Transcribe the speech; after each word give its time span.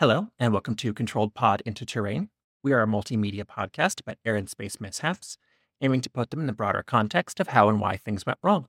Hello, 0.00 0.28
and 0.38 0.54
welcome 0.54 0.76
to 0.76 0.94
Controlled 0.94 1.34
Pod 1.34 1.60
into 1.66 1.84
Terrain. 1.84 2.30
We 2.62 2.72
are 2.72 2.80
a 2.80 2.86
multimedia 2.86 3.44
podcast 3.44 4.00
about 4.00 4.16
air 4.24 4.34
and 4.34 4.48
space 4.48 4.80
mishaps, 4.80 5.36
aiming 5.82 6.00
to 6.00 6.08
put 6.08 6.30
them 6.30 6.40
in 6.40 6.46
the 6.46 6.54
broader 6.54 6.82
context 6.82 7.38
of 7.38 7.48
how 7.48 7.68
and 7.68 7.82
why 7.82 7.98
things 7.98 8.24
went 8.24 8.38
wrong. 8.42 8.66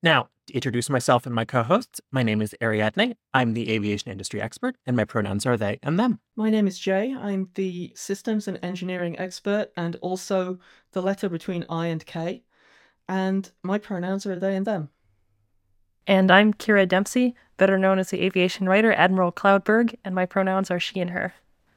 Now, 0.00 0.28
to 0.46 0.54
introduce 0.54 0.88
myself 0.88 1.26
and 1.26 1.34
my 1.34 1.44
co 1.44 1.64
hosts, 1.64 2.00
my 2.12 2.22
name 2.22 2.40
is 2.40 2.54
Ariadne. 2.62 3.16
I'm 3.34 3.54
the 3.54 3.68
aviation 3.72 4.12
industry 4.12 4.40
expert, 4.40 4.76
and 4.86 4.96
my 4.96 5.04
pronouns 5.04 5.44
are 5.44 5.56
they 5.56 5.80
and 5.82 5.98
them. 5.98 6.20
My 6.36 6.50
name 6.50 6.68
is 6.68 6.78
J. 6.78 7.12
I'm 7.12 7.48
the 7.56 7.92
systems 7.96 8.46
and 8.46 8.60
engineering 8.62 9.18
expert 9.18 9.72
and 9.76 9.96
also 9.96 10.60
the 10.92 11.02
letter 11.02 11.28
between 11.28 11.66
I 11.68 11.88
and 11.88 12.06
K. 12.06 12.44
And 13.08 13.50
my 13.64 13.78
pronouns 13.78 14.24
are 14.24 14.36
they 14.36 14.54
and 14.54 14.64
them. 14.64 14.90
And 16.08 16.30
I'm 16.30 16.54
Kyra 16.54 16.88
Dempsey, 16.88 17.34
better 17.58 17.78
known 17.78 17.98
as 17.98 18.08
the 18.08 18.22
aviation 18.22 18.66
writer 18.66 18.94
Admiral 18.94 19.30
Cloudberg, 19.30 19.94
and 20.06 20.14
my 20.14 20.24
pronouns 20.24 20.70
are 20.70 20.80
she 20.80 21.00
and 21.00 21.10
her. 21.10 21.34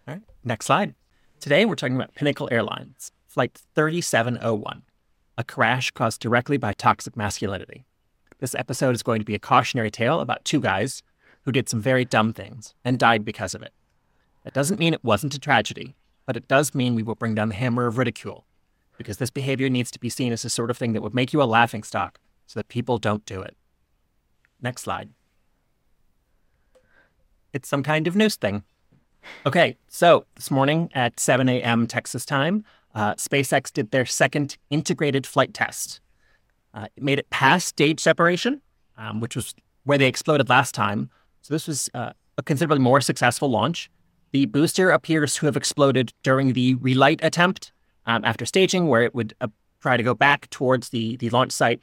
All 0.08 0.14
right, 0.14 0.24
next 0.46 0.68
slide. 0.68 0.96
Today 1.42 1.66
we're 1.66 1.76
talking 1.76 1.98
about 1.98 2.16
Pinnacle 2.16 2.48
Airlines, 2.50 3.12
Flight 3.28 3.60
3701, 3.76 4.84
a 5.38 5.44
crash 5.44 5.92
caused 5.92 6.22
directly 6.22 6.56
by 6.56 6.72
toxic 6.72 7.18
masculinity. 7.18 7.84
This 8.40 8.56
episode 8.56 8.96
is 8.96 9.04
going 9.04 9.20
to 9.20 9.26
be 9.26 9.36
a 9.36 9.40
cautionary 9.40 9.92
tale 9.92 10.22
about 10.22 10.46
two 10.46 10.62
guys 10.62 11.04
who 11.42 11.52
did 11.52 11.68
some 11.68 11.82
very 11.82 12.06
dumb 12.06 12.32
things 12.32 12.74
and 12.86 12.98
died 12.98 13.26
because 13.26 13.54
of 13.54 13.62
it. 13.62 13.74
That 14.46 14.54
doesn't 14.54 14.80
mean 14.80 14.94
it 14.94 15.04
wasn't 15.04 15.36
a 15.36 15.40
tragedy, 15.40 15.98
but 16.26 16.38
it 16.38 16.48
does 16.48 16.74
mean 16.74 16.96
we 16.96 17.04
will 17.04 17.16
bring 17.16 17.36
down 17.36 17.50
the 17.50 17.56
hammer 17.56 17.86
of 17.86 17.98
ridicule, 17.98 18.46
because 18.98 19.18
this 19.18 19.30
behavior 19.30 19.68
needs 19.68 19.92
to 19.92 20.00
be 20.00 20.08
seen 20.08 20.32
as 20.32 20.44
the 20.44 20.50
sort 20.50 20.72
of 20.72 20.78
thing 20.78 20.94
that 20.94 21.02
would 21.02 21.14
make 21.14 21.34
you 21.34 21.42
a 21.42 21.44
laughingstock 21.44 22.18
so 22.48 22.58
that 22.58 22.70
people 22.70 22.98
don't 22.98 23.26
do 23.26 23.42
it. 23.42 23.58
Next 24.62 24.84
slide. 24.84 25.10
It's 27.54 27.68
some 27.68 27.84
kind 27.84 28.08
of 28.08 28.16
news 28.16 28.36
thing. 28.36 28.64
Okay, 29.46 29.78
so 29.88 30.26
this 30.36 30.50
morning 30.50 30.90
at 30.94 31.20
7 31.20 31.48
a.m. 31.50 31.86
Texas 31.86 32.26
time, 32.26 32.64
uh, 32.96 33.16
SpaceX 33.16 33.72
did 33.72 33.92
their 33.92 34.06
second 34.06 34.58
integrated 34.70 35.28
flight 35.28 35.54
test. 35.54 36.00
Uh, 36.74 36.88
it 36.96 37.04
made 37.04 37.20
it 37.20 37.30
past 37.30 37.68
stage 37.68 38.00
separation, 38.00 38.62
um, 38.98 39.20
which 39.20 39.36
was 39.36 39.54
where 39.84 39.98
they 39.98 40.08
exploded 40.08 40.50
last 40.50 40.74
time. 40.74 41.10
So 41.42 41.54
this 41.54 41.68
was 41.68 41.90
uh, 41.94 42.14
a 42.38 42.44
considerably 42.44 42.84
more 42.84 43.02
successful 43.02 43.50
launch. 43.50 43.90
The 44.32 44.46
booster 44.46 44.92
appears 44.92 45.36
to 45.36 45.46
have 45.48 45.58
exploded 45.58 46.14
during 46.24 46.54
the 46.54 46.76
relight 46.76 47.20
attempt 47.24 47.72
um, 48.06 48.24
after 48.24 48.46
staging, 48.46 48.88
where 48.88 49.04
it 49.04 49.14
would 49.14 49.34
uh, 49.42 49.48
try 49.82 49.98
to 49.98 50.04
go 50.04 50.14
back 50.14 50.50
towards 50.50 50.90
the, 50.90 51.18
the 51.18 51.30
launch 51.30 51.52
site. 51.52 51.82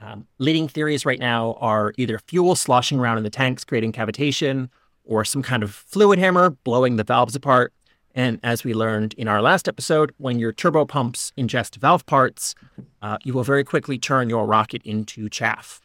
Um, 0.00 0.26
leading 0.38 0.66
theories 0.66 1.04
right 1.04 1.18
now 1.18 1.58
are 1.60 1.92
either 1.98 2.18
fuel 2.18 2.56
sloshing 2.56 2.98
around 2.98 3.18
in 3.18 3.24
the 3.24 3.30
tanks, 3.30 3.64
creating 3.64 3.92
cavitation, 3.92 4.70
or 5.04 5.24
some 5.24 5.42
kind 5.42 5.62
of 5.62 5.74
fluid 5.74 6.18
hammer 6.18 6.50
blowing 6.50 6.96
the 6.96 7.04
valves 7.04 7.36
apart. 7.36 7.72
And 8.14 8.40
as 8.42 8.64
we 8.64 8.74
learned 8.74 9.12
in 9.14 9.28
our 9.28 9.42
last 9.42 9.68
episode, 9.68 10.12
when 10.16 10.38
your 10.38 10.52
turbo 10.52 10.84
pumps 10.84 11.32
ingest 11.38 11.76
valve 11.76 12.06
parts, 12.06 12.54
uh, 13.02 13.18
you 13.24 13.32
will 13.32 13.44
very 13.44 13.62
quickly 13.62 13.98
turn 13.98 14.28
your 14.28 14.46
rocket 14.46 14.82
into 14.84 15.28
chaff. 15.28 15.80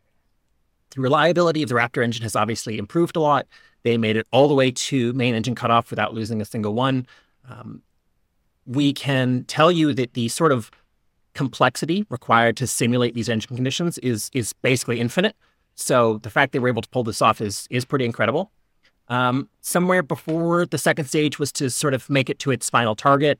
The 0.95 1.01
reliability 1.01 1.61
of 1.61 1.69
the 1.69 1.75
Raptor 1.75 2.03
engine 2.03 2.23
has 2.23 2.35
obviously 2.35 2.77
improved 2.77 3.15
a 3.15 3.19
lot. 3.19 3.47
They 3.83 3.97
made 3.97 4.15
it 4.15 4.25
all 4.31 4.47
the 4.47 4.55
way 4.55 4.71
to 4.71 5.13
main 5.13 5.35
engine 5.35 5.55
cutoff 5.55 5.89
without 5.89 6.13
losing 6.13 6.41
a 6.41 6.45
single 6.45 6.73
one. 6.73 7.05
Um, 7.47 7.83
we 8.65 8.93
can 8.93 9.43
tell 9.43 9.71
you 9.71 9.93
that 9.93 10.13
the 10.13 10.29
sort 10.29 10.51
of 10.51 10.71
complexity 11.35 12.05
required 12.09 12.57
to 12.57 12.65
simulate 12.65 13.13
these 13.13 13.29
engine 13.29 13.55
conditions 13.55 13.99
is 13.99 14.31
is 14.33 14.53
basically 14.53 14.99
infinite. 14.99 15.35
So 15.75 16.17
the 16.19 16.29
fact 16.29 16.53
they 16.53 16.59
were 16.59 16.69
able 16.69 16.81
to 16.81 16.89
pull 16.89 17.03
this 17.03 17.21
off 17.21 17.41
is 17.41 17.67
is 17.69 17.85
pretty 17.85 18.05
incredible. 18.05 18.51
Um, 19.07 19.49
somewhere 19.61 20.01
before 20.01 20.65
the 20.65 20.79
second 20.79 21.05
stage 21.05 21.37
was 21.37 21.51
to 21.53 21.69
sort 21.69 21.93
of 21.93 22.09
make 22.09 22.29
it 22.29 22.39
to 22.39 22.49
its 22.49 22.71
final 22.71 22.95
target, 22.95 23.39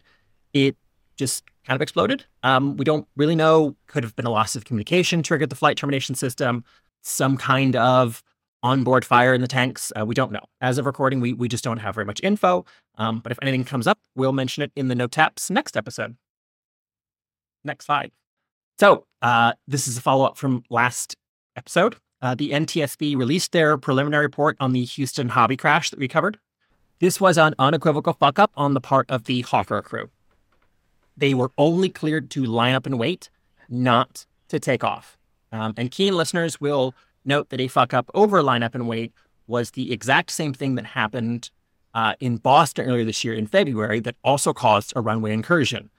it 0.53 0.75
just 1.17 1.43
kind 1.65 1.75
of 1.75 1.81
exploded. 1.81 2.25
Um, 2.43 2.77
we 2.77 2.85
don't 2.85 3.07
really 3.15 3.35
know. 3.35 3.75
Could 3.87 4.03
have 4.03 4.15
been 4.15 4.27
a 4.27 4.29
loss 4.29 4.55
of 4.55 4.65
communication 4.65 5.23
triggered 5.23 5.49
the 5.49 5.55
flight 5.55 5.77
termination 5.77 6.13
system. 6.13 6.63
Some 7.01 7.37
kind 7.37 7.75
of 7.75 8.21
onboard 8.61 9.05
fire 9.05 9.33
in 9.33 9.41
the 9.41 9.47
tanks. 9.47 9.91
Uh, 9.97 10.05
we 10.05 10.13
don't 10.13 10.31
know. 10.31 10.43
As 10.59 10.77
of 10.77 10.85
recording, 10.85 11.21
we 11.21 11.33
we 11.33 11.47
just 11.47 11.63
don't 11.63 11.77
have 11.77 11.95
very 11.95 12.05
much 12.05 12.19
info. 12.21 12.65
Um, 12.97 13.19
but 13.19 13.31
if 13.31 13.39
anything 13.41 13.63
comes 13.63 13.87
up, 13.87 13.99
we'll 14.15 14.33
mention 14.33 14.61
it 14.63 14.71
in 14.75 14.89
the 14.89 14.95
no 14.95 15.07
taps 15.07 15.49
next 15.49 15.77
episode. 15.77 16.17
Next 17.65 17.85
slide. 17.85 18.11
So 18.79 19.05
uh, 19.21 19.53
this 19.67 19.87
is 19.87 19.97
a 19.97 20.01
follow 20.01 20.25
up 20.25 20.37
from 20.37 20.63
last 20.69 21.15
episode 21.57 21.95
uh, 22.25 22.33
the 22.33 22.49
NTSB 22.49 23.15
released 23.15 23.51
their 23.51 23.77
preliminary 23.77 24.25
report 24.25 24.57
on 24.59 24.71
the 24.71 24.83
Houston 24.83 25.29
hobby 25.29 25.55
crash 25.55 25.91
that 25.91 25.99
we 25.99 26.07
covered. 26.07 26.39
This 26.99 27.21
was 27.21 27.37
an 27.37 27.53
unequivocal 27.59 28.13
fuck 28.13 28.39
up 28.39 28.51
on 28.55 28.73
the 28.73 28.81
part 28.81 29.09
of 29.11 29.25
the 29.25 29.41
Hawker 29.41 29.81
crew. 29.83 30.09
They 31.15 31.35
were 31.35 31.51
only 31.57 31.89
cleared 31.89 32.31
to 32.31 32.43
line 32.43 32.73
up 32.73 32.87
and 32.87 32.97
wait, 32.97 33.29
not 33.69 34.25
to 34.47 34.59
take 34.59 34.83
off. 34.83 35.17
Um, 35.51 35.75
and 35.77 35.91
keen 35.91 36.15
listeners 36.15 36.59
will 36.59 36.95
note 37.25 37.49
that 37.49 37.61
a 37.61 37.67
fuck 37.67 37.93
up 37.93 38.09
over 38.15 38.41
line 38.41 38.63
up 38.63 38.73
and 38.73 38.87
wait 38.87 39.13
was 39.45 39.71
the 39.71 39.91
exact 39.91 40.31
same 40.31 40.53
thing 40.53 40.75
that 40.75 40.85
happened 40.85 41.51
uh, 41.93 42.15
in 42.19 42.37
Boston 42.37 42.87
earlier 42.87 43.05
this 43.05 43.23
year 43.23 43.35
in 43.35 43.45
February 43.45 43.99
that 43.99 44.15
also 44.23 44.51
caused 44.51 44.93
a 44.95 45.01
runway 45.01 45.31
incursion. 45.31 45.89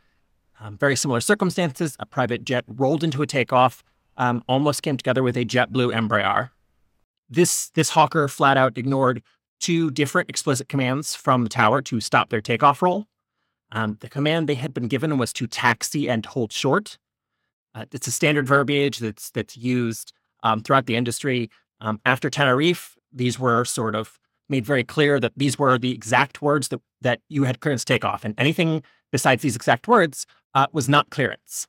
Um, 0.60 0.78
very 0.78 0.96
similar 0.96 1.20
circumstances. 1.20 1.96
A 2.00 2.06
private 2.06 2.44
jet 2.44 2.64
rolled 2.66 3.04
into 3.04 3.22
a 3.22 3.26
takeoff, 3.26 3.84
um, 4.16 4.42
almost 4.48 4.82
came 4.82 4.96
together 4.96 5.22
with 5.22 5.36
a 5.36 5.44
JetBlue 5.44 5.92
Embraer. 5.94 6.50
This 7.28 7.70
this 7.70 7.90
Hawker 7.90 8.28
flat 8.28 8.56
out 8.56 8.78
ignored 8.78 9.22
two 9.60 9.90
different 9.90 10.30
explicit 10.30 10.68
commands 10.68 11.14
from 11.14 11.42
the 11.42 11.48
tower 11.48 11.82
to 11.82 12.00
stop 12.00 12.30
their 12.30 12.40
takeoff 12.40 12.82
roll. 12.82 13.06
Um, 13.72 13.98
the 14.00 14.08
command 14.08 14.48
they 14.48 14.54
had 14.54 14.72
been 14.72 14.88
given 14.88 15.18
was 15.18 15.32
to 15.34 15.46
taxi 15.46 16.08
and 16.08 16.24
hold 16.24 16.52
short. 16.52 16.98
Uh, 17.74 17.84
it's 17.92 18.06
a 18.06 18.12
standard 18.12 18.46
verbiage 18.46 18.98
that's 18.98 19.30
that's 19.30 19.56
used 19.56 20.12
um, 20.42 20.62
throughout 20.62 20.86
the 20.86 20.96
industry. 20.96 21.50
Um, 21.80 22.00
after 22.06 22.30
Tenerife, 22.30 22.96
these 23.12 23.38
were 23.38 23.64
sort 23.64 23.94
of 23.94 24.18
made 24.48 24.64
very 24.64 24.84
clear 24.84 25.18
that 25.18 25.32
these 25.36 25.58
were 25.58 25.76
the 25.78 25.92
exact 25.92 26.40
words 26.40 26.68
that 26.68 26.80
that 27.02 27.20
you 27.28 27.44
had 27.44 27.60
clearance 27.60 27.84
to 27.84 27.92
take 27.92 28.04
off, 28.04 28.24
and 28.24 28.34
anything 28.38 28.82
besides 29.12 29.42
these 29.42 29.56
exact 29.56 29.88
words 29.88 30.26
uh, 30.56 30.66
was 30.72 30.88
not 30.88 31.10
clearance. 31.10 31.68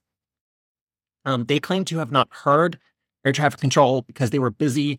Um, 1.26 1.44
they 1.44 1.60
claim 1.60 1.84
to 1.86 1.98
have 1.98 2.12
not 2.12 2.30
heard 2.32 2.80
air 3.26 3.34
traffic 3.34 3.60
control 3.60 4.04
because 4.04 4.30
they 4.30 4.40
were 4.40 4.50
busy 4.50 4.98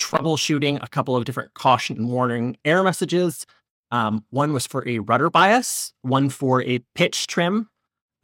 troubleshooting 0.00 0.82
a 0.82 0.88
couple 0.88 1.16
of 1.16 1.24
different 1.24 1.54
caution 1.54 1.96
and 1.96 2.10
warning 2.10 2.56
error 2.64 2.82
messages. 2.82 3.46
Um, 3.92 4.24
one 4.30 4.52
was 4.52 4.66
for 4.66 4.86
a 4.88 4.98
rudder 4.98 5.30
bias, 5.30 5.92
one 6.02 6.30
for 6.30 6.62
a 6.62 6.80
pitch 6.96 7.28
trim. 7.28 7.70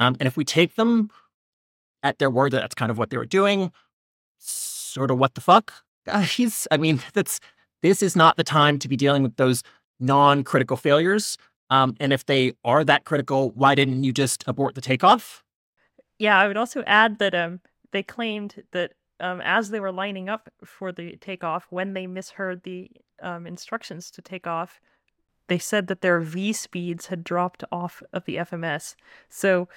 Um, 0.01 0.17
and 0.19 0.27
if 0.27 0.37
we 0.37 0.45
take 0.45 0.75
them 0.75 1.11
at 2.03 2.19
their 2.19 2.29
word 2.29 2.53
that 2.53 2.61
that's 2.61 2.75
kind 2.75 2.91
of 2.91 2.99
what 2.99 3.11
they 3.11 3.17
were 3.17 3.25
doing, 3.25 3.71
sort 4.39 5.13
of 5.13 5.19
what 5.19 5.37
the 5.37 5.41
fuck? 5.41 5.73
He's, 6.25 6.67
I 6.73 6.77
mean, 6.77 7.01
that's 7.13 7.39
this 7.83 8.03
is 8.03 8.17
not 8.17 8.37
the 8.37 8.45
time 8.45 8.81
to 8.81 8.89
be 8.89 8.97
dealing 8.97 9.23
with 9.23 9.37
those 9.37 9.63
non-critical 10.01 10.77
failures. 10.77 11.39
Um, 11.71 11.97
and 11.99 12.13
if 12.13 12.27
they 12.27 12.55
are 12.65 12.85
that 12.85 13.05
critical, 13.05 13.51
why 13.51 13.75
didn't 13.75 14.05
you 14.05 14.13
just 14.13 14.45
abort 14.47 14.75
the 14.75 14.81
takeoff? 14.81 15.43
Yeah, 16.19 16.39
I 16.39 16.47
would 16.47 16.57
also 16.57 16.83
add 16.87 17.19
that 17.19 17.35
um 17.35 17.61
they 17.93 18.03
claimed 18.03 18.63
that 18.73 18.93
um 19.21 19.41
as 19.43 19.71
they 19.71 19.81
were 19.81 19.93
lining 19.93 20.29
up 20.29 20.49
for 20.65 20.93
the 20.93 21.17
takeoff, 21.17 21.67
when 21.71 21.95
they 21.95 22.07
misheard 22.07 22.63
the 22.63 22.91
um 23.23 23.47
instructions 23.47 24.11
to 24.13 24.23
take 24.23 24.47
off, 24.47 24.81
they 25.49 25.59
said 25.59 25.87
that 25.89 26.01
their 26.01 26.21
V 26.21 26.53
speeds 26.53 27.07
had 27.07 27.25
dropped 27.25 27.65
off 27.73 28.03
of 28.13 28.25
the 28.25 28.37
FMS. 28.37 28.95
So 29.29 29.69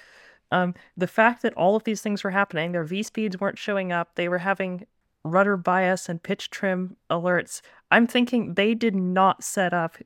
um 0.50 0.74
the 0.96 1.06
fact 1.08 1.42
that 1.42 1.54
all 1.54 1.76
of 1.76 1.84
these 1.84 2.02
things 2.02 2.24
were 2.24 2.30
happening, 2.30 2.72
their 2.72 2.84
V 2.84 3.02
speeds 3.02 3.40
weren't 3.40 3.58
showing 3.58 3.92
up, 3.92 4.14
they 4.14 4.28
were 4.28 4.38
having 4.38 4.86
rudder 5.24 5.56
bias 5.56 6.08
and 6.08 6.22
pitch 6.22 6.50
trim 6.50 6.96
alerts. 7.10 7.60
I'm 7.90 8.06
thinking 8.06 8.54
they 8.54 8.74
did 8.74 8.94
not 8.94 9.44
set 9.44 9.74
up 9.74 9.96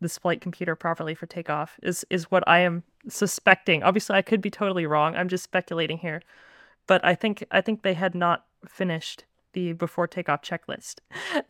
this 0.00 0.18
flight 0.18 0.40
computer 0.40 0.74
properly 0.74 1.14
for 1.14 1.26
takeoff 1.26 1.78
is 1.82 2.04
is 2.10 2.30
what 2.30 2.44
I 2.46 2.60
am 2.60 2.82
suspecting. 3.08 3.82
Obviously, 3.82 4.16
I 4.16 4.22
could 4.22 4.40
be 4.40 4.50
totally 4.50 4.86
wrong. 4.86 5.14
I'm 5.14 5.28
just 5.28 5.44
speculating 5.44 5.98
here, 5.98 6.22
but 6.86 7.04
I 7.04 7.14
think 7.14 7.44
I 7.50 7.60
think 7.60 7.82
they 7.82 7.94
had 7.94 8.14
not 8.14 8.46
finished 8.66 9.24
the 9.52 9.72
before 9.72 10.06
takeoff 10.06 10.42
checklist. 10.42 10.96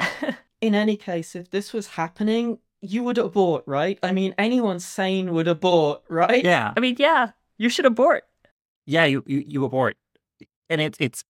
In 0.61 0.75
any 0.75 0.97
case, 0.97 1.35
if 1.35 1.51
this 1.51 1.73
was 1.73 1.89
happening, 1.89 2.59
you 2.81 3.03
would 3.03 3.19
abort, 3.19 3.65
right? 3.67 3.99
I 4.03 4.13
mean, 4.13 4.35
anyone 4.39 4.81
sane 4.81 5.33
would 5.35 5.49
abort, 5.49 6.03
right? 6.09 6.45
Yeah. 6.45 6.73
I 6.77 6.81
mean, 6.81 6.97
yeah, 6.99 7.31
you 7.59 7.69
should 7.69 7.87
abort. 7.87 8.25
Yeah, 8.87 9.05
you 9.05 9.25
you, 9.27 9.45
you 9.47 9.65
abort, 9.65 9.97
and 10.69 10.81
it's 10.81 10.99
it's 11.01 11.25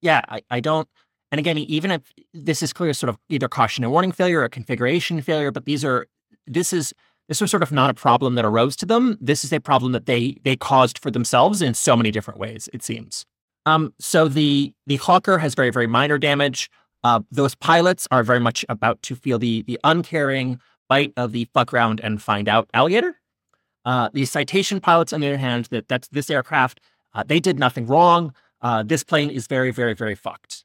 yeah. 0.00 0.20
I, 0.28 0.42
I 0.50 0.60
don't. 0.60 0.88
And 1.30 1.38
again, 1.38 1.56
even 1.56 1.90
if 1.90 2.12
this 2.34 2.62
is 2.62 2.74
clear, 2.74 2.92
sort 2.92 3.08
of 3.08 3.18
either 3.30 3.48
caution 3.48 3.84
and 3.84 3.90
warning 3.90 4.12
failure 4.12 4.42
or 4.42 4.48
configuration 4.50 5.22
failure, 5.22 5.50
but 5.50 5.64
these 5.64 5.82
are 5.82 6.06
this 6.46 6.72
is 6.72 6.92
this 7.28 7.40
was 7.40 7.50
sort 7.50 7.62
of 7.62 7.72
not 7.72 7.90
a 7.90 7.94
problem 7.94 8.34
that 8.34 8.44
arose 8.44 8.76
to 8.76 8.86
them. 8.86 9.16
This 9.20 9.44
is 9.44 9.52
a 9.52 9.60
problem 9.60 9.92
that 9.92 10.06
they 10.06 10.38
they 10.44 10.56
caused 10.56 10.98
for 10.98 11.10
themselves 11.10 11.62
in 11.62 11.74
so 11.74 11.96
many 11.96 12.10
different 12.10 12.38
ways. 12.38 12.68
It 12.72 12.82
seems. 12.82 13.24
Um, 13.64 13.94
so 13.98 14.28
the 14.28 14.74
the 14.86 14.96
Hawker 14.96 15.38
has 15.38 15.54
very 15.54 15.70
very 15.70 15.86
minor 15.86 16.18
damage. 16.18 16.70
Uh, 17.04 17.20
those 17.30 17.54
pilots 17.54 18.06
are 18.10 18.22
very 18.22 18.40
much 18.40 18.64
about 18.68 19.02
to 19.02 19.14
feel 19.14 19.38
the 19.38 19.62
the 19.62 19.78
uncaring 19.84 20.60
bite 20.88 21.12
of 21.16 21.32
the 21.32 21.48
fuck 21.54 21.72
around 21.72 22.00
and 22.00 22.20
find 22.20 22.48
out 22.48 22.68
alligator. 22.74 23.16
Uh, 23.84 24.08
the 24.12 24.24
citation 24.24 24.80
pilots, 24.80 25.12
on 25.12 25.20
the 25.20 25.26
other 25.26 25.38
hand, 25.38 25.66
that 25.70 25.88
that's 25.88 26.08
this 26.08 26.30
aircraft, 26.30 26.80
uh, 27.14 27.24
they 27.26 27.40
did 27.40 27.58
nothing 27.58 27.86
wrong. 27.86 28.32
Uh, 28.60 28.82
this 28.82 29.02
plane 29.02 29.30
is 29.30 29.46
very, 29.46 29.72
very, 29.72 29.94
very 29.94 30.14
fucked. 30.14 30.64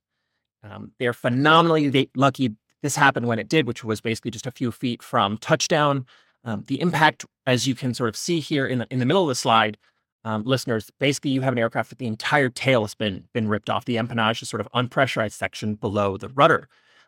Um, 0.64 0.92
they're 1.00 1.14
phenomenally 1.14 2.10
lucky 2.16 2.56
this 2.82 2.96
happened 2.96 3.28
when 3.28 3.40
it 3.40 3.50
did, 3.50 3.68
which 3.68 3.84
was 3.84 4.02
basically 4.02 4.32
just 4.32 4.48
a 4.48 4.52
few 4.52 4.72
feet 4.72 5.02
from 5.02 5.38
touchdown. 5.38 6.06
Um, 6.44 6.64
the 6.68 6.80
impact, 6.80 7.26
as 7.46 7.68
you 7.68 7.76
can 7.76 7.94
sort 7.94 8.10
of 8.10 8.16
see 8.16 8.40
here 8.40 8.66
in 8.66 8.80
the, 8.80 8.88
in 8.90 9.00
the 9.00 9.06
middle 9.06 9.24
of 9.24 9.28
the 9.28 9.36
slide, 9.36 9.78
um, 10.24 10.44
listeners, 10.44 10.92
basically 11.00 11.32
you 11.32 11.42
have 11.42 11.54
an 11.54 11.60
aircraft 11.60 11.90
with 11.90 12.00
the 12.00 12.08
entire 12.08 12.50
tail 12.50 12.82
has 12.82 12.96
been 12.96 13.26
been 13.34 13.48
ripped 13.48 13.70
off. 13.70 13.86
The 13.86 13.96
empennage 13.96 14.42
is 14.42 14.50
sort 14.50 14.62
of 14.62 14.68
unpressurized 14.74 15.32
section 15.32 15.76
below 15.76 16.18
the 16.18 16.30
rudder. 16.30 16.68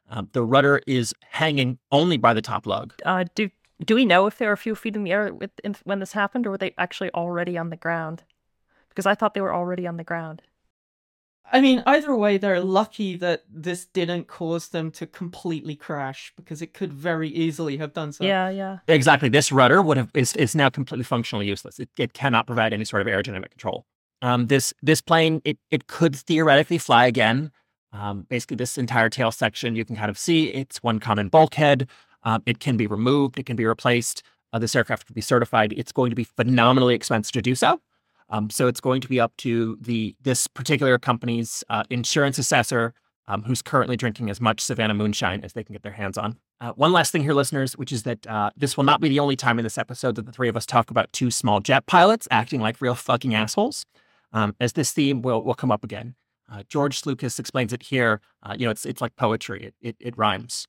Um, 0.09 0.29
the 0.31 0.43
rudder 0.43 0.81
is 0.87 1.13
hanging 1.29 1.79
only 1.91 2.17
by 2.17 2.33
the 2.33 2.41
top 2.41 2.65
lug. 2.65 2.93
Uh, 3.05 3.25
do 3.35 3.49
do 3.83 3.95
we 3.95 4.05
know 4.05 4.25
if 4.25 4.37
they 4.37 4.45
were 4.45 4.53
a 4.53 4.57
few 4.57 4.75
feet 4.75 4.95
in 4.95 5.03
the 5.03 5.11
air 5.11 5.33
with, 5.33 5.51
in, 5.63 5.75
when 5.83 5.99
this 5.99 6.13
happened, 6.13 6.45
or 6.45 6.51
were 6.51 6.57
they 6.57 6.73
actually 6.77 7.11
already 7.11 7.57
on 7.57 7.69
the 7.69 7.77
ground? 7.77 8.23
Because 8.89 9.05
I 9.05 9.15
thought 9.15 9.33
they 9.33 9.41
were 9.41 9.53
already 9.53 9.87
on 9.87 9.97
the 9.97 10.03
ground. 10.03 10.41
I 11.51 11.61
mean, 11.61 11.83
either 11.85 12.15
way, 12.15 12.37
they're 12.37 12.59
lucky 12.59 13.15
that 13.17 13.43
this 13.51 13.85
didn't 13.85 14.27
cause 14.27 14.69
them 14.69 14.91
to 14.91 15.07
completely 15.07 15.75
crash 15.75 16.33
because 16.35 16.61
it 16.61 16.73
could 16.73 16.93
very 16.93 17.29
easily 17.29 17.77
have 17.77 17.93
done 17.93 18.11
so. 18.11 18.23
Yeah, 18.23 18.49
yeah. 18.49 18.79
Exactly. 18.87 19.29
This 19.29 19.51
rudder 19.51 19.81
would 19.81 19.97
have 19.97 20.11
is, 20.13 20.35
is 20.35 20.55
now 20.55 20.69
completely 20.69 21.03
functionally 21.03 21.47
useless. 21.47 21.79
It, 21.79 21.89
it 21.97 22.13
cannot 22.13 22.45
provide 22.45 22.73
any 22.73 22.85
sort 22.85 23.01
of 23.01 23.07
aerodynamic 23.07 23.49
control. 23.49 23.85
Um, 24.21 24.47
this 24.47 24.73
this 24.81 25.01
plane 25.01 25.41
it 25.45 25.57
it 25.71 25.87
could 25.87 26.15
theoretically 26.15 26.77
fly 26.77 27.05
again. 27.05 27.51
Um, 27.93 28.27
basically, 28.29 28.57
this 28.57 28.77
entire 28.77 29.09
tail 29.09 29.31
section 29.31 29.75
you 29.75 29.85
can 29.85 29.95
kind 29.95 30.09
of 30.09 30.17
see 30.17 30.47
it's 30.49 30.83
one 30.83 30.99
common 30.99 31.29
bulkhead. 31.29 31.87
Um, 32.23 32.43
it 32.45 32.59
can 32.59 32.75
be 32.75 32.85
removed. 32.85 33.39
It 33.39 33.45
can 33.45 33.55
be 33.55 33.65
replaced. 33.65 34.23
Uh, 34.51 34.59
this 34.59 34.75
aircraft 34.75 35.05
can 35.07 35.13
be 35.13 35.21
certified. 35.21 35.73
It's 35.77 35.91
going 35.91 36.09
to 36.09 36.15
be 36.15 36.25
phenomenally 36.25 36.95
expensive 36.95 37.31
to 37.33 37.41
do 37.41 37.55
so. 37.55 37.79
Um, 38.29 38.49
so 38.49 38.67
it's 38.67 38.79
going 38.79 39.01
to 39.01 39.07
be 39.07 39.19
up 39.19 39.35
to 39.37 39.77
the 39.81 40.15
this 40.21 40.47
particular 40.47 40.97
company's 40.97 41.63
uh, 41.69 41.83
insurance 41.89 42.37
assessor, 42.37 42.93
um, 43.27 43.43
who's 43.43 43.61
currently 43.61 43.97
drinking 43.97 44.29
as 44.29 44.39
much 44.39 44.61
Savannah 44.61 44.93
moonshine 44.93 45.43
as 45.43 45.53
they 45.53 45.63
can 45.63 45.73
get 45.73 45.83
their 45.83 45.93
hands 45.93 46.17
on. 46.17 46.37
Uh, 46.61 46.73
one 46.73 46.91
last 46.91 47.11
thing 47.11 47.23
here, 47.23 47.33
listeners, 47.33 47.73
which 47.77 47.91
is 47.91 48.03
that 48.03 48.27
uh, 48.27 48.49
this 48.57 48.75
will 48.75 48.83
not 48.83 49.01
be 49.01 49.07
the 49.09 49.19
only 49.19 49.35
time 49.35 49.59
in 49.59 49.63
this 49.63 49.77
episode 49.77 50.15
that 50.15 50.25
the 50.25 50.31
three 50.31 50.49
of 50.49 50.57
us 50.57 50.65
talk 50.65 50.91
about 50.91 51.11
two 51.13 51.31
small 51.31 51.59
jet 51.59 51.85
pilots 51.85 52.27
acting 52.31 52.59
like 52.59 52.81
real 52.81 52.95
fucking 52.95 53.33
assholes. 53.33 53.85
Um, 54.31 54.55
as 54.59 54.73
this 54.73 54.91
theme 54.91 55.21
will 55.21 55.43
will 55.43 55.55
come 55.55 55.71
up 55.71 55.83
again. 55.83 56.15
Uh, 56.51 56.63
George 56.67 57.05
Lucas 57.05 57.39
explains 57.39 57.73
it 57.73 57.83
here. 57.83 58.21
Uh, 58.43 58.55
you 58.57 58.65
know, 58.65 58.71
it's 58.71 58.85
it's 58.85 59.01
like 59.01 59.15
poetry. 59.15 59.63
It 59.63 59.75
it, 59.81 59.95
it 59.99 60.17
rhymes. 60.17 60.67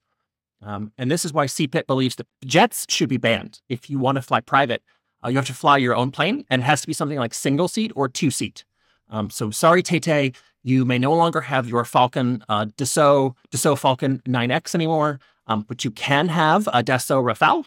Um, 0.63 0.93
and 0.99 1.11
this 1.11 1.25
is 1.25 1.33
why 1.33 1.47
CPIT 1.47 1.87
believes 1.87 2.17
that 2.17 2.27
jets 2.45 2.87
should 2.89 3.09
be 3.09 3.17
banned. 3.17 3.61
If 3.69 3.89
you 3.89 3.99
want 3.99 4.17
to 4.17 4.23
fly 4.23 4.41
private, 4.41 4.83
uh, 5.25 5.29
you 5.29 5.37
have 5.37 5.47
to 5.47 5.55
fly 5.55 5.77
your 5.77 5.95
own 5.95 6.11
plane, 6.11 6.45
and 6.51 6.63
it 6.63 6.65
has 6.65 6.81
to 6.81 6.87
be 6.87 6.93
something 6.93 7.19
like 7.19 7.35
single 7.35 7.69
seat 7.69 7.93
or 7.95 8.09
two 8.09 8.31
seat. 8.31 8.65
Um, 9.09 9.31
so 9.31 9.51
sorry, 9.51 9.83
Tete, 9.83 10.37
you 10.63 10.85
may 10.85 10.99
no 10.99 11.15
longer 11.15 11.41
have 11.43 11.69
your 11.69 11.85
Falcon 11.85 12.45
uh, 12.49 12.67
Dassault, 12.77 13.35
Dassault 13.51 13.79
Falcon 13.79 14.23
9X 14.27 14.75
anymore, 14.75 15.21
um, 15.47 15.65
but 15.67 15.85
you 15.85 15.91
can 15.91 16.29
have 16.29 16.67
a 16.69 16.83
Dassault 16.83 17.25
Rafale. 17.25 17.65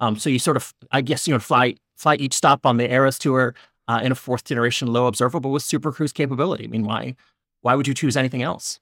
Um, 0.00 0.16
so 0.16 0.30
you 0.30 0.38
sort 0.38 0.56
of, 0.56 0.74
I 0.92 1.00
guess, 1.00 1.26
you 1.26 1.34
know, 1.34 1.40
fly 1.40 1.76
fly 1.96 2.16
each 2.16 2.34
stop 2.34 2.66
on 2.66 2.76
the 2.76 2.90
Eras 2.92 3.18
tour 3.18 3.54
uh, 3.88 4.00
in 4.02 4.12
a 4.12 4.14
fourth 4.14 4.44
generation 4.44 4.88
low 4.88 5.06
observable 5.06 5.52
with 5.52 5.62
super 5.62 5.92
cruise 5.92 6.12
capability. 6.12 6.64
I 6.64 6.68
mean, 6.68 6.84
why 6.84 7.16
why 7.62 7.74
would 7.74 7.88
you 7.88 7.94
choose 7.94 8.16
anything 8.16 8.42
else? 8.42 8.80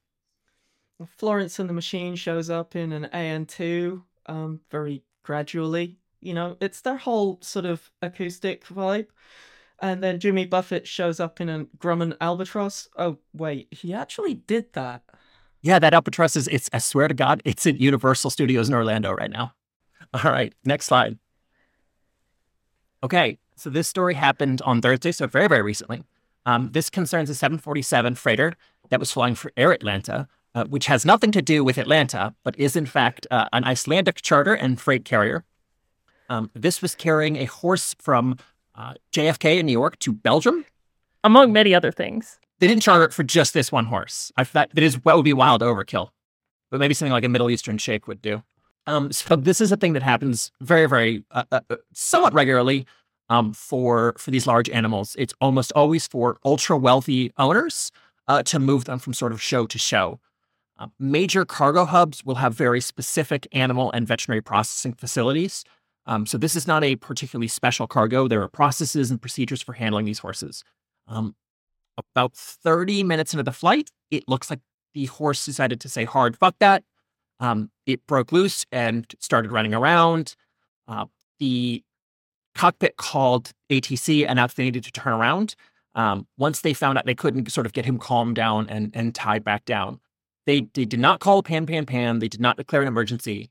Florence 1.17 1.59
and 1.59 1.69
the 1.69 1.75
Machine 1.75 2.15
shows 2.15 2.51
up 2.51 2.77
in 2.77 2.93
an 2.93 3.09
AN2 3.13 4.03
um, 4.27 4.61
very 4.71 5.03
gradually. 5.23 5.99
You 6.23 6.35
know, 6.35 6.57
it's 6.61 6.81
their 6.81 6.97
whole 6.97 7.39
sort 7.43 7.67
of 7.67 7.91
acoustic 8.01 8.65
vibe. 8.67 9.09
And 9.81 10.03
then 10.03 10.21
Jimmy 10.21 10.47
Buffett 10.47 10.87
shows 10.87 11.19
up 11.19 11.41
in 11.41 11.49
a 11.49 11.65
Grumman 11.79 12.17
Albatross. 12.21 12.89
Oh, 12.97 13.19
wait, 13.35 13.67
he 13.73 13.93
actually 13.93 14.35
did 14.35 14.73
that. 14.75 15.03
Yeah, 15.61 15.81
that 15.81 15.93
Albatross 15.93 16.37
is, 16.37 16.49
it's, 16.49 16.71
I 16.73 16.79
swear 16.79 17.09
to 17.09 17.15
God, 17.15 17.43
it's 17.45 17.67
at 17.67 17.81
Universal 17.81 18.31
Studios 18.31 18.69
in 18.69 18.75
Orlando 18.75 19.13
right 19.13 19.31
now. 19.31 19.55
All 20.15 20.31
right, 20.31 20.55
next 20.65 20.87
slide. 20.87 21.19
Okay, 23.03 23.39
so 23.57 23.71
this 23.71 23.89
story 23.89 24.15
happened 24.15 24.63
on 24.63 24.81
Thursday, 24.81 25.11
so 25.11 25.27
very, 25.27 25.49
very 25.49 25.63
recently. 25.63 26.05
Um, 26.47 26.71
this 26.73 26.91
concerns 26.91 27.31
a 27.31 27.35
747 27.35 28.15
freighter 28.15 28.55
that 28.91 29.01
was 29.01 29.13
flying 29.13 29.35
for 29.35 29.53
Air 29.57 29.73
Atlanta, 29.73 30.29
uh, 30.55 30.65
which 30.65 30.87
has 30.87 31.05
nothing 31.05 31.33
to 31.33 31.43
do 31.43 31.65
with 31.65 31.79
Atlanta, 31.79 32.35
but 32.45 32.59
is 32.59 32.77
in 32.77 32.87
fact 32.87 33.27
uh, 33.31 33.49
an 33.53 33.65
Icelandic 33.65 34.23
charter 34.23 34.55
and 34.55 34.81
freight 34.81 35.05
carrier. 35.05 35.45
Um, 36.29 36.51
this 36.55 36.83
was 36.83 36.95
carrying 36.95 37.37
a 37.37 37.45
horse 37.45 37.95
from 37.99 38.39
uh, 38.75 38.95
JFK 39.13 39.59
in 39.59 39.67
New 39.67 39.73
York 39.73 39.99
to 40.01 40.13
Belgium, 40.13 40.65
among 41.25 41.53
many 41.53 41.75
other 41.75 41.93
things. 41.93 42.39
They 42.59 42.69
didn't 42.69 42.83
charter 42.83 43.05
it 43.05 43.13
for 43.13 43.23
just 43.23 43.55
this 43.55 43.73
one 43.73 43.87
horse. 43.87 44.33
I 44.37 44.45
thought 44.45 44.71
that 44.75 44.83
is 44.85 45.05
what 45.05 45.17
would 45.17 45.25
be 45.25 45.33
wild 45.33 45.63
overkill, 45.63 46.11
but 46.71 46.81
maybe 46.81 46.95
something 46.95 47.13
like 47.13 47.25
a 47.25 47.29
Middle 47.29 47.51
Eastern 47.51 47.79
sheikh 47.79 48.07
would 48.07 48.23
do. 48.23 48.43
Um, 48.87 49.13
so 49.13 49.37
this 49.37 49.61
is 49.61 49.73
a 49.73 49.77
thing 49.77 49.93
that 49.93 50.03
happens 50.03 50.51
very, 50.61 50.87
very, 50.87 51.25
uh, 51.31 51.45
uh, 51.53 51.61
uh, 51.71 51.77
somewhat 51.93 52.35
regularly 52.35 52.87
um, 53.29 53.53
for 53.53 54.15
for 54.19 54.31
these 54.31 54.47
large 54.47 54.69
animals. 54.71 55.15
It's 55.19 55.35
almost 55.41 55.73
always 55.73 56.07
for 56.07 56.39
ultra 56.45 56.77
wealthy 56.77 57.33
owners 57.39 57.93
uh, 58.29 58.43
to 58.45 58.59
move 58.59 58.85
them 58.85 58.99
from 58.99 59.15
sort 59.15 59.33
of 59.33 59.41
show 59.41 59.67
to 59.67 59.79
show. 59.79 60.21
Uh, 60.79 60.89
major 60.99 61.45
cargo 61.45 61.85
hubs 61.85 62.25
will 62.25 62.37
have 62.37 62.55
very 62.55 62.81
specific 62.81 63.47
animal 63.53 63.91
and 63.93 64.07
veterinary 64.07 64.41
processing 64.41 64.95
facilities 64.95 65.65
um, 66.07 66.27
so 66.27 66.37
this 66.37 66.57
is 66.57 66.67
not 66.67 66.83
a 66.83 66.97
particularly 66.97 67.49
special 67.49 67.87
cargo. 67.87 68.27
There 68.27 68.43
are 68.43 68.49
processes 68.49 69.11
and 69.11 69.21
procedures 69.21 69.63
for 69.63 69.73
handling 69.73 70.05
these 70.05 70.19
horses. 70.19 70.65
Um, 71.07 71.37
about 71.97 72.35
30 72.35 73.03
minutes 73.05 73.33
into 73.33 73.43
the 73.43 73.53
flight, 73.53 73.91
it 74.11 74.25
looks 74.29 74.51
like 74.51 74.61
the 74.95 75.07
horse 75.07 75.45
decided 75.45 75.81
to 75.81 75.89
say 75.89 76.05
hard 76.05 76.37
fuck 76.37 76.57
that. 76.59 76.85
Um, 77.41 77.71
it 77.87 78.07
broke 78.07 78.33
loose 78.33 78.67
and 78.71 79.07
started 79.19 79.53
running 79.53 79.75
around. 79.75 80.35
Uh, 80.87 81.07
the 81.39 81.83
cockpit 82.55 82.97
called 82.97 83.53
ATC, 83.71 84.29
announced 84.29 84.57
they 84.57 84.65
needed 84.65 84.85
to 84.85 84.93
turn 84.93 85.13
around. 85.13 85.55
Um, 85.95 86.27
once 86.39 86.61
they 86.61 86.75
found 86.75 86.99
out 86.99 87.07
they 87.07 87.15
couldn't 87.15 87.51
sort 87.51 87.67
of 87.67 87.73
get 87.73 87.85
him 87.85 87.99
calmed 87.99 88.37
down 88.37 88.69
and, 88.69 88.91
and 88.95 89.15
tied 89.15 89.45
back 89.45 89.65
down, 89.65 90.01
they, 90.47 90.69
they 90.75 90.85
did 90.85 91.01
not 91.01 91.21
call 91.21 91.43
pan, 91.43 91.67
pan, 91.67 91.87
pan. 91.87 92.19
They 92.19 92.29
did 92.29 92.41
not 92.41 92.57
declare 92.57 92.83
an 92.83 92.89
emergency. 92.89 93.51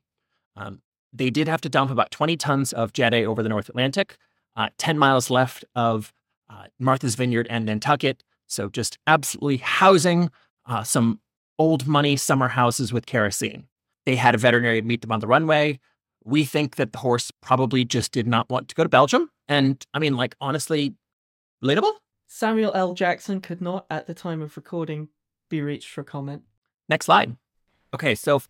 Um, 0.56 0.80
they 1.12 1.30
did 1.30 1.48
have 1.48 1.60
to 1.62 1.68
dump 1.68 1.90
about 1.90 2.10
20 2.10 2.36
tons 2.36 2.72
of 2.72 2.92
Jet 2.92 3.12
A 3.14 3.26
over 3.26 3.42
the 3.42 3.48
North 3.48 3.68
Atlantic, 3.68 4.16
uh, 4.56 4.68
10 4.78 4.98
miles 4.98 5.30
left 5.30 5.64
of 5.74 6.12
uh, 6.48 6.64
Martha's 6.78 7.14
Vineyard 7.14 7.46
and 7.50 7.66
Nantucket. 7.66 8.22
So 8.46 8.68
just 8.68 8.98
absolutely 9.06 9.58
housing 9.58 10.30
uh, 10.66 10.82
some 10.82 11.20
old 11.58 11.86
money 11.86 12.16
summer 12.16 12.48
houses 12.48 12.92
with 12.92 13.06
kerosene. 13.06 13.66
They 14.04 14.16
had 14.16 14.34
a 14.34 14.38
veterinarian 14.38 14.86
meet 14.86 15.00
them 15.00 15.12
on 15.12 15.20
the 15.20 15.26
runway. 15.26 15.78
We 16.24 16.44
think 16.44 16.76
that 16.76 16.92
the 16.92 16.98
horse 16.98 17.30
probably 17.40 17.84
just 17.84 18.12
did 18.12 18.26
not 18.26 18.48
want 18.48 18.68
to 18.68 18.74
go 18.74 18.82
to 18.82 18.88
Belgium. 18.88 19.30
And 19.48 19.84
I 19.94 19.98
mean, 19.98 20.16
like, 20.16 20.34
honestly, 20.40 20.94
relatable? 21.62 21.92
Samuel 22.26 22.72
L. 22.74 22.94
Jackson 22.94 23.40
could 23.40 23.60
not, 23.60 23.86
at 23.90 24.06
the 24.06 24.14
time 24.14 24.40
of 24.40 24.56
recording, 24.56 25.08
be 25.50 25.60
reached 25.60 25.90
for 25.90 26.02
comment. 26.02 26.42
Next 26.88 27.06
slide. 27.06 27.36
Okay, 27.94 28.14
so 28.14 28.36
f- 28.36 28.48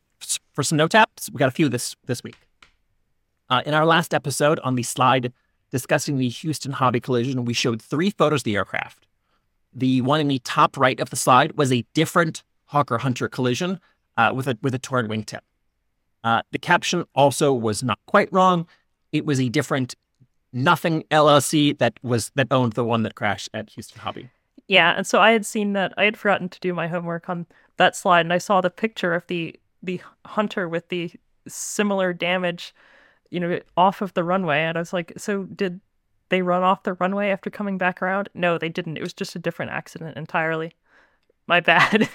for 0.52 0.62
some 0.62 0.78
no 0.78 0.87
taps, 0.87 1.28
we 1.33 1.38
got 1.38 1.49
a 1.49 1.52
few 1.52 1.69
this 1.69 1.97
this 2.07 2.23
week. 2.23 2.37
Uh, 3.52 3.61
in 3.66 3.75
our 3.75 3.85
last 3.85 4.14
episode 4.14 4.59
on 4.61 4.76
the 4.76 4.82
slide 4.82 5.30
discussing 5.71 6.16
the 6.16 6.30
Houston 6.30 6.73
Hobby 6.73 7.00
collision, 7.00 7.44
we 7.44 7.52
showed 7.52 7.82
three 7.82 8.09
photos 8.09 8.40
of 8.40 8.44
the 8.44 8.56
aircraft. 8.56 9.06
The 9.75 10.00
one 10.00 10.21
in 10.21 10.28
the 10.28 10.38
top 10.38 10.78
right 10.78 10.99
of 10.99 11.11
the 11.11 11.16
slide 11.16 11.52
was 11.52 11.71
a 11.71 11.85
different 11.92 12.44
Hawker 12.64 12.97
Hunter 12.97 13.28
collision 13.28 13.78
uh, 14.16 14.32
with 14.35 14.49
a 14.49 14.56
with 14.62 14.75
a 14.75 14.78
torn 14.78 15.06
wingtip. 15.06 15.40
Uh, 16.25 16.40
the 16.50 16.59
caption 16.59 17.04
also 17.14 17.52
was 17.52 17.82
not 17.82 17.99
quite 18.06 18.32
wrong. 18.32 18.66
It 19.12 19.26
was 19.26 19.38
a 19.38 19.50
different 19.50 19.97
nothing 20.54 21.04
LLC 21.11 21.76
that 21.76 22.00
was 22.02 22.32
that 22.37 22.47
owned 22.50 22.73
the 22.73 22.85
one 22.85 23.02
that 23.02 23.16
crashed 23.16 23.50
at 23.52 23.68
Houston 23.68 24.00
Hobby. 24.00 24.30
Yeah, 24.66 24.94
and 24.97 25.06
so 25.06 25.21
I 25.21 25.32
had 25.32 25.44
seen 25.44 25.75
that. 25.75 25.92
I 25.99 26.04
had 26.04 26.16
forgotten 26.16 26.49
to 26.49 26.61
do 26.61 26.73
my 26.73 26.88
homework 26.88 27.28
on 27.28 27.44
that 27.76 27.97
slide, 27.97 28.25
and 28.25 28.32
I 28.32 28.38
saw 28.38 28.62
the 28.62 28.71
picture 28.71 29.12
of 29.12 29.26
the 29.26 29.61
the 29.82 30.00
hunter 30.25 30.71
with 30.71 30.88
the 30.88 31.12
similar 31.47 32.14
damage 32.14 32.75
you 33.33 33.41
know, 33.41 33.59
off 33.77 34.03
of 34.03 34.12
the 34.15 34.23
runway. 34.23 34.61
And 34.61 34.77
I 34.77 34.81
was 34.81 34.93
like, 34.93 35.12
so 35.17 35.45
did 35.45 35.81
they 36.29 36.43
run 36.43 36.62
off 36.62 36.83
the 36.83 36.95
runway 36.95 37.31
after 37.31 37.51
coming 37.51 37.79
back 37.79 38.03
around? 38.03 38.29
No, 38.35 38.59
they 38.59 38.69
didn't. 38.69 38.99
It 38.99 39.03
was 39.03 39.15
just 39.15 39.35
a 39.35 39.39
different 39.39 39.73
accident 39.73 40.17
entirely. 40.17 40.77
My 41.47 41.61
bad. 41.61 42.09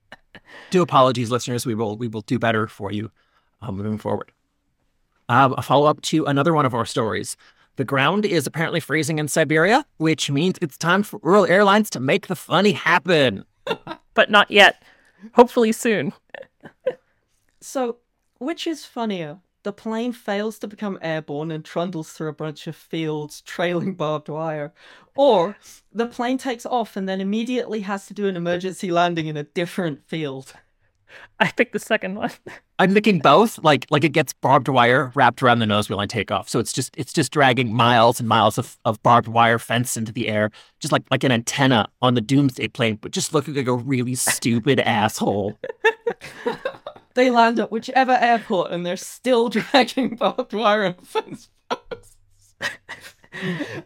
do 0.70 0.82
apologies, 0.82 1.30
listeners. 1.30 1.66
We 1.66 1.74
will 1.74 1.96
we 1.96 2.08
will 2.08 2.22
do 2.22 2.38
better 2.38 2.66
for 2.66 2.90
you 2.90 3.10
uh, 3.60 3.70
moving 3.70 3.98
forward. 3.98 4.32
Uh, 5.28 5.50
a 5.56 5.62
follow 5.62 5.86
up 5.86 6.00
to 6.02 6.24
another 6.24 6.54
one 6.54 6.66
of 6.66 6.74
our 6.74 6.86
stories. 6.86 7.36
The 7.76 7.84
ground 7.84 8.24
is 8.24 8.46
apparently 8.46 8.80
freezing 8.80 9.18
in 9.18 9.28
Siberia, 9.28 9.84
which 9.98 10.30
means 10.30 10.56
it's 10.62 10.78
time 10.78 11.02
for 11.02 11.20
Ural 11.22 11.44
Airlines 11.44 11.90
to 11.90 12.00
make 12.00 12.28
the 12.28 12.36
funny 12.36 12.72
happen. 12.72 13.44
but 14.14 14.30
not 14.30 14.50
yet. 14.50 14.82
Hopefully 15.34 15.72
soon. 15.72 16.14
so, 17.60 17.96
which 18.38 18.66
is 18.66 18.86
funnier, 18.86 19.38
the 19.66 19.72
plane 19.72 20.12
fails 20.12 20.60
to 20.60 20.68
become 20.68 20.96
airborne 21.02 21.50
and 21.50 21.64
trundles 21.64 22.12
through 22.12 22.28
a 22.28 22.32
bunch 22.32 22.68
of 22.68 22.76
fields 22.76 23.40
trailing 23.40 23.94
barbed 23.96 24.28
wire, 24.28 24.72
or 25.16 25.56
the 25.92 26.06
plane 26.06 26.38
takes 26.38 26.64
off 26.64 26.96
and 26.96 27.08
then 27.08 27.20
immediately 27.20 27.80
has 27.80 28.06
to 28.06 28.14
do 28.14 28.28
an 28.28 28.36
emergency 28.36 28.92
landing 28.92 29.26
in 29.26 29.36
a 29.36 29.42
different 29.42 30.06
field. 30.06 30.52
I 31.40 31.50
picked 31.50 31.72
the 31.72 31.80
second 31.80 32.14
one. 32.14 32.30
I'm 32.78 32.92
thinking 32.92 33.18
both. 33.18 33.58
Like 33.58 33.86
like 33.90 34.04
it 34.04 34.10
gets 34.10 34.32
barbed 34.34 34.68
wire 34.68 35.10
wrapped 35.16 35.42
around 35.42 35.58
the 35.58 35.66
nose 35.66 35.88
wheel 35.88 35.98
and 35.98 36.08
take 36.08 36.30
off. 36.30 36.48
So 36.48 36.60
it's 36.60 36.72
just 36.72 36.96
it's 36.96 37.12
just 37.12 37.32
dragging 37.32 37.74
miles 37.74 38.20
and 38.20 38.28
miles 38.28 38.58
of, 38.58 38.78
of 38.84 39.02
barbed 39.02 39.26
wire 39.26 39.58
fence 39.58 39.96
into 39.96 40.12
the 40.12 40.28
air, 40.28 40.52
just 40.78 40.92
like 40.92 41.02
like 41.10 41.24
an 41.24 41.32
antenna 41.32 41.88
on 42.00 42.14
the 42.14 42.20
doomsday 42.20 42.68
plane, 42.68 43.00
but 43.02 43.10
just 43.10 43.34
looking 43.34 43.54
like 43.54 43.66
a 43.66 43.74
really 43.74 44.14
stupid 44.14 44.78
asshole. 44.78 45.58
They 47.16 47.30
land 47.30 47.58
at 47.58 47.72
whichever 47.72 48.12
airport 48.12 48.72
and 48.72 48.84
they're 48.84 48.96
still 48.96 49.48
dragging 49.56 50.16
barbed 50.16 50.52
wire 50.52 50.84
and 50.84 51.08
fence 51.08 51.48
posts. 51.68 52.16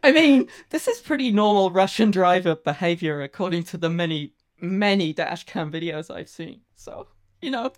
I 0.02 0.12
mean, 0.12 0.48
this 0.70 0.88
is 0.88 0.98
pretty 1.00 1.30
normal 1.30 1.70
Russian 1.70 2.10
driver 2.10 2.56
behavior 2.56 3.22
according 3.22 3.64
to 3.64 3.76
the 3.76 3.88
many, 3.88 4.34
many 4.60 5.14
dashcam 5.14 5.72
videos 5.72 6.14
I've 6.14 6.28
seen. 6.28 6.60
So, 6.74 7.06
you 7.40 7.52
know. 7.52 7.72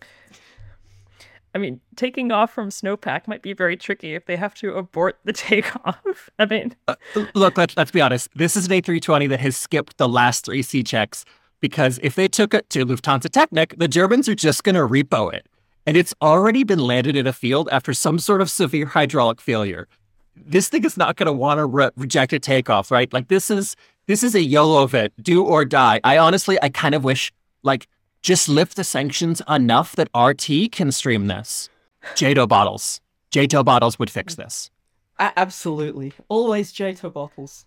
I 1.55 1.59
mean, 1.59 1.81
taking 1.97 2.33
off 2.33 2.51
from 2.51 2.71
snowpack 2.71 3.29
might 3.29 3.43
be 3.43 3.53
very 3.53 3.77
tricky 3.77 4.15
if 4.15 4.25
they 4.25 4.37
have 4.37 4.55
to 4.57 4.75
abort 4.75 5.19
the 5.25 5.33
takeoff. 5.35 6.31
I 6.39 6.47
mean, 6.47 6.75
uh, 6.89 6.95
look, 7.35 7.59
let's, 7.59 7.77
let's 7.77 7.91
be 7.91 8.01
honest. 8.01 8.29
This 8.35 8.57
is 8.57 8.67
an 8.67 8.73
A320 8.73 9.29
that 9.29 9.41
has 9.41 9.55
skipped 9.55 9.99
the 9.99 10.09
last 10.09 10.47
three 10.47 10.63
C 10.63 10.83
checks 10.83 11.27
because 11.63 11.99
if 12.03 12.15
they 12.17 12.29
took 12.29 12.53
it 12.53 12.69
to 12.71 12.85
Lufthansa 12.85 13.29
Technik, 13.29 13.79
the 13.79 13.89
Germans 13.89 14.29
are 14.29 14.35
just 14.35 14.65
going 14.65 14.75
to 14.75 14.83
repo 14.83 15.33
it. 15.33 15.47
And 15.87 15.97
it's 15.97 16.13
already 16.21 16.65
been 16.65 16.81
landed 16.81 17.17
in 17.17 17.27
a 17.27 17.33
field 17.33 17.69
after 17.73 17.95
some 17.95 18.19
sort 18.19 18.43
of 18.43 18.51
severe 18.51 18.87
hydraulic 18.87 19.41
failure. 19.41 19.89
This 20.37 20.69
thing 20.69 20.85
is 20.85 20.97
not 20.97 21.17
going 21.17 21.27
to 21.27 21.33
want 21.33 21.59
to 21.59 21.65
re- 21.65 21.91
reject 21.97 22.33
a 22.33 22.39
takeoff, 22.39 22.91
right? 22.91 23.11
Like 23.13 23.29
this 23.29 23.51
is 23.51 23.77
this 24.07 24.23
is 24.23 24.35
a 24.35 24.43
YOLO 24.43 24.85
event, 24.85 25.13
do 25.23 25.45
or 25.45 25.65
die. 25.65 26.01
I 26.05 26.19
honestly, 26.19 26.59
I 26.61 26.69
kind 26.69 26.95
of 26.95 27.05
wish 27.05 27.33
like 27.63 27.87
just 28.23 28.49
lift 28.49 28.77
the 28.77 28.85
sanctions 28.85 29.41
enough 29.49 29.97
that 29.97 30.09
RT 30.17 30.73
can 30.73 30.91
stream 30.93 31.29
this. 31.29 31.69
JATO 32.15 32.49
bottles. 32.49 33.01
JATO 33.31 33.65
bottles 33.65 33.99
would 33.99 34.11
fix 34.11 34.35
this. 34.35 34.71
absolutely. 35.19 36.13
Always 36.29 36.73
JATO 36.73 37.13
bottles. 37.13 37.67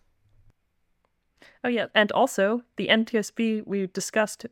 Oh, 1.66 1.68
yeah. 1.68 1.88
And 1.96 2.12
also, 2.12 2.62
the 2.76 2.90
NTSB 2.90 3.66
we 3.66 3.88
discussed 3.88 4.46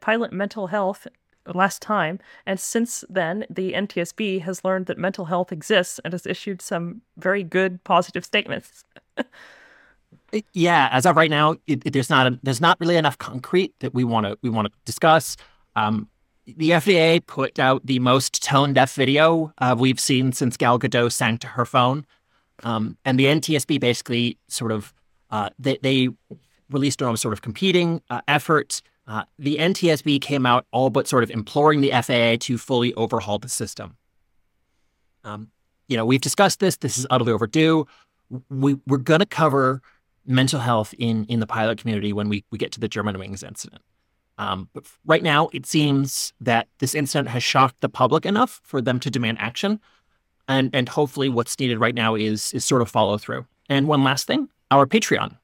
pilot 0.00 0.30
mental 0.30 0.66
health 0.66 1.06
last 1.54 1.80
time. 1.80 2.20
And 2.44 2.60
since 2.60 3.02
then, 3.08 3.46
the 3.48 3.72
NTSB 3.72 4.42
has 4.42 4.62
learned 4.62 4.84
that 4.86 4.98
mental 4.98 5.24
health 5.24 5.52
exists 5.52 6.00
and 6.04 6.12
has 6.12 6.26
issued 6.26 6.60
some 6.60 7.00
very 7.16 7.42
good 7.42 7.82
positive 7.84 8.26
statements. 8.26 8.84
yeah, 10.52 10.90
as 10.92 11.06
of 11.06 11.16
right 11.16 11.30
now, 11.30 11.52
it, 11.66 11.80
it, 11.86 11.92
there's 11.94 12.10
not 12.10 12.26
a, 12.26 12.38
there's 12.42 12.60
not 12.60 12.78
really 12.78 12.96
enough 12.96 13.16
concrete 13.16 13.72
that 13.80 13.94
we 13.94 14.04
want 14.04 14.26
to 14.26 14.36
we 14.42 14.50
want 14.50 14.68
to 14.70 14.72
discuss. 14.84 15.38
Um, 15.76 16.10
the 16.46 16.78
FAA 16.78 17.24
put 17.26 17.58
out 17.58 17.86
the 17.86 18.00
most 18.00 18.42
tone 18.42 18.74
deaf 18.74 18.92
video 18.92 19.54
uh, 19.56 19.74
we've 19.78 19.98
seen 19.98 20.32
since 20.32 20.58
Gal 20.58 20.78
Gadot 20.78 21.10
sang 21.10 21.38
to 21.38 21.46
her 21.46 21.64
phone, 21.64 22.04
um, 22.64 22.98
and 23.06 23.18
the 23.18 23.24
NTSB 23.24 23.80
basically 23.80 24.36
sort 24.48 24.70
of 24.70 24.92
uh, 25.34 25.50
they, 25.58 25.76
they 25.82 26.08
released 26.70 27.00
their 27.00 27.08
own 27.08 27.16
sort 27.16 27.32
of 27.32 27.42
competing 27.42 28.00
uh, 28.08 28.20
effort. 28.28 28.80
Uh, 29.08 29.24
the 29.36 29.56
NTSB 29.56 30.20
came 30.20 30.46
out 30.46 30.64
all 30.70 30.90
but 30.90 31.08
sort 31.08 31.24
of 31.24 31.30
imploring 31.32 31.80
the 31.80 31.90
FAA 31.90 32.36
to 32.46 32.56
fully 32.56 32.94
overhaul 32.94 33.40
the 33.40 33.48
system. 33.48 33.96
Um, 35.24 35.50
you 35.88 35.96
know, 35.96 36.06
we've 36.06 36.20
discussed 36.20 36.60
this. 36.60 36.76
This 36.76 36.96
is 36.96 37.04
utterly 37.10 37.32
overdue. 37.32 37.84
We, 38.48 38.76
we're 38.86 38.98
going 38.98 39.18
to 39.18 39.26
cover 39.26 39.82
mental 40.24 40.60
health 40.60 40.94
in 41.00 41.24
in 41.24 41.40
the 41.40 41.48
pilot 41.48 41.78
community 41.78 42.12
when 42.12 42.28
we, 42.28 42.44
we 42.52 42.56
get 42.56 42.70
to 42.72 42.80
the 42.80 42.88
Germanwings 42.88 43.42
incident. 43.42 43.82
Um, 44.38 44.68
but 44.72 44.84
right 45.04 45.22
now, 45.22 45.48
it 45.52 45.66
seems 45.66 46.32
that 46.40 46.68
this 46.78 46.94
incident 46.94 47.28
has 47.30 47.42
shocked 47.42 47.80
the 47.80 47.88
public 47.88 48.24
enough 48.24 48.60
for 48.62 48.80
them 48.80 49.00
to 49.00 49.10
demand 49.10 49.38
action, 49.40 49.80
and 50.46 50.70
and 50.72 50.88
hopefully, 50.88 51.28
what's 51.28 51.58
needed 51.58 51.80
right 51.80 51.94
now 51.94 52.14
is 52.14 52.54
is 52.54 52.64
sort 52.64 52.82
of 52.82 52.88
follow 52.88 53.18
through. 53.18 53.46
And 53.68 53.88
one 53.88 54.04
last 54.04 54.28
thing, 54.28 54.48
our 54.78 54.86
Patreon. 54.86 55.36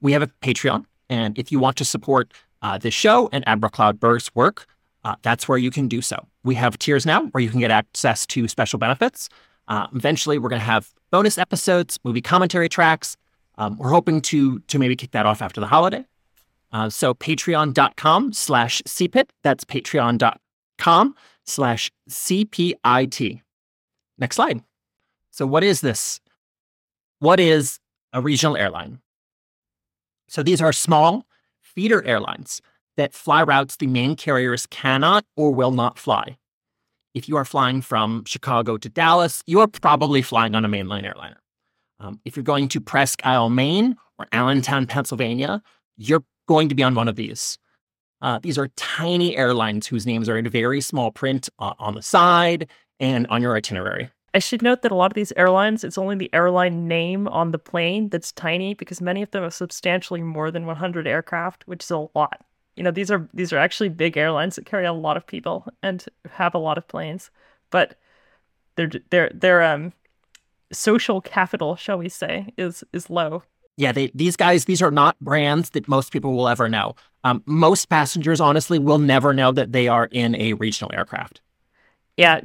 We 0.00 0.12
have 0.12 0.22
a 0.22 0.28
Patreon, 0.42 0.84
and 1.08 1.38
if 1.38 1.50
you 1.52 1.58
want 1.58 1.76
to 1.78 1.84
support 1.84 2.32
uh, 2.62 2.78
this 2.78 2.94
show 2.94 3.28
and 3.32 3.46
Admiral 3.46 3.70
Cloudberg's 3.70 4.34
work, 4.34 4.66
uh, 5.04 5.16
that's 5.22 5.48
where 5.48 5.58
you 5.58 5.70
can 5.70 5.88
do 5.88 6.00
so. 6.02 6.26
We 6.44 6.54
have 6.56 6.78
tiers 6.78 7.06
now 7.06 7.26
where 7.26 7.42
you 7.42 7.50
can 7.50 7.60
get 7.60 7.70
access 7.70 8.26
to 8.28 8.48
special 8.48 8.78
benefits. 8.78 9.28
Uh, 9.68 9.86
eventually, 9.94 10.38
we're 10.38 10.48
going 10.48 10.60
to 10.60 10.66
have 10.66 10.90
bonus 11.10 11.38
episodes, 11.38 11.98
movie 12.04 12.20
commentary 12.20 12.68
tracks, 12.68 13.16
um, 13.58 13.76
we're 13.76 13.90
hoping 13.90 14.20
to 14.22 14.60
to 14.60 14.78
maybe 14.78 14.96
kick 14.96 15.10
that 15.10 15.26
off 15.26 15.42
after 15.42 15.60
the 15.60 15.66
holiday. 15.66 16.04
Uh, 16.72 16.88
so 16.88 17.12
patreon.com 17.12 18.32
slash 18.32 18.80
CPIT. 18.86 19.30
That's 19.42 19.64
patreon.com 19.64 21.14
slash 21.44 21.90
CPIT. 22.08 23.40
Next 24.18 24.36
slide. 24.36 24.62
So 25.30 25.46
what 25.46 25.64
is 25.64 25.80
this? 25.80 26.20
What 27.18 27.40
is 27.40 27.78
a 28.12 28.20
regional 28.20 28.56
airline? 28.56 29.00
So 30.28 30.42
these 30.42 30.60
are 30.60 30.72
small 30.72 31.26
feeder 31.62 32.04
airlines 32.04 32.60
that 32.96 33.14
fly 33.14 33.42
routes 33.42 33.76
the 33.76 33.86
main 33.86 34.16
carriers 34.16 34.66
cannot 34.66 35.24
or 35.36 35.52
will 35.52 35.70
not 35.70 35.98
fly. 35.98 36.36
If 37.14 37.28
you 37.28 37.36
are 37.36 37.44
flying 37.44 37.80
from 37.80 38.24
Chicago 38.26 38.76
to 38.76 38.88
Dallas, 38.88 39.42
you 39.46 39.60
are 39.60 39.68
probably 39.68 40.22
flying 40.22 40.54
on 40.54 40.64
a 40.64 40.68
mainline 40.68 41.04
airliner. 41.04 41.40
Um, 42.00 42.20
if 42.24 42.36
you're 42.36 42.44
going 42.44 42.68
to 42.68 42.80
Presque 42.80 43.24
Isle, 43.24 43.50
Maine 43.50 43.96
or 44.18 44.26
Allentown, 44.32 44.86
Pennsylvania, 44.86 45.62
you're 45.96 46.24
going 46.46 46.68
to 46.68 46.74
be 46.74 46.82
on 46.82 46.94
one 46.94 47.08
of 47.08 47.16
these. 47.16 47.58
Uh, 48.20 48.38
these 48.40 48.58
are 48.58 48.68
tiny 48.76 49.36
airlines 49.36 49.86
whose 49.86 50.06
names 50.06 50.28
are 50.28 50.36
in 50.36 50.48
very 50.48 50.80
small 50.80 51.10
print 51.10 51.48
uh, 51.58 51.74
on 51.78 51.94
the 51.94 52.02
side 52.02 52.68
and 53.00 53.26
on 53.28 53.42
your 53.42 53.56
itinerary. 53.56 54.10
I 54.34 54.38
should 54.40 54.62
note 54.62 54.82
that 54.82 54.92
a 54.92 54.94
lot 54.94 55.10
of 55.10 55.14
these 55.14 55.32
airlines, 55.36 55.84
it's 55.84 55.98
only 55.98 56.16
the 56.16 56.32
airline 56.34 56.86
name 56.86 57.28
on 57.28 57.50
the 57.50 57.58
plane 57.58 58.08
that's 58.10 58.30
tiny 58.32 58.74
because 58.74 59.00
many 59.00 59.22
of 59.22 59.30
them 59.30 59.42
have 59.42 59.54
substantially 59.54 60.22
more 60.22 60.50
than 60.50 60.66
100 60.66 61.06
aircraft, 61.06 61.66
which 61.66 61.84
is 61.84 61.90
a 61.90 62.08
lot. 62.14 62.44
You 62.76 62.82
know, 62.84 62.90
these 62.90 63.10
are 63.10 63.28
these 63.34 63.52
are 63.52 63.58
actually 63.58 63.88
big 63.88 64.16
airlines 64.16 64.54
that 64.56 64.66
carry 64.66 64.84
a 64.84 64.92
lot 64.92 65.16
of 65.16 65.26
people 65.26 65.66
and 65.82 66.04
have 66.30 66.54
a 66.54 66.58
lot 66.58 66.78
of 66.78 66.86
planes, 66.86 67.30
but 67.70 67.98
they're 68.76 68.90
they're 69.10 69.30
they're 69.34 69.62
um 69.62 69.92
social 70.72 71.20
capital, 71.20 71.74
shall 71.74 71.98
we 71.98 72.08
say, 72.08 72.52
is 72.56 72.84
is 72.92 73.10
low. 73.10 73.42
Yeah, 73.76 73.92
they, 73.92 74.10
these 74.14 74.36
guys, 74.36 74.64
these 74.64 74.82
are 74.82 74.90
not 74.90 75.18
brands 75.20 75.70
that 75.70 75.86
most 75.86 76.12
people 76.12 76.34
will 76.34 76.48
ever 76.48 76.68
know. 76.68 76.96
Um, 77.22 77.44
most 77.46 77.88
passengers, 77.88 78.40
honestly, 78.40 78.78
will 78.78 78.98
never 78.98 79.32
know 79.32 79.52
that 79.52 79.72
they 79.72 79.86
are 79.86 80.06
in 80.10 80.34
a 80.34 80.54
regional 80.54 80.90
aircraft. 80.92 81.40
Yeah, 82.16 82.40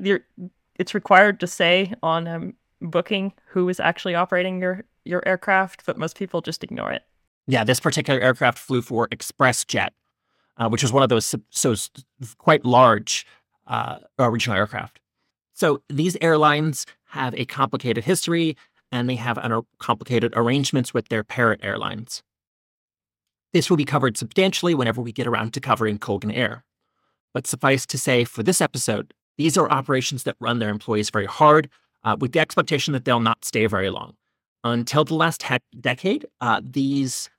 it's 0.75 0.93
required 0.93 1.39
to 1.39 1.47
say 1.47 1.93
on 2.01 2.27
um, 2.27 2.53
booking 2.81 3.33
who 3.47 3.69
is 3.69 3.79
actually 3.79 4.15
operating 4.15 4.61
your 4.61 4.85
your 5.05 5.27
aircraft, 5.27 5.85
but 5.85 5.97
most 5.97 6.17
people 6.17 6.41
just 6.41 6.63
ignore 6.63 6.91
it. 6.91 7.03
Yeah, 7.45 7.63
this 7.63 7.79
particular 7.79 8.21
aircraft 8.21 8.57
flew 8.57 8.81
for 8.81 9.07
ExpressJet, 9.09 9.89
uh, 10.57 10.69
which 10.69 10.81
was 10.81 10.93
one 10.93 11.03
of 11.03 11.09
those 11.09 11.35
so 11.49 11.75
quite 12.37 12.63
large 12.63 13.25
uh, 13.67 13.97
regional 14.17 14.57
aircraft. 14.57 14.99
So 15.53 15.81
these 15.89 16.17
airlines 16.21 16.85
have 17.09 17.35
a 17.35 17.45
complicated 17.45 18.05
history 18.05 18.57
and 18.91 19.09
they 19.09 19.15
have 19.15 19.37
complicated 19.79 20.33
arrangements 20.35 20.93
with 20.93 21.09
their 21.09 21.23
parent 21.23 21.63
airlines. 21.63 22.23
This 23.51 23.69
will 23.69 23.77
be 23.77 23.85
covered 23.85 24.17
substantially 24.17 24.73
whenever 24.73 25.01
we 25.01 25.11
get 25.11 25.27
around 25.27 25.53
to 25.53 25.59
covering 25.59 25.99
Colgan 25.99 26.31
Air. 26.31 26.63
But 27.33 27.47
suffice 27.47 27.85
to 27.87 27.97
say, 27.97 28.23
for 28.23 28.43
this 28.43 28.61
episode, 28.61 29.13
these 29.37 29.57
are 29.57 29.69
operations 29.69 30.23
that 30.23 30.35
run 30.39 30.59
their 30.59 30.69
employees 30.69 31.09
very 31.09 31.25
hard 31.25 31.69
uh, 32.03 32.15
with 32.19 32.33
the 32.33 32.39
expectation 32.39 32.93
that 32.93 33.05
they'll 33.05 33.19
not 33.19 33.45
stay 33.45 33.65
very 33.65 33.89
long. 33.89 34.15
Until 34.63 35.03
the 35.03 35.15
last 35.15 35.43
he- 35.43 35.57
decade, 35.79 36.25
uh, 36.41 36.61
these 36.63 37.29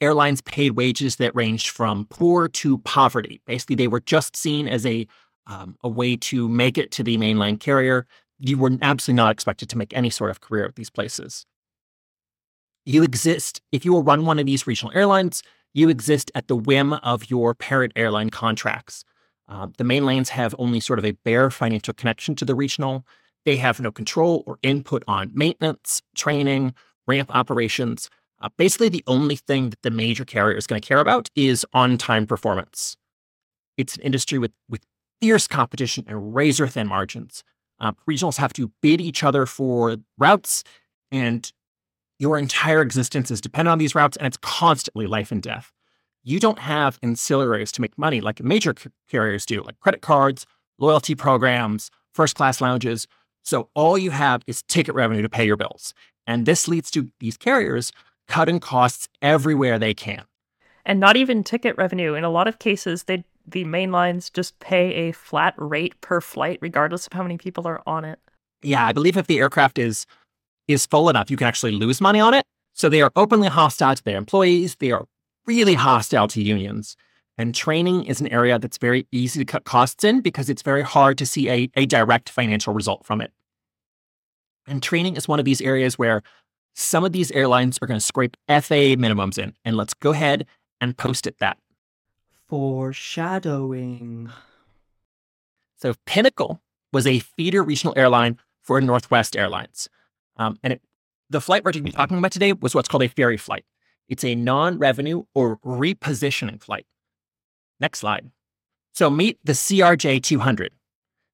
airlines 0.00 0.40
paid 0.40 0.72
wages 0.72 1.16
that 1.16 1.34
ranged 1.34 1.68
from 1.68 2.06
poor 2.06 2.48
to 2.48 2.78
poverty. 2.78 3.40
Basically, 3.46 3.76
they 3.76 3.88
were 3.88 4.00
just 4.00 4.36
seen 4.36 4.68
as 4.68 4.84
a 4.86 5.06
um, 5.48 5.76
a 5.82 5.88
way 5.88 6.14
to 6.16 6.48
make 6.48 6.78
it 6.78 6.92
to 6.92 7.02
the 7.02 7.18
mainline 7.18 7.58
carrier 7.58 8.06
you 8.42 8.58
were 8.58 8.76
absolutely 8.82 9.16
not 9.16 9.30
expected 9.30 9.68
to 9.68 9.78
make 9.78 9.96
any 9.96 10.10
sort 10.10 10.30
of 10.30 10.40
career 10.40 10.64
at 10.64 10.74
these 10.74 10.90
places. 10.90 11.46
You 12.84 13.04
exist, 13.04 13.62
if 13.70 13.84
you 13.84 13.92
will 13.92 14.02
run 14.02 14.26
one 14.26 14.40
of 14.40 14.46
these 14.46 14.66
regional 14.66 14.92
airlines, 14.94 15.42
you 15.72 15.88
exist 15.88 16.32
at 16.34 16.48
the 16.48 16.56
whim 16.56 16.92
of 16.92 17.30
your 17.30 17.54
parent 17.54 17.92
airline 17.94 18.30
contracts. 18.30 19.04
Uh, 19.48 19.68
the 19.76 19.84
main 19.84 20.06
lanes 20.06 20.30
have 20.30 20.54
only 20.58 20.80
sort 20.80 20.98
of 20.98 21.04
a 21.04 21.12
bare 21.24 21.50
financial 21.50 21.94
connection 21.94 22.34
to 22.36 22.44
the 22.44 22.54
regional. 22.54 23.04
They 23.44 23.56
have 23.56 23.80
no 23.80 23.90
control 23.90 24.44
or 24.46 24.58
input 24.62 25.02
on 25.08 25.30
maintenance, 25.34 26.00
training, 26.16 26.74
ramp 27.06 27.34
operations. 27.34 28.08
Uh, 28.40 28.48
basically, 28.56 28.88
the 28.88 29.04
only 29.06 29.36
thing 29.36 29.70
that 29.70 29.82
the 29.82 29.90
major 29.90 30.24
carrier 30.24 30.56
is 30.56 30.66
going 30.66 30.80
to 30.80 30.86
care 30.86 31.00
about 31.00 31.28
is 31.34 31.66
on 31.72 31.98
time 31.98 32.26
performance. 32.26 32.96
It's 33.76 33.96
an 33.96 34.02
industry 34.02 34.38
with, 34.38 34.52
with 34.68 34.84
fierce 35.20 35.46
competition 35.46 36.04
and 36.06 36.34
razor 36.34 36.66
thin 36.66 36.86
margins. 36.86 37.44
Uh, 37.80 37.92
regionals 38.08 38.36
have 38.36 38.52
to 38.52 38.70
bid 38.80 39.00
each 39.00 39.22
other 39.22 39.46
for 39.46 39.96
routes, 40.18 40.62
and 41.10 41.52
your 42.18 42.38
entire 42.38 42.80
existence 42.80 43.30
is 43.30 43.40
dependent 43.40 43.72
on 43.72 43.78
these 43.78 43.94
routes, 43.94 44.16
and 44.16 44.26
it's 44.26 44.36
constantly 44.36 45.06
life 45.06 45.32
and 45.32 45.42
death. 45.42 45.72
You 46.24 46.38
don't 46.38 46.60
have 46.60 47.00
ancillaries 47.00 47.72
to 47.72 47.80
make 47.80 47.98
money 47.98 48.20
like 48.20 48.42
major 48.42 48.74
carriers 49.08 49.44
do, 49.44 49.62
like 49.62 49.78
credit 49.80 50.02
cards, 50.02 50.46
loyalty 50.78 51.14
programs, 51.14 51.90
first 52.14 52.36
class 52.36 52.60
lounges. 52.60 53.06
So 53.42 53.68
all 53.74 53.98
you 53.98 54.10
have 54.12 54.42
is 54.46 54.62
ticket 54.62 54.94
revenue 54.94 55.22
to 55.22 55.28
pay 55.28 55.44
your 55.44 55.56
bills. 55.56 55.94
And 56.26 56.46
this 56.46 56.68
leads 56.68 56.90
to 56.92 57.08
these 57.18 57.36
carriers 57.36 57.92
cutting 58.28 58.60
costs 58.60 59.08
everywhere 59.20 59.78
they 59.78 59.94
can. 59.94 60.24
And 60.84 61.00
not 61.00 61.16
even 61.16 61.44
ticket 61.44 61.76
revenue. 61.76 62.14
In 62.14 62.24
a 62.24 62.30
lot 62.30 62.48
of 62.48 62.58
cases, 62.58 63.04
they 63.04 63.24
the 63.46 63.64
main 63.64 63.90
lines 63.90 64.30
just 64.30 64.58
pay 64.60 65.08
a 65.08 65.12
flat 65.12 65.54
rate 65.56 66.00
per 66.00 66.20
flight, 66.20 66.58
regardless 66.60 67.06
of 67.06 67.12
how 67.12 67.22
many 67.22 67.36
people 67.36 67.66
are 67.66 67.82
on 67.86 68.04
it. 68.04 68.20
Yeah, 68.62 68.86
I 68.86 68.92
believe 68.92 69.16
if 69.16 69.26
the 69.26 69.40
aircraft 69.40 69.78
is 69.78 70.06
is 70.68 70.86
full 70.86 71.08
enough, 71.08 71.30
you 71.30 71.36
can 71.36 71.48
actually 71.48 71.72
lose 71.72 72.00
money 72.00 72.20
on 72.20 72.34
it. 72.34 72.44
So 72.74 72.88
they 72.88 73.02
are 73.02 73.10
openly 73.16 73.48
hostile 73.48 73.94
to 73.94 74.04
their 74.04 74.16
employees. 74.16 74.76
They 74.76 74.92
are 74.92 75.06
really 75.46 75.74
hostile 75.74 76.28
to 76.28 76.42
unions. 76.42 76.96
And 77.38 77.54
training 77.54 78.04
is 78.04 78.20
an 78.20 78.28
area 78.28 78.58
that's 78.58 78.78
very 78.78 79.06
easy 79.10 79.38
to 79.40 79.44
cut 79.44 79.64
costs 79.64 80.04
in 80.04 80.20
because 80.20 80.50
it's 80.50 80.62
very 80.62 80.82
hard 80.82 81.18
to 81.18 81.26
see 81.26 81.48
a, 81.48 81.70
a 81.74 81.86
direct 81.86 82.28
financial 82.28 82.74
result 82.74 83.04
from 83.04 83.20
it. 83.20 83.32
And 84.66 84.82
training 84.82 85.16
is 85.16 85.26
one 85.26 85.38
of 85.38 85.44
these 85.44 85.60
areas 85.60 85.98
where 85.98 86.22
some 86.74 87.04
of 87.04 87.12
these 87.12 87.30
airlines 87.32 87.78
are 87.82 87.86
going 87.86 87.98
to 87.98 88.04
scrape 88.04 88.36
FAA 88.48 88.96
minimums 88.96 89.38
in. 89.38 89.54
And 89.64 89.76
let's 89.76 89.94
go 89.94 90.10
ahead 90.10 90.46
and 90.80 90.96
post 90.96 91.26
it 91.26 91.38
that. 91.38 91.58
Foreshadowing. 92.46 94.30
So 95.76 95.94
Pinnacle 96.06 96.60
was 96.92 97.06
a 97.06 97.18
feeder 97.18 97.62
regional 97.62 97.94
airline 97.96 98.38
for 98.60 98.80
Northwest 98.80 99.36
Airlines. 99.36 99.88
Um, 100.36 100.58
and 100.62 100.74
it, 100.74 100.82
the 101.30 101.40
flight 101.40 101.64
we're 101.64 101.72
going 101.72 101.84
to 101.84 101.90
be 101.90 101.96
talking 101.96 102.18
about 102.18 102.32
today 102.32 102.52
was 102.52 102.74
what's 102.74 102.88
called 102.88 103.02
a 103.02 103.08
ferry 103.08 103.36
flight. 103.36 103.64
It's 104.08 104.24
a 104.24 104.34
non 104.34 104.78
revenue 104.78 105.24
or 105.34 105.58
repositioning 105.58 106.62
flight. 106.62 106.86
Next 107.80 108.00
slide. 108.00 108.30
So 108.94 109.08
meet 109.10 109.38
the 109.42 109.52
CRJ 109.52 110.22
200. 110.22 110.72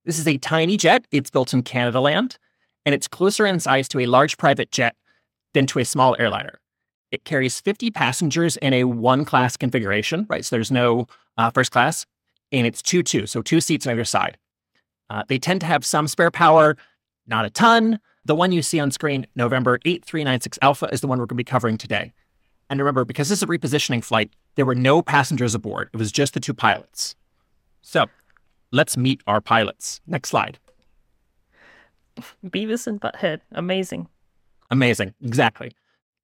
This 0.04 0.18
is 0.18 0.28
a 0.28 0.38
tiny 0.38 0.76
jet. 0.76 1.06
It's 1.10 1.30
built 1.30 1.52
in 1.52 1.62
Canada 1.62 2.00
land, 2.00 2.38
and 2.86 2.94
it's 2.94 3.08
closer 3.08 3.44
in 3.46 3.60
size 3.60 3.88
to 3.88 4.00
a 4.00 4.06
large 4.06 4.38
private 4.38 4.70
jet 4.70 4.96
than 5.54 5.66
to 5.66 5.80
a 5.80 5.84
small 5.84 6.16
airliner. 6.18 6.60
It 7.10 7.24
carries 7.24 7.60
50 7.60 7.90
passengers 7.90 8.56
in 8.58 8.72
a 8.72 8.84
one 8.84 9.24
class 9.24 9.56
configuration, 9.56 10.26
right? 10.28 10.44
So 10.44 10.56
there's 10.56 10.70
no 10.70 11.06
uh, 11.36 11.50
first 11.50 11.72
class, 11.72 12.06
and 12.52 12.66
it's 12.66 12.82
2 12.82 13.02
2, 13.02 13.26
so 13.26 13.42
two 13.42 13.60
seats 13.60 13.86
on 13.86 13.92
either 13.92 14.04
side. 14.04 14.38
Uh, 15.10 15.22
they 15.28 15.38
tend 15.38 15.60
to 15.62 15.66
have 15.66 15.84
some 15.84 16.06
spare 16.06 16.30
power, 16.30 16.76
not 17.26 17.44
a 17.44 17.50
ton. 17.50 17.98
The 18.24 18.34
one 18.34 18.52
you 18.52 18.62
see 18.62 18.78
on 18.78 18.90
screen, 18.90 19.26
November 19.34 19.78
8396 19.84 20.58
Alpha, 20.60 20.88
is 20.92 21.00
the 21.00 21.06
one 21.06 21.18
we're 21.18 21.26
going 21.26 21.36
to 21.36 21.44
be 21.44 21.44
covering 21.44 21.78
today. 21.78 22.12
And 22.70 22.80
remember, 22.80 23.04
because 23.04 23.28
this 23.28 23.38
is 23.38 23.42
a 23.42 23.46
repositioning 23.46 24.04
flight, 24.04 24.30
there 24.56 24.66
were 24.66 24.74
no 24.74 25.02
passengers 25.02 25.54
aboard. 25.54 25.88
It 25.92 25.96
was 25.96 26.12
just 26.12 26.34
the 26.34 26.40
two 26.40 26.54
pilots. 26.54 27.16
So 27.82 28.06
let's 28.70 28.96
meet 28.96 29.22
our 29.26 29.40
pilots. 29.40 30.00
Next 30.06 30.28
slide. 30.28 30.58
Beavis 32.44 32.86
and 32.86 33.00
Butthead. 33.00 33.40
Amazing. 33.52 34.08
Amazing. 34.70 35.14
Exactly. 35.22 35.72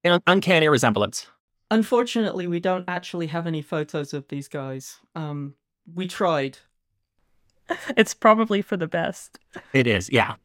An 0.03 0.21
uncanny 0.27 0.67
resemblance. 0.67 1.27
Unfortunately, 1.71 2.45
we 2.45 2.59
don't 2.59 2.85
actually 2.87 3.27
have 3.27 3.47
any 3.47 3.61
photos 3.61 4.13
of 4.13 4.27
these 4.27 4.47
guys. 4.47 4.99
Um, 5.15 5.55
we 5.93 6.07
tried. 6.07 6.59
It's 7.97 8.13
probably 8.13 8.61
for 8.61 8.77
the 8.77 8.87
best. 8.87 9.39
It 9.73 9.87
is, 9.87 10.07
yeah. 10.11 10.35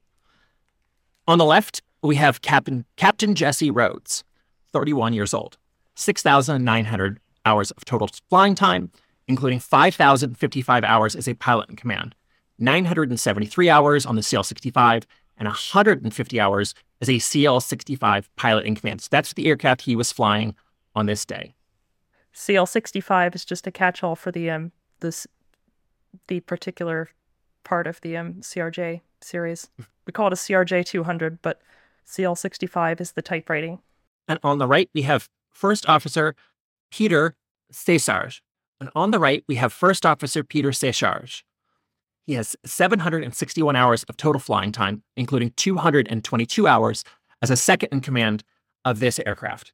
On 1.28 1.37
the 1.37 1.45
left, 1.45 1.83
we 2.02 2.16
have 2.16 2.40
Captain 2.40 2.87
Captain 2.97 3.35
Jesse 3.35 3.71
Rhodes, 3.71 4.25
31 4.73 5.12
years 5.12 5.35
old. 5.35 5.59
6,900 5.94 7.21
hours 7.45 7.71
of 7.73 7.84
total 7.84 8.08
flying 8.28 8.54
time, 8.54 8.91
including 9.28 9.58
5,055 9.58 10.84
hours 10.84 11.17
as 11.17 11.28
a 11.28 11.34
pilot 11.34 11.71
in 11.71 11.76
command, 11.76 12.14
973 12.58 13.71
hours 13.71 14.06
on 14.06 14.17
the 14.17 14.23
CL 14.23 14.43
65, 14.43 15.06
and 15.38 15.47
150 15.47 16.41
hours 16.41 16.75
as 17.00 17.08
a 17.08 17.19
CL 17.19 17.60
65 17.60 18.34
pilot 18.36 18.67
in 18.67 18.75
command. 18.75 19.00
So 19.00 19.08
that's 19.10 19.32
the 19.32 19.47
aircraft 19.47 19.82
he 19.82 19.97
was 19.97 20.12
flying 20.12 20.54
on 20.95 21.06
this 21.06 21.25
day. 21.25 21.54
CL 22.32 22.67
65 22.67 23.34
is 23.34 23.45
just 23.45 23.67
a 23.67 23.73
catch 23.73 24.04
all 24.04 24.14
for 24.14 24.30
the 24.30 24.50
um 24.50 24.73
this 25.00 25.26
the 26.28 26.41
particular 26.41 27.08
part 27.64 27.86
of 27.86 28.00
the 28.02 28.17
um 28.17 28.34
CRJ 28.34 29.00
series. 29.21 29.71
We 30.06 30.12
call 30.12 30.26
it 30.26 30.32
a 30.32 30.36
CRJ 30.36 30.86
200, 30.86 31.41
but 31.43 31.60
CL 32.04 32.34
65 32.34 33.00
is 33.00 33.12
the 33.12 33.23
type 33.23 33.49
rating. 33.49 33.80
And 34.28 34.38
on 34.43 34.58
the 34.58 34.67
right, 34.67 34.91
we 34.95 35.02
have 35.02 35.28
First 35.50 35.89
Officer 35.89 36.34
Peter 36.91 37.36
Cesarz. 37.73 38.41
And 38.80 38.91
on 38.95 39.10
the 39.10 39.19
right, 39.19 39.45
we 39.47 39.56
have 39.56 39.73
First 39.73 40.06
Officer 40.06 40.43
Peter 40.43 40.71
Cesarz. 40.71 41.43
He 42.26 42.34
has 42.34 42.56
761 42.65 43.76
hours 43.76 44.04
of 44.04 44.17
total 44.17 44.41
flying 44.41 44.73
time, 44.73 45.02
including 45.17 45.52
222 45.56 46.67
hours 46.67 47.04
as 47.43 47.50
a 47.50 47.56
second 47.56 47.89
in 47.93 48.00
command 48.00 48.45
of 48.84 49.00
this 49.00 49.19
aircraft. 49.26 49.73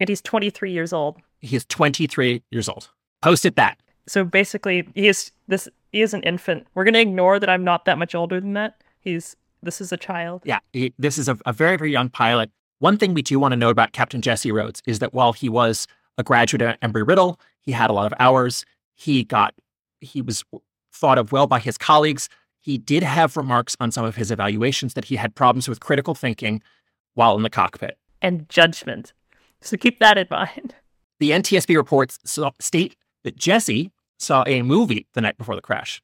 And 0.00 0.08
he's 0.08 0.20
23 0.20 0.72
years 0.72 0.92
old. 0.92 1.18
He 1.40 1.56
is 1.56 1.64
23 1.66 2.42
years 2.50 2.68
old. 2.68 2.90
Post 3.22 3.44
it 3.44 3.56
that. 3.56 3.78
So 4.06 4.24
basically, 4.24 4.88
he 4.94 5.06
is 5.06 5.30
this. 5.46 5.68
He 5.92 6.02
is 6.02 6.12
an 6.12 6.22
infant. 6.22 6.66
We're 6.74 6.84
gonna 6.84 6.98
ignore 6.98 7.38
that 7.38 7.48
I'm 7.48 7.62
not 7.62 7.84
that 7.84 7.98
much 7.98 8.14
older 8.14 8.40
than 8.40 8.54
that. 8.54 8.82
He's 8.98 9.36
this 9.62 9.80
is 9.80 9.92
a 9.92 9.96
child. 9.96 10.42
Yeah, 10.44 10.58
he, 10.72 10.92
this 10.98 11.18
is 11.18 11.28
a, 11.28 11.38
a 11.46 11.52
very 11.52 11.76
very 11.76 11.92
young 11.92 12.08
pilot. 12.08 12.50
One 12.82 12.98
thing 12.98 13.14
we 13.14 13.22
do 13.22 13.38
want 13.38 13.52
to 13.52 13.56
know 13.56 13.70
about 13.70 13.92
Captain 13.92 14.20
Jesse 14.20 14.50
Rhodes 14.50 14.82
is 14.88 14.98
that 14.98 15.14
while 15.14 15.32
he 15.32 15.48
was 15.48 15.86
a 16.18 16.24
graduate 16.24 16.62
at 16.62 16.80
Embry 16.80 17.06
Riddle, 17.06 17.38
he 17.60 17.70
had 17.70 17.90
a 17.90 17.92
lot 17.92 18.06
of 18.06 18.18
hours. 18.18 18.64
He 18.96 19.22
got 19.22 19.54
he 20.00 20.20
was 20.20 20.42
thought 20.92 21.16
of 21.16 21.30
well 21.30 21.46
by 21.46 21.60
his 21.60 21.78
colleagues. 21.78 22.28
He 22.58 22.78
did 22.78 23.04
have 23.04 23.36
remarks 23.36 23.76
on 23.78 23.92
some 23.92 24.04
of 24.04 24.16
his 24.16 24.32
evaluations 24.32 24.94
that 24.94 25.04
he 25.04 25.14
had 25.14 25.36
problems 25.36 25.68
with 25.68 25.78
critical 25.78 26.16
thinking 26.16 26.60
while 27.14 27.36
in 27.36 27.44
the 27.44 27.50
cockpit 27.50 27.98
and 28.20 28.48
judgment. 28.48 29.12
So 29.60 29.76
keep 29.76 30.00
that 30.00 30.18
in 30.18 30.26
mind. 30.28 30.74
The 31.20 31.30
NTSB 31.30 31.76
reports 31.76 32.18
state 32.58 32.96
that 33.22 33.36
Jesse 33.36 33.92
saw 34.18 34.42
a 34.48 34.62
movie 34.62 35.06
the 35.14 35.20
night 35.20 35.38
before 35.38 35.54
the 35.54 35.62
crash. 35.62 36.02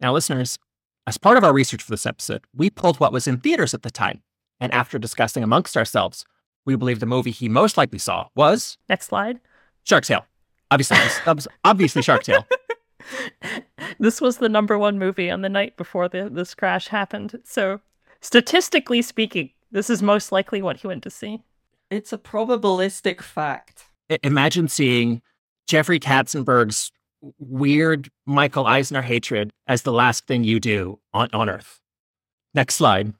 Now, 0.00 0.12
listeners, 0.12 0.58
as 1.06 1.18
part 1.18 1.36
of 1.38 1.44
our 1.44 1.52
research 1.52 1.84
for 1.84 1.92
this 1.92 2.04
episode, 2.04 2.42
we 2.52 2.68
pulled 2.68 2.98
what 2.98 3.12
was 3.12 3.28
in 3.28 3.38
theaters 3.38 3.74
at 3.74 3.82
the 3.82 3.92
time 3.92 4.22
and 4.60 4.72
after 4.72 4.98
discussing 4.98 5.42
amongst 5.42 5.76
ourselves, 5.76 6.24
we 6.64 6.76
believe 6.76 7.00
the 7.00 7.06
movie 7.06 7.30
he 7.30 7.48
most 7.48 7.76
likely 7.76 7.98
saw 7.98 8.28
was 8.34 8.78
next 8.88 9.06
slide 9.06 9.40
Shark 9.84 10.04
Tale. 10.04 10.26
Obviously, 10.70 10.98
obviously 11.64 12.02
Shark 12.02 12.24
Tale. 12.24 12.44
this 14.00 14.20
was 14.20 14.38
the 14.38 14.48
number 14.48 14.76
one 14.76 14.98
movie 14.98 15.30
on 15.30 15.42
the 15.42 15.48
night 15.48 15.76
before 15.76 16.08
the, 16.08 16.28
this 16.28 16.54
crash 16.54 16.88
happened. 16.88 17.40
So, 17.44 17.80
statistically 18.20 19.00
speaking, 19.02 19.50
this 19.70 19.88
is 19.88 20.02
most 20.02 20.32
likely 20.32 20.60
what 20.62 20.78
he 20.78 20.88
went 20.88 21.04
to 21.04 21.10
see. 21.10 21.42
It's 21.88 22.12
a 22.12 22.18
probabilistic 22.18 23.22
fact. 23.22 23.84
Imagine 24.24 24.66
seeing 24.66 25.22
Jeffrey 25.68 26.00
Katzenberg's 26.00 26.90
weird 27.38 28.08
Michael 28.24 28.66
Eisner 28.66 29.02
hatred 29.02 29.52
as 29.68 29.82
the 29.82 29.92
last 29.92 30.26
thing 30.26 30.42
you 30.42 30.58
do 30.58 30.98
on, 31.12 31.28
on 31.32 31.48
Earth. 31.48 31.80
Next 32.54 32.74
slide. 32.74 33.14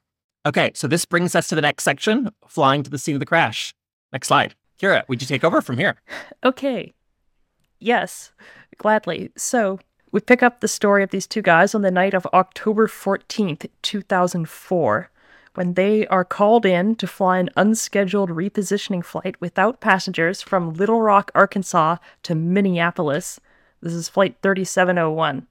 Okay, 0.47 0.71
so 0.73 0.87
this 0.87 1.03
brings 1.03 1.35
us 1.35 1.49
to 1.49 1.55
the 1.55 1.61
next 1.61 1.83
section 1.83 2.31
flying 2.47 2.81
to 2.81 2.89
the 2.89 2.97
scene 2.97 3.17
of 3.17 3.19
the 3.19 3.25
crash. 3.25 3.73
Next 4.13 4.29
slide. 4.29 4.55
Kyra, 4.79 5.03
would 5.09 5.21
you 5.21 5.27
take 5.27 5.43
over 5.43 5.61
from 5.61 5.77
here? 5.77 5.97
Okay. 6.45 6.93
Yes, 7.79 8.31
gladly. 8.77 9.31
So 9.35 9.79
we 10.13 10.21
pick 10.21 10.41
up 10.41 10.61
the 10.61 10.69
story 10.69 11.03
of 11.03 11.09
these 11.09 11.27
two 11.27 11.41
guys 11.41 11.75
on 11.75 11.81
the 11.81 11.91
night 11.91 12.13
of 12.13 12.25
October 12.27 12.87
14th, 12.87 13.67
2004, 13.81 15.11
when 15.55 15.73
they 15.73 16.07
are 16.07 16.23
called 16.23 16.65
in 16.65 16.95
to 16.95 17.07
fly 17.07 17.39
an 17.39 17.49
unscheduled 17.57 18.29
repositioning 18.29 19.03
flight 19.03 19.35
without 19.41 19.81
passengers 19.81 20.41
from 20.41 20.73
Little 20.73 21.01
Rock, 21.01 21.29
Arkansas 21.35 21.97
to 22.23 22.35
Minneapolis. 22.35 23.41
This 23.81 23.93
is 23.93 24.07
Flight 24.07 24.37
3701. 24.41 25.45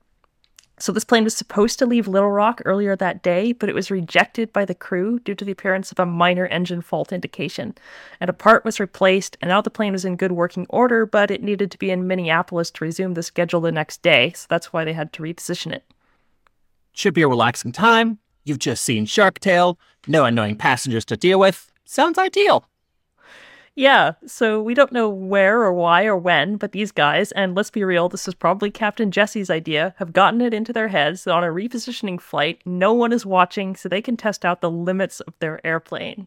So 0.79 0.93
this 0.93 1.05
plane 1.05 1.25
was 1.25 1.35
supposed 1.35 1.79
to 1.79 1.87
leave 1.87 2.07
Little 2.07 2.31
Rock 2.31 2.61
earlier 2.67 2.95
that 2.97 3.23
day, 3.23 3.53
but 3.53 3.71
it 3.71 3.75
was 3.75 3.91
rejected 3.91 4.53
by 4.53 4.67
the 4.67 4.75
crew 4.75 5.19
due 5.21 5.35
to 5.35 5.45
the 5.45 5.53
appearance 5.53 5.91
of 5.91 5.99
a 5.99 6.05
minor 6.05 6.47
engine 6.47 6.83
fault 6.83 7.13
indication. 7.13 7.75
And 8.21 8.29
a 8.29 8.35
part 8.35 8.63
was 8.63 8.79
replaced, 8.79 9.39
and 9.41 9.49
now 9.49 9.63
the 9.63 9.71
plane 9.71 9.93
was 9.93 10.05
in 10.05 10.17
good 10.17 10.33
working 10.33 10.67
order, 10.69 11.07
but 11.07 11.31
it 11.31 11.43
needed 11.43 11.71
to 11.71 11.79
be 11.79 11.91
in 11.91 12.07
Minneapolis 12.07 12.71
to 12.73 12.85
resume 12.85 13.15
the 13.15 13.23
schedule 13.23 13.63
the 13.63 13.73
next 13.73 14.03
day, 14.03 14.33
so 14.33 14.47
that's 14.51 14.71
why 14.71 14.85
they 14.85 14.93
had 14.93 15.15
to 15.15 15.23
reposition 15.23 15.73
it. 15.73 15.85
Should 16.93 17.15
be 17.15 17.23
a 17.23 17.29
relaxing 17.29 17.73
time. 17.73 18.19
You've 18.45 18.59
just 18.59 18.85
seen 18.85 19.07
Shark 19.07 19.41
Tale, 19.41 19.79
no 20.07 20.27
annoying 20.27 20.57
passengers 20.57 21.07
to 21.07 21.17
deal 21.17 21.41
with. 21.41 21.73
Sounds 21.87 22.19
ideal. 22.19 22.69
Yeah, 23.79 24.13
so 24.27 24.63
we 24.63 24.73
don't 24.73 24.91
know 24.91 25.11
where 25.11 25.61
or 25.61 25.71
why 25.71 26.07
or 26.07 26.17
when, 26.17 26.57
but 26.57 26.73
these 26.73 26.91
guys, 26.91 27.31
and 27.33 27.55
let's 27.55 27.71
be 27.71 27.85
real, 27.85 28.09
this 28.09 28.27
is 28.27 28.35
probably 28.35 28.71
Captain 28.71 29.11
Jesse's 29.11 29.51
idea, 29.51 29.95
have 29.99 30.15
gotten 30.15 30.41
it 30.41 30.55
into 30.55 30.73
their 30.73 30.89
heads 30.89 31.25
that 31.25 31.35
on 31.35 31.45
a 31.45 31.49
repositioning 31.49 32.19
flight, 32.19 32.63
no 32.65 32.95
one 32.95 33.13
is 33.13 33.27
watching 33.27 33.77
so 33.77 33.87
they 33.87 34.01
can 34.01 34.17
test 34.17 34.47
out 34.47 34.63
the 34.63 34.71
limits 34.71 35.21
of 35.21 35.35
their 35.41 35.65
airplane. 35.65 36.27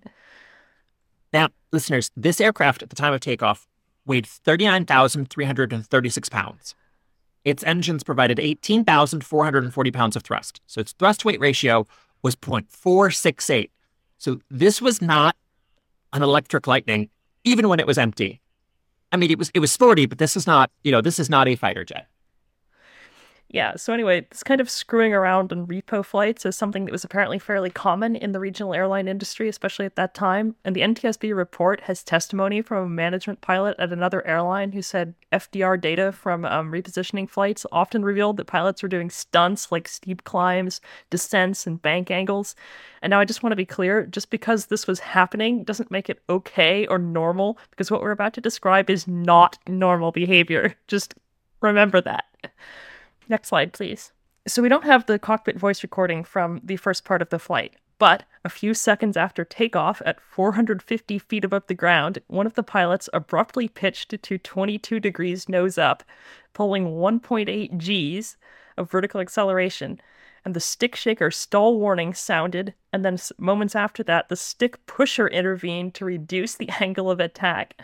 Now, 1.33 1.49
listeners, 1.71 2.11
this 2.15 2.39
aircraft 2.39 2.83
at 2.83 2.91
the 2.91 2.95
time 2.95 3.13
of 3.13 3.19
takeoff 3.19 3.67
weighed 4.05 4.27
39,336 4.27 6.29
pounds. 6.29 6.75
Its 7.43 7.63
engines 7.63 8.03
provided 8.03 8.39
18,440 8.39 9.91
pounds 9.91 10.15
of 10.15 10.21
thrust. 10.21 10.61
So 10.67 10.81
its 10.81 10.93
thrust 10.93 11.25
weight 11.25 11.39
ratio 11.39 11.87
was 12.21 12.35
0.468. 12.35 13.71
So 14.19 14.39
this 14.51 14.83
was 14.83 15.01
not 15.01 15.35
an 16.13 16.21
electric 16.21 16.67
lightning, 16.67 17.09
even 17.43 17.67
when 17.67 17.79
it 17.79 17.87
was 17.87 17.97
empty. 17.97 18.41
I 19.11 19.17
mean, 19.17 19.31
it 19.31 19.37
was 19.37 19.49
it 19.53 19.59
was 19.59 19.71
sporty, 19.71 20.05
but 20.05 20.17
this 20.17 20.37
is 20.37 20.45
not, 20.45 20.71
you 20.83 20.91
know, 20.91 21.01
this 21.01 21.19
is 21.19 21.29
not 21.29 21.47
a 21.47 21.55
fighter 21.55 21.83
jet. 21.83 22.07
Yeah, 23.51 23.77
so 23.77 23.93
anyway, 23.93 24.27
this 24.29 24.43
kind 24.43 24.61
of 24.61 24.69
screwing 24.69 25.11
around 25.11 25.51
on 25.51 25.65
repo 25.65 26.05
flights 26.05 26.45
is 26.45 26.55
something 26.55 26.85
that 26.85 26.91
was 26.91 27.03
apparently 27.03 27.39
fairly 27.39 27.71
common 27.71 28.15
in 28.15 28.31
the 28.31 28.39
regional 28.39 28.75
airline 28.75 29.07
industry, 29.07 29.49
especially 29.49 29.87
at 29.87 29.95
that 29.95 30.13
time. 30.13 30.55
And 30.63 30.75
the 30.75 30.81
NTSB 30.81 31.35
report 31.35 31.81
has 31.81 32.03
testimony 32.03 32.61
from 32.61 32.85
a 32.85 32.89
management 32.89 33.41
pilot 33.41 33.75
at 33.79 33.91
another 33.91 34.25
airline 34.27 34.73
who 34.73 34.83
said 34.83 35.15
FDR 35.31 35.81
data 35.81 36.11
from 36.11 36.45
um, 36.45 36.71
repositioning 36.71 37.27
flights 37.27 37.65
often 37.71 38.05
revealed 38.05 38.37
that 38.37 38.45
pilots 38.45 38.83
were 38.83 38.89
doing 38.89 39.09
stunts 39.09 39.71
like 39.71 39.87
steep 39.87 40.23
climbs, 40.25 40.79
descents, 41.09 41.65
and 41.65 41.81
bank 41.81 42.11
angles. 42.11 42.55
And 43.01 43.09
now 43.09 43.19
I 43.19 43.25
just 43.25 43.41
want 43.41 43.51
to 43.53 43.57
be 43.57 43.65
clear 43.65 44.05
just 44.05 44.29
because 44.29 44.67
this 44.67 44.85
was 44.85 44.99
happening 44.99 45.63
doesn't 45.63 45.89
make 45.89 46.07
it 46.07 46.21
okay 46.29 46.85
or 46.85 46.99
normal, 46.99 47.57
because 47.71 47.89
what 47.89 48.01
we're 48.01 48.11
about 48.11 48.35
to 48.35 48.41
describe 48.41 48.91
is 48.91 49.07
not 49.07 49.57
normal 49.67 50.11
behavior. 50.11 50.75
Just 50.87 51.15
remember 51.61 51.99
that. 52.01 52.25
Next 53.29 53.49
slide, 53.49 53.71
please. 53.73 54.11
So 54.47 54.63
we 54.63 54.69
don't 54.69 54.85
have 54.85 55.05
the 55.05 55.19
cockpit 55.19 55.57
voice 55.57 55.83
recording 55.83 56.23
from 56.23 56.59
the 56.63 56.77
first 56.77 57.05
part 57.05 57.21
of 57.21 57.29
the 57.29 57.37
flight, 57.37 57.75
but 57.99 58.23
a 58.43 58.49
few 58.49 58.73
seconds 58.73 59.15
after 59.15 59.45
takeoff 59.45 60.01
at 60.05 60.19
450 60.19 61.19
feet 61.19 61.45
above 61.45 61.67
the 61.67 61.75
ground, 61.75 62.19
one 62.27 62.47
of 62.47 62.55
the 62.55 62.63
pilots 62.63 63.07
abruptly 63.13 63.67
pitched 63.67 64.19
to 64.23 64.37
22 64.39 64.99
degrees 64.99 65.47
nose 65.47 65.77
up, 65.77 66.03
pulling 66.53 66.95
1.8 66.95 67.77
Gs 67.77 68.37
of 68.77 68.89
vertical 68.89 69.21
acceleration. 69.21 70.01
And 70.43 70.55
the 70.55 70.61
stick 70.61 70.95
shaker 70.95 71.29
stall 71.29 71.77
warning 71.77 72.13
sounded, 72.15 72.73
and 72.91 73.05
then 73.05 73.19
moments 73.37 73.75
after 73.75 74.01
that, 74.03 74.29
the 74.29 74.37
stick 74.37 74.83
pusher 74.87 75.27
intervened 75.27 75.93
to 75.95 76.05
reduce 76.05 76.55
the 76.55 76.71
angle 76.79 77.11
of 77.11 77.19
attack. 77.19 77.79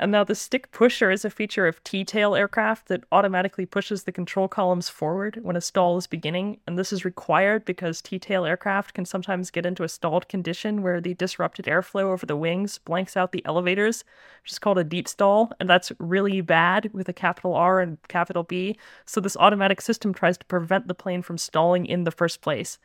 And 0.00 0.10
now 0.10 0.24
the 0.24 0.34
stick 0.34 0.72
pusher 0.72 1.10
is 1.10 1.26
a 1.26 1.30
feature 1.30 1.66
of 1.66 1.84
T-tail 1.84 2.34
aircraft 2.34 2.88
that 2.88 3.04
automatically 3.12 3.66
pushes 3.66 4.04
the 4.04 4.12
control 4.12 4.48
columns 4.48 4.88
forward 4.88 5.38
when 5.42 5.56
a 5.56 5.60
stall 5.60 5.98
is 5.98 6.06
beginning. 6.06 6.58
And 6.66 6.78
this 6.78 6.90
is 6.90 7.04
required 7.04 7.66
because 7.66 8.00
T-tail 8.00 8.46
aircraft 8.46 8.94
can 8.94 9.04
sometimes 9.04 9.50
get 9.50 9.66
into 9.66 9.84
a 9.84 9.90
stalled 9.90 10.26
condition 10.26 10.80
where 10.80 11.02
the 11.02 11.12
disrupted 11.12 11.66
airflow 11.66 12.04
over 12.04 12.24
the 12.24 12.34
wings 12.34 12.78
blanks 12.78 13.14
out 13.14 13.32
the 13.32 13.44
elevators, 13.44 14.02
which 14.42 14.52
is 14.52 14.58
called 14.58 14.78
a 14.78 14.84
deep 14.84 15.06
stall. 15.06 15.52
And 15.60 15.68
that's 15.68 15.92
really 15.98 16.40
bad 16.40 16.88
with 16.94 17.10
a 17.10 17.12
capital 17.12 17.52
R 17.52 17.80
and 17.80 17.98
capital 18.08 18.42
B. 18.42 18.78
So 19.04 19.20
this 19.20 19.36
automatic 19.36 19.82
system 19.82 20.14
tries 20.14 20.38
to 20.38 20.46
prevent 20.46 20.88
the 20.88 20.94
plane 20.94 21.20
from 21.20 21.36
stalling 21.36 21.84
in 21.84 22.04
the 22.04 22.10
first 22.10 22.40
place. 22.40 22.78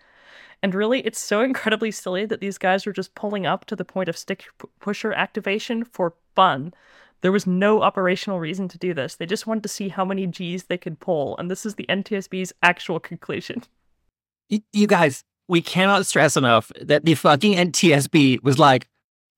And 0.62 0.75
really, 0.75 0.99
it's 1.01 1.19
so 1.19 1.41
incredibly 1.41 1.91
silly 1.91 2.25
that 2.25 2.41
these 2.41 2.58
guys 2.58 2.86
were 2.86 2.91
just 2.91 3.15
pulling 3.15 3.45
up 3.45 3.63
to 3.65 3.75
the 3.78 3.86
point 3.86 4.10
of 4.10 4.17
stick 4.17 4.45
pusher 4.82 5.13
activation 5.13 5.86
for 5.86 6.15
fun. 6.36 6.73
There 7.25 7.31
was 7.31 7.47
no 7.47 7.81
operational 7.81 8.39
reason 8.39 8.67
to 8.67 8.77
do 8.77 8.93
this. 8.93 9.15
They 9.15 9.25
just 9.25 9.47
wanted 9.47 9.63
to 9.63 9.69
see 9.69 9.89
how 9.89 10.05
many 10.05 10.27
G's 10.27 10.65
they 10.65 10.77
could 10.77 10.99
pull, 10.99 11.35
and 11.38 11.49
this 11.49 11.65
is 11.65 11.73
the 11.73 11.88
NTSB's 11.89 12.53
actual 12.61 12.99
conclusion. 12.99 13.63
You 14.47 14.85
guys, 14.85 15.23
we 15.47 15.63
cannot 15.63 16.05
stress 16.05 16.38
enough 16.38 16.71
that 16.79 17.03
the 17.03 17.15
fucking 17.15 17.55
NTSB 17.55 18.43
was 18.43 18.59
like, 18.59 18.88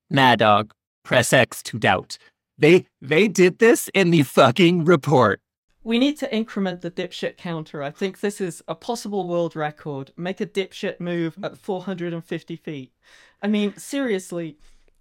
nah, 0.10 0.36
dog, 0.36 0.74
press 1.06 1.32
X 1.32 1.64
to 1.64 1.80
doubt. 1.80 2.18
They 2.58 2.88
they 3.02 3.30
did 3.30 3.60
this 3.60 3.90
in 3.94 4.12
the 4.12 4.24
fucking 4.24 4.84
report. 4.84 5.40
We 5.82 5.98
need 5.98 6.18
to 6.18 6.36
increment 6.36 6.82
the 6.82 6.92
dipshit 6.92 7.38
counter. 7.38 7.82
I 7.82 7.92
think 7.92 8.20
this 8.20 8.42
is 8.42 8.62
a 8.68 8.76
possible 8.76 9.30
world 9.30 9.56
record. 9.56 10.12
Make 10.18 10.42
a 10.42 10.46
dipshit 10.46 11.00
move 11.00 11.38
at 11.42 11.58
450 11.58 12.58
feet. 12.58 12.92
I 13.42 13.48
mean, 13.48 13.78
seriously, 13.78 14.58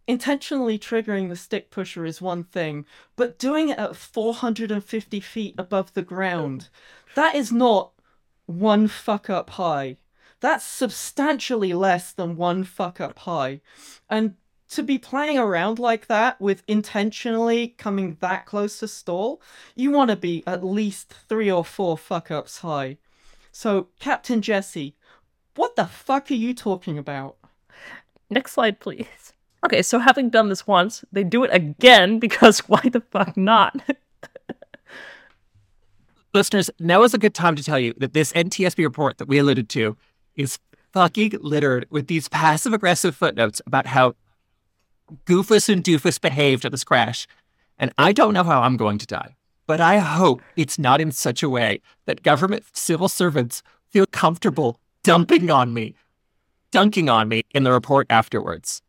intentionally 0.06 0.78
triggering 0.78 1.28
the 1.28 1.36
stick 1.36 1.70
pusher 1.70 2.04
is 2.04 2.20
one 2.20 2.44
thing, 2.44 2.86
but 3.16 3.38
doing 3.38 3.70
it 3.70 3.78
at 3.78 3.96
450 3.96 5.20
feet 5.20 5.54
above 5.58 5.94
the 5.94 6.02
ground, 6.02 6.68
that 7.14 7.34
is 7.34 7.52
not 7.52 7.92
one 8.46 8.88
fuck 8.88 9.28
up 9.28 9.50
high. 9.50 9.96
That's 10.40 10.64
substantially 10.64 11.72
less 11.72 12.12
than 12.12 12.36
one 12.36 12.64
fuck 12.64 13.00
up 13.00 13.20
high. 13.20 13.60
And 14.08 14.34
to 14.68 14.82
be 14.82 14.98
playing 14.98 15.38
around 15.38 15.78
like 15.78 16.06
that 16.06 16.40
with 16.40 16.62
intentionally 16.66 17.68
coming 17.78 18.16
that 18.20 18.46
close 18.46 18.78
to 18.80 18.88
stall, 18.88 19.40
you 19.74 19.90
want 19.90 20.10
to 20.10 20.16
be 20.16 20.42
at 20.46 20.64
least 20.64 21.12
three 21.28 21.50
or 21.50 21.64
four 21.64 21.96
fuck 21.96 22.30
ups 22.30 22.58
high. 22.58 22.98
So, 23.52 23.88
Captain 24.00 24.42
Jesse, 24.42 24.96
what 25.54 25.76
the 25.76 25.86
fuck 25.86 26.30
are 26.30 26.34
you 26.34 26.52
talking 26.52 26.98
about? 26.98 27.36
Next 28.28 28.52
slide, 28.52 28.80
please. 28.80 29.32
Okay, 29.64 29.82
so 29.82 29.98
having 29.98 30.30
done 30.30 30.48
this 30.48 30.66
once, 30.66 31.04
they 31.12 31.24
do 31.24 31.44
it 31.44 31.50
again 31.52 32.18
because 32.20 32.60
why 32.60 32.80
the 32.80 33.00
fuck 33.00 33.36
not? 33.36 33.80
Listeners, 36.34 36.70
now 36.78 37.02
is 37.02 37.14
a 37.14 37.18
good 37.18 37.34
time 37.34 37.56
to 37.56 37.62
tell 37.62 37.78
you 37.78 37.94
that 37.96 38.12
this 38.12 38.32
NTSB 38.34 38.84
report 38.84 39.18
that 39.18 39.28
we 39.28 39.38
alluded 39.38 39.70
to 39.70 39.96
is 40.34 40.58
fucking 40.92 41.32
littered 41.40 41.86
with 41.90 42.08
these 42.08 42.28
passive 42.28 42.74
aggressive 42.74 43.16
footnotes 43.16 43.62
about 43.66 43.86
how 43.86 44.14
Goofus 45.24 45.68
and 45.68 45.82
Doofus 45.82 46.20
behaved 46.20 46.64
at 46.64 46.72
this 46.72 46.84
crash. 46.84 47.26
And 47.78 47.92
I 47.96 48.12
don't 48.12 48.34
know 48.34 48.44
how 48.44 48.62
I'm 48.62 48.76
going 48.76 48.98
to 48.98 49.06
die, 49.06 49.36
but 49.66 49.80
I 49.80 49.98
hope 49.98 50.42
it's 50.56 50.78
not 50.78 51.00
in 51.00 51.12
such 51.12 51.42
a 51.42 51.48
way 51.48 51.80
that 52.04 52.22
government 52.22 52.64
civil 52.72 53.08
servants 53.08 53.62
feel 53.88 54.06
comfortable 54.06 54.80
dumping 55.02 55.50
on 55.50 55.72
me, 55.72 55.94
dunking 56.70 57.08
on 57.08 57.28
me 57.28 57.44
in 57.52 57.62
the 57.62 57.72
report 57.72 58.06
afterwards. 58.10 58.82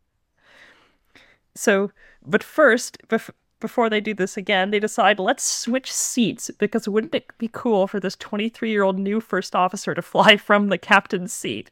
So, 1.57 1.91
but 2.25 2.43
first, 2.43 2.97
bef- 3.07 3.31
before 3.59 3.89
they 3.89 4.01
do 4.01 4.13
this 4.13 4.37
again, 4.37 4.71
they 4.71 4.79
decide 4.79 5.19
let's 5.19 5.43
switch 5.43 5.91
seats 5.91 6.51
because 6.57 6.87
wouldn't 6.87 7.15
it 7.15 7.25
be 7.37 7.49
cool 7.51 7.87
for 7.87 7.99
this 7.99 8.15
23 8.15 8.69
year 8.69 8.83
old 8.83 8.99
new 8.99 9.19
first 9.19 9.55
officer 9.55 9.95
to 9.95 10.01
fly 10.01 10.37
from 10.47 10.69
the 10.69 10.77
captain's 10.77 11.33
seat? 11.33 11.71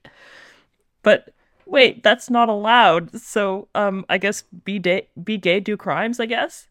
But 1.04 1.34
wait, 1.66 2.04
that's 2.04 2.30
not 2.30 2.50
allowed. 2.50 3.16
So, 3.20 3.68
um, 3.76 4.06
I 4.10 4.18
guess 4.18 4.44
be, 4.64 4.80
be 5.24 5.38
gay, 5.38 5.60
do 5.60 5.78
crimes, 5.78 6.20
I 6.20 6.26
guess? 6.26 6.68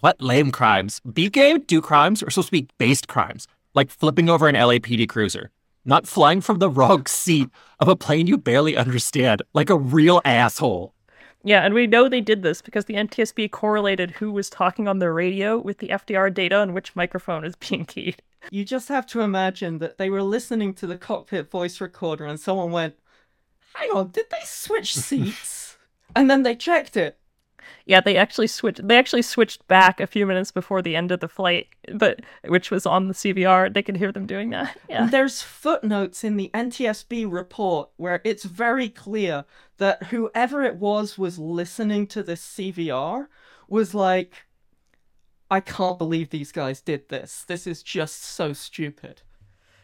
what 0.00 0.20
lame 0.20 0.50
crimes? 0.50 1.00
Be 1.00 1.28
gay, 1.28 1.58
do 1.58 1.80
crimes 1.80 2.22
are 2.22 2.30
supposed 2.30 2.48
to 2.48 2.52
be 2.52 2.68
based 2.78 3.06
crimes, 3.06 3.46
like 3.74 3.90
flipping 3.90 4.28
over 4.28 4.48
an 4.48 4.56
LAPD 4.56 5.08
cruiser, 5.08 5.50
not 5.84 6.08
flying 6.08 6.40
from 6.40 6.58
the 6.58 6.68
wrong 6.70 7.06
seat 7.06 7.48
of 7.78 7.86
a 7.86 7.96
plane 7.96 8.26
you 8.26 8.36
barely 8.36 8.76
understand, 8.76 9.42
like 9.54 9.70
a 9.70 9.76
real 9.76 10.20
asshole. 10.24 10.94
Yeah, 11.42 11.64
and 11.64 11.72
we 11.72 11.86
know 11.86 12.08
they 12.08 12.20
did 12.20 12.42
this 12.42 12.60
because 12.60 12.84
the 12.84 12.94
NTSB 12.94 13.50
correlated 13.50 14.10
who 14.12 14.30
was 14.30 14.50
talking 14.50 14.86
on 14.88 14.98
the 14.98 15.10
radio 15.10 15.58
with 15.58 15.78
the 15.78 15.88
FDR 15.88 16.32
data 16.32 16.60
and 16.60 16.74
which 16.74 16.94
microphone 16.96 17.44
is 17.44 17.56
being 17.56 17.84
keyed. 17.86 18.20
You 18.50 18.64
just 18.64 18.88
have 18.88 19.06
to 19.08 19.20
imagine 19.20 19.78
that 19.78 19.96
they 19.98 20.10
were 20.10 20.22
listening 20.22 20.74
to 20.74 20.86
the 20.86 20.98
cockpit 20.98 21.50
voice 21.50 21.80
recorder 21.80 22.26
and 22.26 22.38
someone 22.38 22.72
went, 22.72 22.94
Hang 23.74 23.90
on, 23.92 24.10
did 24.10 24.26
they 24.30 24.44
switch 24.44 24.94
seats? 24.96 25.76
and 26.16 26.28
then 26.28 26.42
they 26.42 26.56
checked 26.56 26.96
it. 26.96 27.18
Yeah, 27.86 28.00
they 28.00 28.16
actually 28.16 28.46
switched. 28.46 28.86
They 28.86 28.98
actually 28.98 29.22
switched 29.22 29.66
back 29.68 30.00
a 30.00 30.06
few 30.06 30.26
minutes 30.26 30.50
before 30.50 30.82
the 30.82 30.96
end 30.96 31.10
of 31.10 31.20
the 31.20 31.28
flight, 31.28 31.68
but 31.94 32.20
which 32.46 32.70
was 32.70 32.86
on 32.86 33.08
the 33.08 33.14
CVR. 33.14 33.72
They 33.72 33.82
could 33.82 33.96
hear 33.96 34.12
them 34.12 34.26
doing 34.26 34.50
that. 34.50 34.76
Yeah. 34.88 35.06
There's 35.06 35.40
footnotes 35.40 36.24
in 36.24 36.36
the 36.36 36.50
NTSB 36.52 37.30
report 37.30 37.90
where 37.96 38.20
it's 38.24 38.44
very 38.44 38.88
clear 38.88 39.44
that 39.78 40.04
whoever 40.04 40.64
it 40.64 40.76
was 40.76 41.16
was 41.16 41.38
listening 41.38 42.08
to 42.08 42.24
this 42.24 42.44
CVR 42.44 43.28
was 43.68 43.94
like, 43.94 44.46
I 45.48 45.60
can't 45.60 45.98
believe 45.98 46.30
these 46.30 46.50
guys 46.50 46.80
did 46.80 47.08
this. 47.08 47.44
This 47.46 47.68
is 47.68 47.84
just 47.84 48.22
so 48.22 48.52
stupid. 48.52 49.22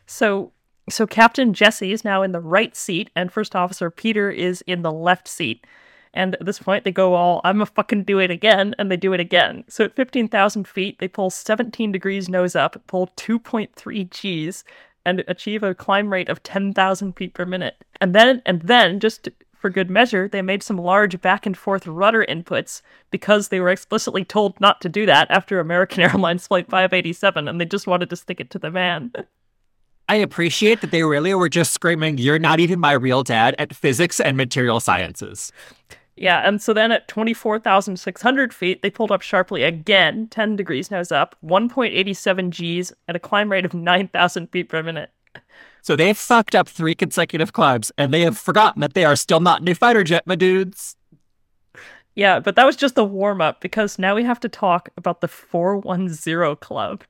So 0.06 0.52
so 0.88 1.06
Captain 1.06 1.52
Jesse 1.52 1.92
is 1.92 2.04
now 2.04 2.22
in 2.22 2.32
the 2.32 2.40
right 2.40 2.76
seat 2.76 3.10
and 3.16 3.32
First 3.32 3.56
Officer 3.56 3.90
Peter 3.90 4.30
is 4.30 4.62
in 4.66 4.82
the 4.82 4.92
left 4.92 5.26
seat. 5.26 5.66
And 6.16 6.34
at 6.36 6.46
this 6.46 6.58
point, 6.58 6.84
they 6.84 6.90
go 6.90 7.14
all, 7.14 7.42
I'm 7.44 7.60
a 7.60 7.66
fucking 7.66 8.04
do 8.04 8.18
it 8.18 8.30
again, 8.30 8.74
and 8.78 8.90
they 8.90 8.96
do 8.96 9.12
it 9.12 9.20
again. 9.20 9.64
So 9.68 9.84
at 9.84 9.94
15,000 9.94 10.66
feet, 10.66 10.98
they 10.98 11.08
pull 11.08 11.28
17 11.28 11.92
degrees 11.92 12.28
nose 12.28 12.56
up, 12.56 12.82
pull 12.86 13.08
2.3 13.16 14.48
Gs, 14.50 14.64
and 15.04 15.22
achieve 15.28 15.62
a 15.62 15.74
climb 15.74 16.10
rate 16.10 16.30
of 16.30 16.42
10,000 16.42 17.12
feet 17.12 17.34
per 17.34 17.44
minute. 17.44 17.84
And 18.00 18.14
then, 18.14 18.40
and 18.46 18.62
then, 18.62 18.98
just 18.98 19.28
for 19.56 19.68
good 19.68 19.90
measure, 19.90 20.26
they 20.26 20.42
made 20.42 20.62
some 20.62 20.78
large 20.78 21.20
back 21.20 21.44
and 21.44 21.56
forth 21.56 21.86
rudder 21.86 22.24
inputs 22.26 22.80
because 23.10 23.48
they 23.48 23.60
were 23.60 23.68
explicitly 23.68 24.24
told 24.24 24.58
not 24.58 24.80
to 24.80 24.88
do 24.88 25.04
that 25.06 25.30
after 25.30 25.60
American 25.60 26.02
Airlines 26.02 26.46
Flight 26.46 26.70
587 26.70 27.46
and 27.46 27.60
they 27.60 27.64
just 27.66 27.86
wanted 27.86 28.08
to 28.10 28.16
stick 28.16 28.40
it 28.40 28.50
to 28.50 28.58
the 28.58 28.70
man. 28.70 29.12
I 30.08 30.16
appreciate 30.16 30.82
that 30.82 30.92
they 30.92 31.02
really 31.02 31.34
were 31.34 31.48
just 31.48 31.72
screaming, 31.72 32.18
You're 32.18 32.38
not 32.38 32.60
even 32.60 32.78
my 32.78 32.92
real 32.92 33.22
dad 33.22 33.56
at 33.58 33.74
physics 33.74 34.20
and 34.20 34.36
material 34.36 34.78
sciences. 34.78 35.50
Yeah, 36.16 36.46
and 36.48 36.62
so 36.62 36.72
then 36.72 36.92
at 36.92 37.08
24,600 37.08 38.54
feet, 38.54 38.80
they 38.80 38.90
pulled 38.90 39.12
up 39.12 39.20
sharply 39.20 39.62
again, 39.62 40.28
10 40.28 40.56
degrees 40.56 40.90
nose 40.90 41.12
up, 41.12 41.36
1.87 41.44 42.50
Gs 42.80 42.92
at 43.06 43.16
a 43.16 43.20
climb 43.20 43.52
rate 43.52 43.66
of 43.66 43.74
9,000 43.74 44.46
feet 44.48 44.70
per 44.70 44.82
minute. 44.82 45.10
So 45.82 45.94
they 45.94 46.08
have 46.08 46.18
fucked 46.18 46.54
up 46.54 46.68
three 46.68 46.94
consecutive 46.94 47.52
climbs, 47.52 47.92
and 47.98 48.12
they 48.12 48.22
have 48.22 48.38
forgotten 48.38 48.80
that 48.80 48.94
they 48.94 49.04
are 49.04 49.14
still 49.14 49.40
not 49.40 49.68
a 49.68 49.74
fighter 49.74 50.02
jet, 50.02 50.26
my 50.26 50.34
dudes. 50.34 50.96
Yeah, 52.14 52.40
but 52.40 52.56
that 52.56 52.64
was 52.64 52.76
just 52.76 52.94
the 52.94 53.04
warm 53.04 53.42
up 53.42 53.60
because 53.60 53.98
now 53.98 54.14
we 54.14 54.24
have 54.24 54.40
to 54.40 54.48
talk 54.48 54.88
about 54.96 55.20
the 55.20 55.28
410 55.28 56.56
Club. 56.56 57.04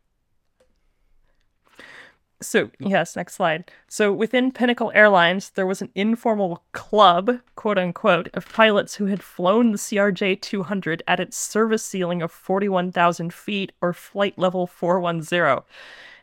So, 2.43 2.71
yes, 2.79 3.17
next 3.17 3.35
slide. 3.35 3.71
So, 3.89 4.13
within 4.13 4.53
Pinnacle 4.53 4.93
Airlines, 4.95 5.51
there 5.51 5.67
was 5.67 5.81
an 5.81 5.91
informal 5.95 6.65
club, 6.73 7.41
quote 7.55 7.79
unquote, 7.79 8.29
of 8.35 8.53
pilots 8.53 8.97
who 8.97 9.07
had 9.07 9.23
flown 9.23 9.73
the 9.73 9.79
CRJ 9.79 10.43
200 10.43 11.03
at 11.09 11.19
its 11.19 11.39
service 11.39 11.83
ceiling 11.83 12.21
of 12.21 12.31
41,000 12.31 13.33
feet 13.33 13.73
or 13.81 13.95
flight 13.95 14.39
level 14.39 14.67
410. 14.67 15.63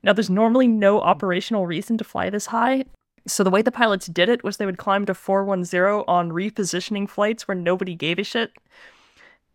Now, 0.04 0.14
there's 0.14 0.30
normally 0.30 0.68
no 0.68 1.02
operational 1.02 1.66
reason 1.66 1.98
to 1.98 2.04
fly 2.04 2.30
this 2.30 2.48
high. 2.48 2.86
So, 3.26 3.44
the 3.44 3.50
way 3.50 3.64
the 3.64 3.72
pilots 3.72 4.06
did 4.06 4.30
it 4.30 4.44
was 4.44 4.58
they 4.58 4.68
would 4.68 4.78
climb 4.78 5.08
to 5.08 5.16
410 5.16 6.04
on 6.08 6.32
repositioning 6.32 7.10
flights 7.10 7.48
where 7.48 7.56
nobody 7.56 7.96
gave 7.96 8.20
a 8.20 8.24
shit. 8.24 8.52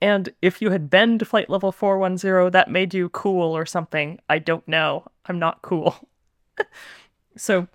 And 0.00 0.30
if 0.42 0.60
you 0.60 0.70
had 0.70 0.90
been 0.90 1.18
to 1.20 1.24
flight 1.24 1.50
level 1.50 1.70
410, 1.70 2.50
that 2.50 2.70
made 2.70 2.94
you 2.94 3.08
cool 3.10 3.56
or 3.56 3.64
something. 3.64 4.18
I 4.28 4.40
don't 4.40 4.66
know. 4.66 5.04
I'm 5.26 5.38
not 5.38 5.62
cool. 5.62 5.94
so, 7.36 7.68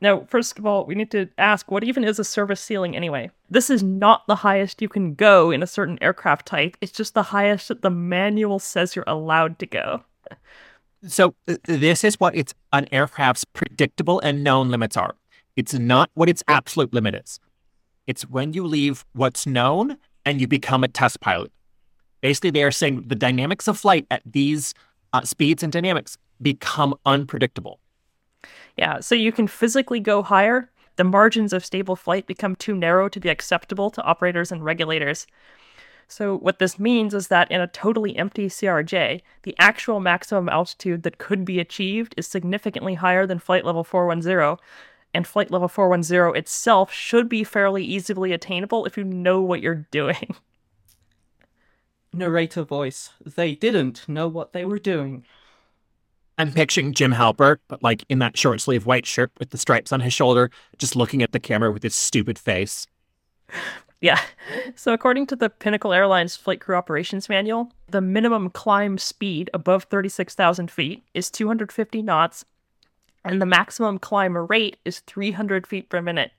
now, 0.00 0.26
first 0.28 0.58
of 0.58 0.66
all, 0.66 0.84
we 0.84 0.94
need 0.94 1.10
to 1.12 1.28
ask 1.38 1.70
what 1.70 1.84
even 1.84 2.04
is 2.04 2.18
a 2.18 2.24
service 2.24 2.60
ceiling 2.60 2.94
anyway? 2.94 3.30
This 3.48 3.70
is 3.70 3.82
not 3.82 4.26
the 4.26 4.36
highest 4.36 4.82
you 4.82 4.88
can 4.88 5.14
go 5.14 5.50
in 5.50 5.62
a 5.62 5.66
certain 5.66 5.98
aircraft 6.02 6.46
type, 6.46 6.76
it's 6.80 6.92
just 6.92 7.14
the 7.14 7.22
highest 7.24 7.68
that 7.68 7.82
the 7.82 7.90
manual 7.90 8.58
says 8.58 8.94
you're 8.94 9.04
allowed 9.06 9.58
to 9.60 9.66
go. 9.66 10.02
So, 11.06 11.34
this 11.64 12.04
is 12.04 12.18
what 12.20 12.34
it's 12.36 12.54
an 12.72 12.88
aircraft's 12.92 13.44
predictable 13.44 14.20
and 14.20 14.42
known 14.42 14.70
limits 14.70 14.96
are. 14.96 15.14
It's 15.54 15.74
not 15.74 16.10
what 16.14 16.28
its 16.28 16.42
absolute 16.48 16.92
limit 16.92 17.14
is. 17.14 17.40
It's 18.06 18.22
when 18.22 18.52
you 18.52 18.66
leave 18.66 19.04
what's 19.12 19.46
known 19.46 19.96
and 20.24 20.40
you 20.40 20.46
become 20.46 20.84
a 20.84 20.88
test 20.88 21.20
pilot. 21.20 21.52
Basically, 22.20 22.50
they 22.50 22.62
are 22.62 22.70
saying 22.70 23.04
the 23.06 23.14
dynamics 23.14 23.68
of 23.68 23.78
flight 23.78 24.06
at 24.10 24.22
these 24.24 24.74
uh, 25.12 25.22
speeds 25.22 25.62
and 25.62 25.72
dynamics 25.72 26.18
become 26.40 26.94
unpredictable. 27.06 27.80
Yeah, 28.76 29.00
so 29.00 29.14
you 29.14 29.32
can 29.32 29.46
physically 29.46 30.00
go 30.00 30.22
higher. 30.22 30.70
The 30.96 31.04
margins 31.04 31.52
of 31.52 31.64
stable 31.64 31.96
flight 31.96 32.26
become 32.26 32.56
too 32.56 32.74
narrow 32.74 33.08
to 33.08 33.20
be 33.20 33.28
acceptable 33.28 33.90
to 33.90 34.02
operators 34.02 34.52
and 34.52 34.64
regulators. 34.64 35.26
So, 36.08 36.36
what 36.36 36.58
this 36.58 36.78
means 36.78 37.14
is 37.14 37.28
that 37.28 37.50
in 37.50 37.60
a 37.60 37.66
totally 37.66 38.16
empty 38.16 38.48
CRJ, 38.48 39.22
the 39.42 39.56
actual 39.58 39.98
maximum 39.98 40.48
altitude 40.48 41.02
that 41.02 41.18
could 41.18 41.44
be 41.44 41.58
achieved 41.58 42.14
is 42.16 42.28
significantly 42.28 42.94
higher 42.94 43.26
than 43.26 43.40
flight 43.40 43.64
level 43.64 43.82
410, 43.82 44.56
and 45.12 45.26
flight 45.26 45.50
level 45.50 45.68
410 45.68 46.36
itself 46.36 46.92
should 46.92 47.28
be 47.28 47.42
fairly 47.42 47.84
easily 47.84 48.32
attainable 48.32 48.84
if 48.84 48.96
you 48.96 49.02
know 49.02 49.40
what 49.42 49.62
you're 49.62 49.86
doing. 49.90 50.36
Narrator 52.12 52.62
voice. 52.62 53.10
They 53.24 53.54
didn't 53.54 54.08
know 54.08 54.28
what 54.28 54.52
they 54.52 54.64
were 54.64 54.78
doing. 54.78 55.24
I'm 56.38 56.52
picturing 56.52 56.92
Jim 56.92 57.12
Halpert, 57.12 57.58
but 57.68 57.82
like 57.82 58.04
in 58.08 58.18
that 58.18 58.36
short 58.36 58.60
sleeve 58.60 58.86
white 58.86 59.06
shirt 59.06 59.30
with 59.38 59.50
the 59.50 59.58
stripes 59.58 59.92
on 59.92 60.00
his 60.00 60.12
shoulder, 60.12 60.50
just 60.78 60.96
looking 60.96 61.22
at 61.22 61.32
the 61.32 61.40
camera 61.40 61.72
with 61.72 61.82
his 61.82 61.94
stupid 61.94 62.38
face. 62.38 62.86
Yeah. 64.00 64.20
So, 64.74 64.92
according 64.92 65.26
to 65.28 65.36
the 65.36 65.48
Pinnacle 65.48 65.92
Airlines 65.92 66.36
Flight 66.36 66.60
Crew 66.60 66.76
Operations 66.76 67.28
Manual, 67.28 67.72
the 67.88 68.00
minimum 68.00 68.50
climb 68.50 68.98
speed 68.98 69.50
above 69.54 69.84
36,000 69.84 70.70
feet 70.70 71.02
is 71.14 71.30
250 71.30 72.02
knots, 72.02 72.44
and 73.24 73.40
the 73.40 73.46
maximum 73.46 73.98
climb 73.98 74.36
rate 74.36 74.76
is 74.84 75.00
300 75.00 75.66
feet 75.66 75.88
per 75.88 76.00
minute. 76.02 76.30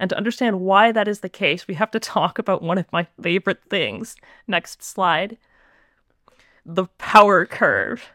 And 0.00 0.10
to 0.10 0.16
understand 0.16 0.60
why 0.60 0.92
that 0.92 1.06
is 1.06 1.20
the 1.20 1.28
case, 1.28 1.68
we 1.68 1.74
have 1.74 1.90
to 1.92 2.00
talk 2.00 2.38
about 2.38 2.62
one 2.62 2.78
of 2.78 2.90
my 2.92 3.06
favorite 3.20 3.62
things. 3.68 4.16
Next 4.48 4.82
slide 4.82 5.36
the 6.66 6.86
power 6.98 7.44
curve. 7.44 8.08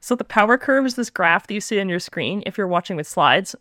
So 0.00 0.16
the 0.16 0.24
power 0.24 0.58
curve 0.58 0.84
is 0.84 0.96
this 0.96 1.10
graph 1.10 1.46
that 1.46 1.54
you 1.54 1.60
see 1.60 1.80
on 1.80 1.88
your 1.88 2.00
screen 2.00 2.42
if 2.44 2.58
you're 2.58 2.66
watching 2.66 2.96
with 2.96 3.06
slides. 3.06 3.54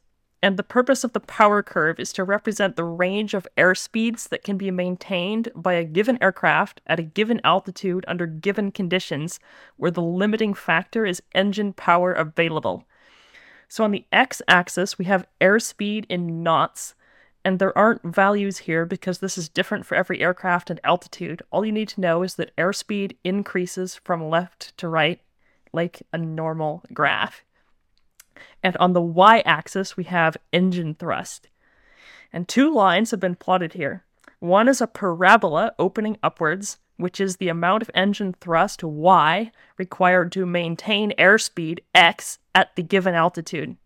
And 0.43 0.57
the 0.57 0.63
purpose 0.63 1.03
of 1.03 1.13
the 1.13 1.19
power 1.19 1.61
curve 1.61 1.99
is 1.99 2.11
to 2.13 2.23
represent 2.23 2.75
the 2.75 2.83
range 2.83 3.35
of 3.35 3.47
airspeeds 3.57 4.27
that 4.29 4.43
can 4.43 4.57
be 4.57 4.71
maintained 4.71 5.49
by 5.55 5.73
a 5.73 5.83
given 5.83 6.17
aircraft 6.19 6.81
at 6.87 6.99
a 6.99 7.03
given 7.03 7.39
altitude 7.43 8.03
under 8.07 8.25
given 8.25 8.71
conditions, 8.71 9.39
where 9.77 9.91
the 9.91 10.01
limiting 10.01 10.55
factor 10.55 11.05
is 11.05 11.21
engine 11.35 11.73
power 11.73 12.11
available. 12.11 12.85
So 13.67 13.83
on 13.83 13.91
the 13.91 14.05
x 14.11 14.41
axis, 14.47 14.97
we 14.97 15.05
have 15.05 15.27
airspeed 15.39 16.05
in 16.09 16.41
knots, 16.41 16.95
and 17.45 17.59
there 17.59 17.77
aren't 17.77 18.03
values 18.03 18.57
here 18.59 18.85
because 18.87 19.19
this 19.19 19.37
is 19.37 19.47
different 19.47 19.85
for 19.85 19.93
every 19.93 20.21
aircraft 20.21 20.71
and 20.71 20.79
altitude. 20.83 21.43
All 21.51 21.63
you 21.63 21.71
need 21.71 21.89
to 21.89 22.01
know 22.01 22.23
is 22.23 22.33
that 22.35 22.55
airspeed 22.57 23.15
increases 23.23 23.95
from 23.95 24.27
left 24.27 24.75
to 24.77 24.87
right 24.87 25.21
like 25.73 26.03
a 26.11 26.17
normal 26.17 26.83
graph. 26.93 27.43
And 28.63 28.77
on 28.77 28.93
the 28.93 29.01
y 29.01 29.39
axis, 29.45 29.97
we 29.97 30.05
have 30.05 30.37
engine 30.51 30.95
thrust. 30.95 31.47
And 32.33 32.47
two 32.47 32.73
lines 32.73 33.11
have 33.11 33.19
been 33.19 33.35
plotted 33.35 33.73
here. 33.73 34.03
One 34.39 34.67
is 34.67 34.81
a 34.81 34.87
parabola 34.87 35.73
opening 35.77 36.17
upwards, 36.23 36.79
which 36.97 37.19
is 37.19 37.37
the 37.37 37.49
amount 37.49 37.81
of 37.81 37.91
engine 37.93 38.33
thrust 38.39 38.83
y 38.83 39.51
required 39.77 40.31
to 40.33 40.45
maintain 40.45 41.13
airspeed 41.17 41.79
x 41.93 42.39
at 42.55 42.75
the 42.75 42.83
given 42.83 43.13
altitude. 43.13 43.77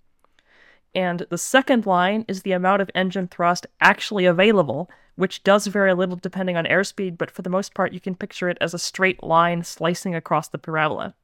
And 0.94 1.26
the 1.30 1.38
second 1.38 1.86
line 1.86 2.24
is 2.28 2.44
the 2.44 2.54
amount 2.54 2.82
of 2.82 2.90
engine 2.96 3.28
thrust 3.28 3.68
actually 3.82 4.26
available, 4.26 4.90
which 5.16 5.44
does 5.44 5.68
vary 5.68 5.92
a 5.92 5.96
little 5.96 6.16
depending 6.16 6.56
on 6.56 6.66
airspeed, 6.66 7.18
but 7.18 7.32
for 7.32 7.42
the 7.42 7.50
most 7.50 7.74
part, 7.74 7.94
you 7.94 8.00
can 8.00 8.16
picture 8.16 8.50
it 8.50 8.58
as 8.62 8.74
a 8.74 8.80
straight 8.80 9.22
line 9.24 9.64
slicing 9.64 10.16
across 10.16 10.48
the 10.48 10.58
parabola. 10.58 11.16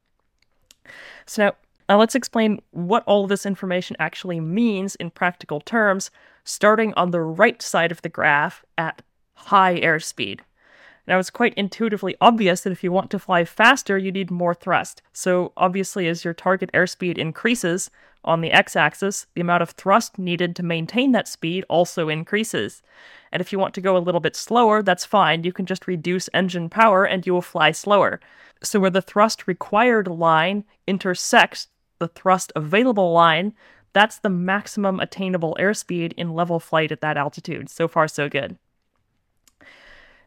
So 1.26 1.44
now, 1.44 1.52
now 1.88 1.98
let's 1.98 2.14
explain 2.14 2.60
what 2.70 3.04
all 3.06 3.26
this 3.26 3.46
information 3.46 3.96
actually 3.98 4.40
means 4.40 4.94
in 4.96 5.10
practical 5.10 5.60
terms, 5.60 6.10
starting 6.44 6.92
on 6.94 7.10
the 7.10 7.20
right 7.20 7.60
side 7.62 7.92
of 7.92 8.02
the 8.02 8.08
graph 8.08 8.64
at 8.78 9.02
high 9.34 9.80
airspeed. 9.80 10.40
Now, 11.06 11.18
it's 11.18 11.30
quite 11.30 11.54
intuitively 11.54 12.14
obvious 12.20 12.60
that 12.60 12.70
if 12.70 12.84
you 12.84 12.92
want 12.92 13.10
to 13.10 13.18
fly 13.18 13.44
faster, 13.44 13.98
you 13.98 14.12
need 14.12 14.30
more 14.30 14.54
thrust. 14.54 15.02
So, 15.12 15.52
obviously, 15.56 16.06
as 16.06 16.24
your 16.24 16.34
target 16.34 16.70
airspeed 16.72 17.18
increases 17.18 17.90
on 18.24 18.40
the 18.40 18.52
x 18.52 18.76
axis, 18.76 19.26
the 19.34 19.40
amount 19.40 19.64
of 19.64 19.70
thrust 19.70 20.16
needed 20.16 20.54
to 20.54 20.62
maintain 20.62 21.10
that 21.12 21.26
speed 21.26 21.64
also 21.68 22.08
increases. 22.08 22.82
And 23.32 23.40
if 23.40 23.52
you 23.52 23.58
want 23.58 23.74
to 23.74 23.80
go 23.80 23.96
a 23.96 23.98
little 23.98 24.20
bit 24.20 24.36
slower, 24.36 24.80
that's 24.80 25.04
fine. 25.04 25.42
You 25.42 25.52
can 25.52 25.66
just 25.66 25.88
reduce 25.88 26.30
engine 26.32 26.68
power 26.68 27.04
and 27.04 27.26
you 27.26 27.32
will 27.34 27.42
fly 27.42 27.72
slower. 27.72 28.20
So, 28.62 28.80
where 28.80 28.90
the 28.90 29.02
thrust 29.02 29.46
required 29.46 30.08
line 30.08 30.64
intersects 30.86 31.68
the 31.98 32.08
thrust 32.08 32.52
available 32.54 33.12
line, 33.12 33.54
that's 33.92 34.18
the 34.18 34.30
maximum 34.30 35.00
attainable 35.00 35.56
airspeed 35.60 36.12
in 36.14 36.34
level 36.34 36.60
flight 36.60 36.92
at 36.92 37.00
that 37.00 37.16
altitude. 37.16 37.68
So 37.68 37.88
far, 37.88 38.08
so 38.08 38.28
good. 38.28 38.56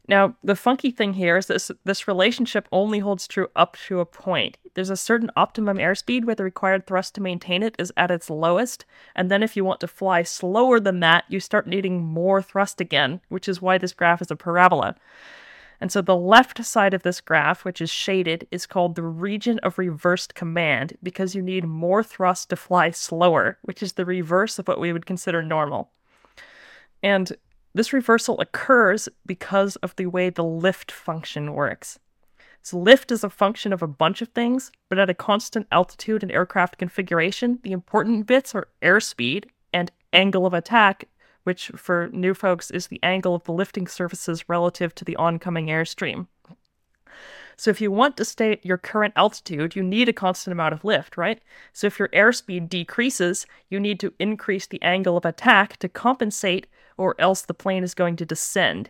Now, 0.08 0.36
the 0.44 0.56
funky 0.56 0.92
thing 0.92 1.14
here 1.14 1.38
is 1.38 1.48
this 1.48 1.72
this 1.84 2.08
relationship 2.08 2.68
only 2.72 3.00
holds 3.00 3.28
true 3.28 3.48
up 3.56 3.76
to 3.88 4.00
a 4.00 4.06
point. 4.06 4.58
There's 4.76 4.92
a 4.92 4.98
certain 4.98 5.32
optimum 5.36 5.78
airspeed 5.78 6.26
where 6.26 6.36
the 6.36 6.44
required 6.44 6.86
thrust 6.86 7.16
to 7.16 7.22
maintain 7.22 7.64
it 7.64 7.76
is 7.80 7.92
at 7.98 8.12
its 8.12 8.30
lowest, 8.30 8.86
and 9.16 9.32
then 9.32 9.42
if 9.42 9.56
you 9.56 9.66
want 9.66 9.80
to 9.80 9.88
fly 9.88 10.22
slower 10.22 10.80
than 10.80 11.00
that, 11.00 11.24
you 11.28 11.40
start 11.40 11.66
needing 11.66 12.04
more 12.04 12.42
thrust 12.42 12.80
again, 12.80 13.20
which 13.30 13.48
is 13.48 13.62
why 13.62 13.80
this 13.80 13.94
graph 13.94 14.22
is 14.22 14.30
a 14.30 14.36
parabola. 14.36 14.96
And 15.82 15.92
so 15.92 16.02
the 16.02 16.16
left 16.16 16.64
side 16.64 16.94
of 16.94 17.04
this 17.04 17.22
graph, 17.22 17.66
which 17.66 17.82
is 17.82 17.90
shaded, 17.90 18.48
is 18.52 18.66
called 18.66 18.96
the 18.96 19.04
region 19.04 19.60
of 19.60 19.78
reversed 19.78 20.36
command 20.36 20.98
because 21.04 21.36
you 21.36 21.42
need 21.42 21.66
more 21.66 22.04
thrust 22.04 22.50
to 22.50 22.56
fly 22.56 22.92
slower, 22.92 23.58
which 23.62 23.84
is 23.84 23.94
the 23.94 24.06
reverse 24.06 24.58
of 24.58 24.68
what 24.68 24.80
we 24.80 24.94
would 24.94 25.06
consider 25.06 25.42
normal. 25.42 25.92
And 27.04 27.32
this 27.74 27.92
reversal 27.92 28.40
occurs 28.40 29.10
because 29.26 29.76
of 29.78 29.96
the 29.98 30.06
way 30.06 30.30
the 30.30 30.44
lift 30.44 30.92
function 30.92 31.54
works. 31.54 32.00
So, 32.62 32.80
lift 32.80 33.12
is 33.12 33.24
a 33.24 33.30
function 33.30 33.74
of 33.74 33.84
a 33.84 33.88
bunch 33.88 34.24
of 34.24 34.30
things, 34.30 34.72
but 34.90 34.98
at 34.98 35.10
a 35.10 35.14
constant 35.14 35.68
altitude 35.72 36.24
and 36.24 36.32
aircraft 36.32 36.80
configuration, 36.80 37.60
the 37.62 37.74
important 37.74 38.26
bits 38.26 38.56
are 38.56 38.70
airspeed 38.82 39.46
and 39.72 39.92
angle 40.14 40.48
of 40.48 40.54
attack 40.54 41.08
which 41.46 41.72
for 41.76 42.10
new 42.12 42.34
folks 42.34 42.70
is 42.70 42.88
the 42.88 43.00
angle 43.02 43.34
of 43.34 43.46
the 43.46 43.54
lifting 43.54 43.88
surfaces 43.88 44.50
relative 44.50 44.94
to 44.94 45.06
the 45.06 45.16
oncoming 45.16 45.68
airstream. 45.68 46.28
So 47.58 47.72
if 47.72 47.80
you 47.80 47.90
want 47.90 48.18
to 48.18 48.26
stay 48.26 48.52
at 48.52 48.66
your 48.66 48.78
current 48.78 49.14
altitude, 49.16 49.76
you 49.76 49.84
need 49.84 50.10
a 50.10 50.14
constant 50.14 50.52
amount 50.52 50.74
of 50.74 50.84
lift, 50.84 51.16
right? 51.16 51.42
So 51.72 51.88
if 51.88 51.98
your 51.98 52.10
airspeed 52.10 52.68
decreases, 52.68 53.46
you 53.70 53.80
need 53.80 54.00
to 54.02 54.14
increase 54.20 54.68
the 54.68 54.82
angle 54.82 55.16
of 55.16 55.24
attack 55.24 55.78
to 55.78 55.88
compensate, 55.88 56.68
or 56.98 57.16
else 57.18 57.42
the 57.42 57.54
plane 57.54 57.84
is 57.84 57.94
going 57.94 58.18
to 58.18 58.26
descend. 58.26 58.90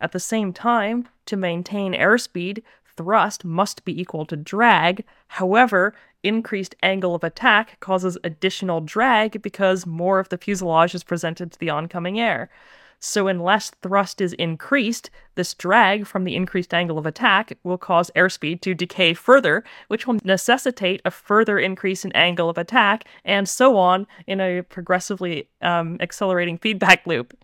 At 0.00 0.12
the 0.12 0.20
same 0.20 0.52
time, 0.52 1.08
to 1.26 1.36
maintain 1.36 1.92
airspeed, 1.92 2.62
thrust 2.96 3.44
must 3.44 3.84
be 3.84 3.98
equal 4.00 4.26
to 4.26 4.36
drag. 4.36 5.04
However, 5.28 5.94
increased 6.22 6.74
angle 6.82 7.14
of 7.14 7.24
attack 7.24 7.78
causes 7.80 8.18
additional 8.24 8.80
drag 8.80 9.42
because 9.42 9.86
more 9.86 10.18
of 10.18 10.28
the 10.28 10.38
fuselage 10.38 10.94
is 10.94 11.04
presented 11.04 11.52
to 11.52 11.58
the 11.58 11.70
oncoming 11.70 12.18
air. 12.18 12.50
So, 12.98 13.28
unless 13.28 13.70
thrust 13.82 14.22
is 14.22 14.32
increased, 14.34 15.10
this 15.34 15.52
drag 15.52 16.06
from 16.06 16.24
the 16.24 16.34
increased 16.34 16.72
angle 16.72 16.98
of 16.98 17.04
attack 17.04 17.52
will 17.62 17.76
cause 17.76 18.10
airspeed 18.16 18.62
to 18.62 18.74
decay 18.74 19.12
further, 19.12 19.64
which 19.88 20.06
will 20.06 20.18
necessitate 20.24 21.02
a 21.04 21.10
further 21.10 21.58
increase 21.58 22.06
in 22.06 22.12
angle 22.12 22.48
of 22.48 22.56
attack, 22.56 23.04
and 23.24 23.48
so 23.48 23.76
on 23.76 24.06
in 24.26 24.40
a 24.40 24.62
progressively 24.62 25.46
um, 25.60 25.98
accelerating 26.00 26.56
feedback 26.56 27.06
loop, 27.06 27.36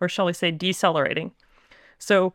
or 0.00 0.08
shall 0.08 0.26
we 0.26 0.32
say, 0.32 0.52
decelerating. 0.52 1.32
So, 1.98 2.32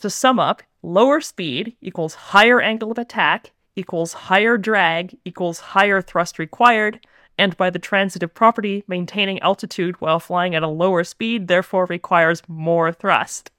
to 0.00 0.10
sum 0.10 0.38
up, 0.38 0.62
lower 0.82 1.20
speed 1.20 1.76
equals 1.80 2.14
higher 2.14 2.60
angle 2.60 2.90
of 2.90 2.98
attack 2.98 3.52
equals 3.76 4.12
higher 4.12 4.58
drag 4.58 5.16
equals 5.24 5.60
higher 5.60 6.02
thrust 6.02 6.38
required, 6.38 7.00
and 7.38 7.56
by 7.56 7.70
the 7.70 7.78
transitive 7.78 8.34
property, 8.34 8.84
maintaining 8.86 9.38
altitude 9.40 10.00
while 10.00 10.20
flying 10.20 10.54
at 10.54 10.62
a 10.62 10.68
lower 10.68 11.04
speed 11.04 11.48
therefore 11.48 11.86
requires 11.86 12.42
more 12.48 12.92
thrust. 12.92 13.50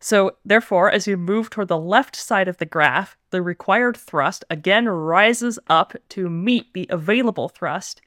So, 0.00 0.36
therefore, 0.44 0.90
as 0.90 1.06
you 1.06 1.16
move 1.16 1.50
toward 1.50 1.68
the 1.68 1.78
left 1.78 2.14
side 2.14 2.46
of 2.48 2.58
the 2.58 2.66
graph, 2.66 3.16
the 3.30 3.42
required 3.42 3.96
thrust 3.96 4.44
again 4.48 4.88
rises 4.88 5.58
up 5.68 5.94
to 6.10 6.30
meet 6.30 6.72
the 6.72 6.86
available 6.88 7.48
thrust, 7.48 8.00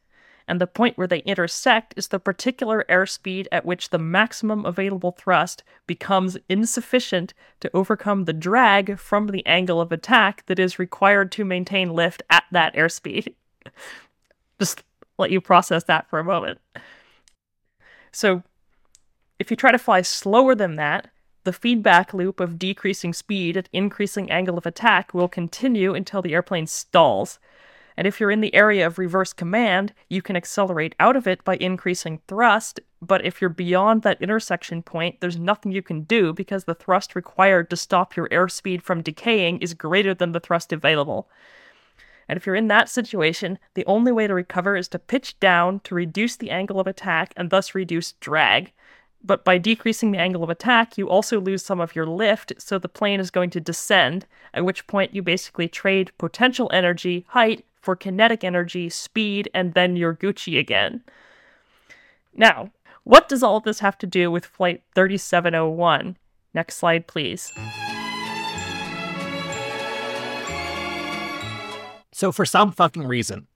and 0.47 0.59
the 0.59 0.67
point 0.67 0.97
where 0.97 1.07
they 1.07 1.19
intersect 1.19 1.93
is 1.97 2.07
the 2.07 2.19
particular 2.19 2.85
airspeed 2.89 3.47
at 3.51 3.65
which 3.65 3.89
the 3.89 3.99
maximum 3.99 4.65
available 4.65 5.11
thrust 5.11 5.63
becomes 5.87 6.37
insufficient 6.49 7.33
to 7.59 7.71
overcome 7.73 8.25
the 8.25 8.33
drag 8.33 8.99
from 8.99 9.27
the 9.27 9.45
angle 9.45 9.79
of 9.79 9.91
attack 9.91 10.45
that 10.47 10.59
is 10.59 10.79
required 10.79 11.31
to 11.31 11.45
maintain 11.45 11.93
lift 11.93 12.23
at 12.29 12.43
that 12.51 12.75
airspeed. 12.75 13.33
Just 14.59 14.83
let 15.17 15.31
you 15.31 15.41
process 15.41 15.83
that 15.85 16.09
for 16.09 16.19
a 16.19 16.23
moment. 16.23 16.59
So, 18.11 18.43
if 19.39 19.49
you 19.49 19.57
try 19.57 19.71
to 19.71 19.79
fly 19.79 20.01
slower 20.01 20.53
than 20.53 20.75
that, 20.75 21.09
the 21.43 21.53
feedback 21.53 22.13
loop 22.13 22.39
of 22.39 22.59
decreasing 22.59 23.13
speed 23.13 23.57
at 23.57 23.69
increasing 23.73 24.29
angle 24.29 24.57
of 24.57 24.65
attack 24.65 25.13
will 25.13 25.27
continue 25.27 25.95
until 25.95 26.21
the 26.21 26.33
airplane 26.33 26.67
stalls. 26.67 27.39
And 28.01 28.07
if 28.07 28.19
you're 28.19 28.31
in 28.31 28.41
the 28.41 28.55
area 28.55 28.87
of 28.87 28.97
reverse 28.97 29.31
command, 29.31 29.93
you 30.09 30.23
can 30.23 30.35
accelerate 30.35 30.95
out 30.99 31.15
of 31.15 31.27
it 31.27 31.43
by 31.43 31.55
increasing 31.57 32.19
thrust. 32.27 32.79
But 32.99 33.23
if 33.23 33.39
you're 33.39 33.51
beyond 33.51 34.01
that 34.01 34.19
intersection 34.19 34.81
point, 34.81 35.21
there's 35.21 35.37
nothing 35.37 35.71
you 35.71 35.83
can 35.83 36.01
do 36.01 36.33
because 36.33 36.63
the 36.63 36.73
thrust 36.73 37.13
required 37.13 37.69
to 37.69 37.75
stop 37.75 38.15
your 38.15 38.27
airspeed 38.29 38.81
from 38.81 39.03
decaying 39.03 39.59
is 39.59 39.75
greater 39.75 40.15
than 40.15 40.31
the 40.31 40.39
thrust 40.39 40.73
available. 40.73 41.29
And 42.27 42.37
if 42.37 42.47
you're 42.47 42.55
in 42.55 42.69
that 42.69 42.89
situation, 42.89 43.59
the 43.75 43.85
only 43.85 44.11
way 44.11 44.25
to 44.25 44.33
recover 44.33 44.75
is 44.75 44.87
to 44.87 44.97
pitch 44.97 45.39
down 45.39 45.81
to 45.81 45.93
reduce 45.93 46.35
the 46.35 46.49
angle 46.49 46.79
of 46.79 46.87
attack 46.87 47.35
and 47.37 47.51
thus 47.51 47.75
reduce 47.75 48.13
drag. 48.13 48.71
But 49.23 49.45
by 49.45 49.59
decreasing 49.59 50.11
the 50.11 50.17
angle 50.17 50.43
of 50.43 50.49
attack, 50.49 50.97
you 50.97 51.07
also 51.07 51.39
lose 51.39 51.63
some 51.63 51.79
of 51.79 51.95
your 51.95 52.07
lift, 52.07 52.53
so 52.57 52.79
the 52.79 52.89
plane 52.89 53.19
is 53.19 53.29
going 53.29 53.51
to 53.51 53.59
descend, 53.59 54.25
at 54.55 54.65
which 54.65 54.87
point 54.87 55.13
you 55.13 55.21
basically 55.21 55.67
trade 55.67 56.11
potential 56.17 56.67
energy, 56.73 57.25
height, 57.27 57.63
for 57.81 57.95
kinetic 57.95 58.43
energy, 58.43 58.89
speed, 58.89 59.49
and 59.53 59.73
then 59.73 59.95
you're 59.95 60.15
Gucci 60.15 60.59
again. 60.59 61.03
Now, 62.33 62.71
what 63.03 63.27
does 63.27 63.43
all 63.43 63.59
this 63.59 63.79
have 63.79 63.97
to 63.99 64.07
do 64.07 64.29
with 64.29 64.45
Flight 64.45 64.83
3701? 64.95 66.17
Next 66.53 66.77
slide, 66.77 67.07
please. 67.07 67.51
So, 72.13 72.31
for 72.31 72.45
some 72.45 72.71
fucking 72.71 73.07
reason, 73.07 73.47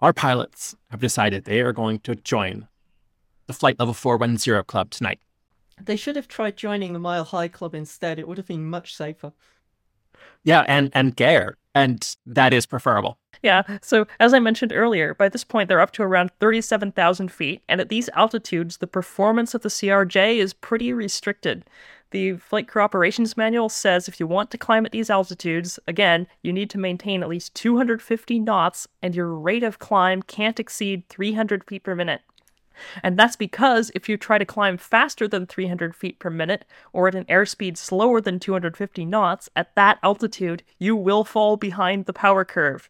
our 0.00 0.12
pilots 0.12 0.76
have 0.90 1.00
decided 1.00 1.44
they 1.44 1.60
are 1.60 1.72
going 1.72 1.98
to 2.00 2.14
join 2.14 2.68
the 3.46 3.52
Flight 3.52 3.78
Level 3.78 3.94
410 3.94 4.62
Club 4.64 4.90
tonight. 4.90 5.18
They 5.82 5.96
should 5.96 6.16
have 6.16 6.28
tried 6.28 6.56
joining 6.56 6.92
the 6.92 6.98
Mile 6.98 7.24
High 7.24 7.48
Club 7.48 7.74
instead. 7.74 8.18
It 8.18 8.28
would 8.28 8.38
have 8.38 8.46
been 8.46 8.64
much 8.64 8.94
safer. 8.94 9.32
Yeah, 10.44 10.64
and 10.68 10.90
and 10.94 11.16
gayer, 11.16 11.56
and 11.76 12.16
that 12.24 12.54
is 12.54 12.64
preferable. 12.64 13.18
Yeah, 13.42 13.62
so 13.82 14.06
as 14.18 14.32
I 14.32 14.38
mentioned 14.38 14.72
earlier, 14.72 15.12
by 15.12 15.28
this 15.28 15.44
point 15.44 15.68
they're 15.68 15.80
up 15.80 15.92
to 15.92 16.02
around 16.02 16.30
37,000 16.40 17.30
feet, 17.30 17.62
and 17.68 17.82
at 17.82 17.90
these 17.90 18.08
altitudes, 18.14 18.78
the 18.78 18.86
performance 18.86 19.52
of 19.54 19.60
the 19.60 19.68
CRJ 19.68 20.38
is 20.38 20.54
pretty 20.54 20.94
restricted. 20.94 21.66
The 22.12 22.38
Flight 22.38 22.66
Crew 22.66 22.80
Operations 22.80 23.36
Manual 23.36 23.68
says 23.68 24.08
if 24.08 24.18
you 24.18 24.26
want 24.26 24.50
to 24.52 24.58
climb 24.58 24.86
at 24.86 24.92
these 24.92 25.10
altitudes, 25.10 25.78
again, 25.86 26.26
you 26.42 26.50
need 26.50 26.70
to 26.70 26.78
maintain 26.78 27.22
at 27.22 27.28
least 27.28 27.54
250 27.54 28.38
knots, 28.38 28.88
and 29.02 29.14
your 29.14 29.34
rate 29.34 29.62
of 29.62 29.78
climb 29.78 30.22
can't 30.22 30.58
exceed 30.58 31.06
300 31.10 31.62
feet 31.64 31.82
per 31.82 31.94
minute. 31.94 32.22
And 33.02 33.18
that's 33.18 33.36
because 33.36 33.90
if 33.94 34.08
you 34.08 34.16
try 34.16 34.38
to 34.38 34.44
climb 34.44 34.76
faster 34.76 35.28
than 35.28 35.46
300 35.46 35.94
feet 35.94 36.18
per 36.18 36.30
minute 36.30 36.64
or 36.92 37.08
at 37.08 37.14
an 37.14 37.24
airspeed 37.24 37.76
slower 37.76 38.20
than 38.20 38.38
250 38.38 39.04
knots, 39.04 39.48
at 39.56 39.74
that 39.74 39.98
altitude, 40.02 40.62
you 40.78 40.96
will 40.96 41.24
fall 41.24 41.56
behind 41.56 42.06
the 42.06 42.12
power 42.12 42.44
curve. 42.44 42.88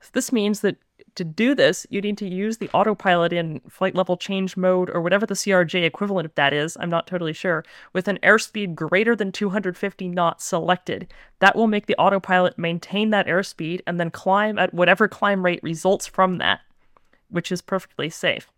So 0.00 0.10
this 0.12 0.32
means 0.32 0.60
that 0.60 0.76
to 1.14 1.24
do 1.24 1.54
this, 1.54 1.86
you 1.90 2.00
need 2.00 2.16
to 2.18 2.28
use 2.28 2.56
the 2.56 2.70
autopilot 2.72 3.32
in 3.32 3.60
flight 3.68 3.94
level 3.94 4.16
change 4.16 4.56
mode 4.56 4.88
or 4.90 5.00
whatever 5.00 5.26
the 5.26 5.34
CRJ 5.34 5.84
equivalent 5.84 6.26
of 6.26 6.34
that 6.36 6.52
is, 6.52 6.76
I'm 6.80 6.88
not 6.88 7.06
totally 7.06 7.34
sure, 7.34 7.64
with 7.92 8.08
an 8.08 8.18
airspeed 8.22 8.74
greater 8.74 9.14
than 9.14 9.30
250 9.30 10.08
knots 10.08 10.44
selected. 10.44 11.12
That 11.40 11.54
will 11.54 11.66
make 11.66 11.86
the 11.86 11.96
autopilot 11.96 12.58
maintain 12.58 13.10
that 13.10 13.26
airspeed 13.26 13.80
and 13.86 14.00
then 14.00 14.10
climb 14.10 14.58
at 14.58 14.72
whatever 14.72 15.06
climb 15.06 15.44
rate 15.44 15.62
results 15.62 16.06
from 16.06 16.38
that, 16.38 16.60
which 17.28 17.52
is 17.52 17.60
perfectly 17.60 18.08
safe. 18.08 18.50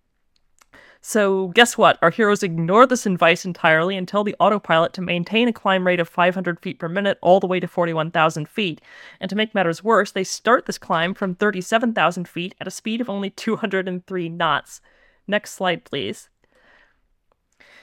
So, 1.06 1.48
guess 1.48 1.76
what? 1.76 1.98
Our 2.00 2.08
heroes 2.08 2.42
ignore 2.42 2.86
this 2.86 3.04
advice 3.04 3.44
entirely 3.44 3.94
and 3.94 4.08
tell 4.08 4.24
the 4.24 4.34
autopilot 4.40 4.94
to 4.94 5.02
maintain 5.02 5.48
a 5.48 5.52
climb 5.52 5.86
rate 5.86 6.00
of 6.00 6.08
500 6.08 6.58
feet 6.60 6.78
per 6.78 6.88
minute 6.88 7.18
all 7.20 7.40
the 7.40 7.46
way 7.46 7.60
to 7.60 7.68
41,000 7.68 8.48
feet. 8.48 8.80
And 9.20 9.28
to 9.28 9.36
make 9.36 9.54
matters 9.54 9.84
worse, 9.84 10.12
they 10.12 10.24
start 10.24 10.64
this 10.64 10.78
climb 10.78 11.12
from 11.12 11.34
37,000 11.34 12.26
feet 12.26 12.54
at 12.58 12.66
a 12.66 12.70
speed 12.70 13.02
of 13.02 13.10
only 13.10 13.28
203 13.28 14.30
knots. 14.30 14.80
Next 15.26 15.52
slide, 15.52 15.84
please. 15.84 16.30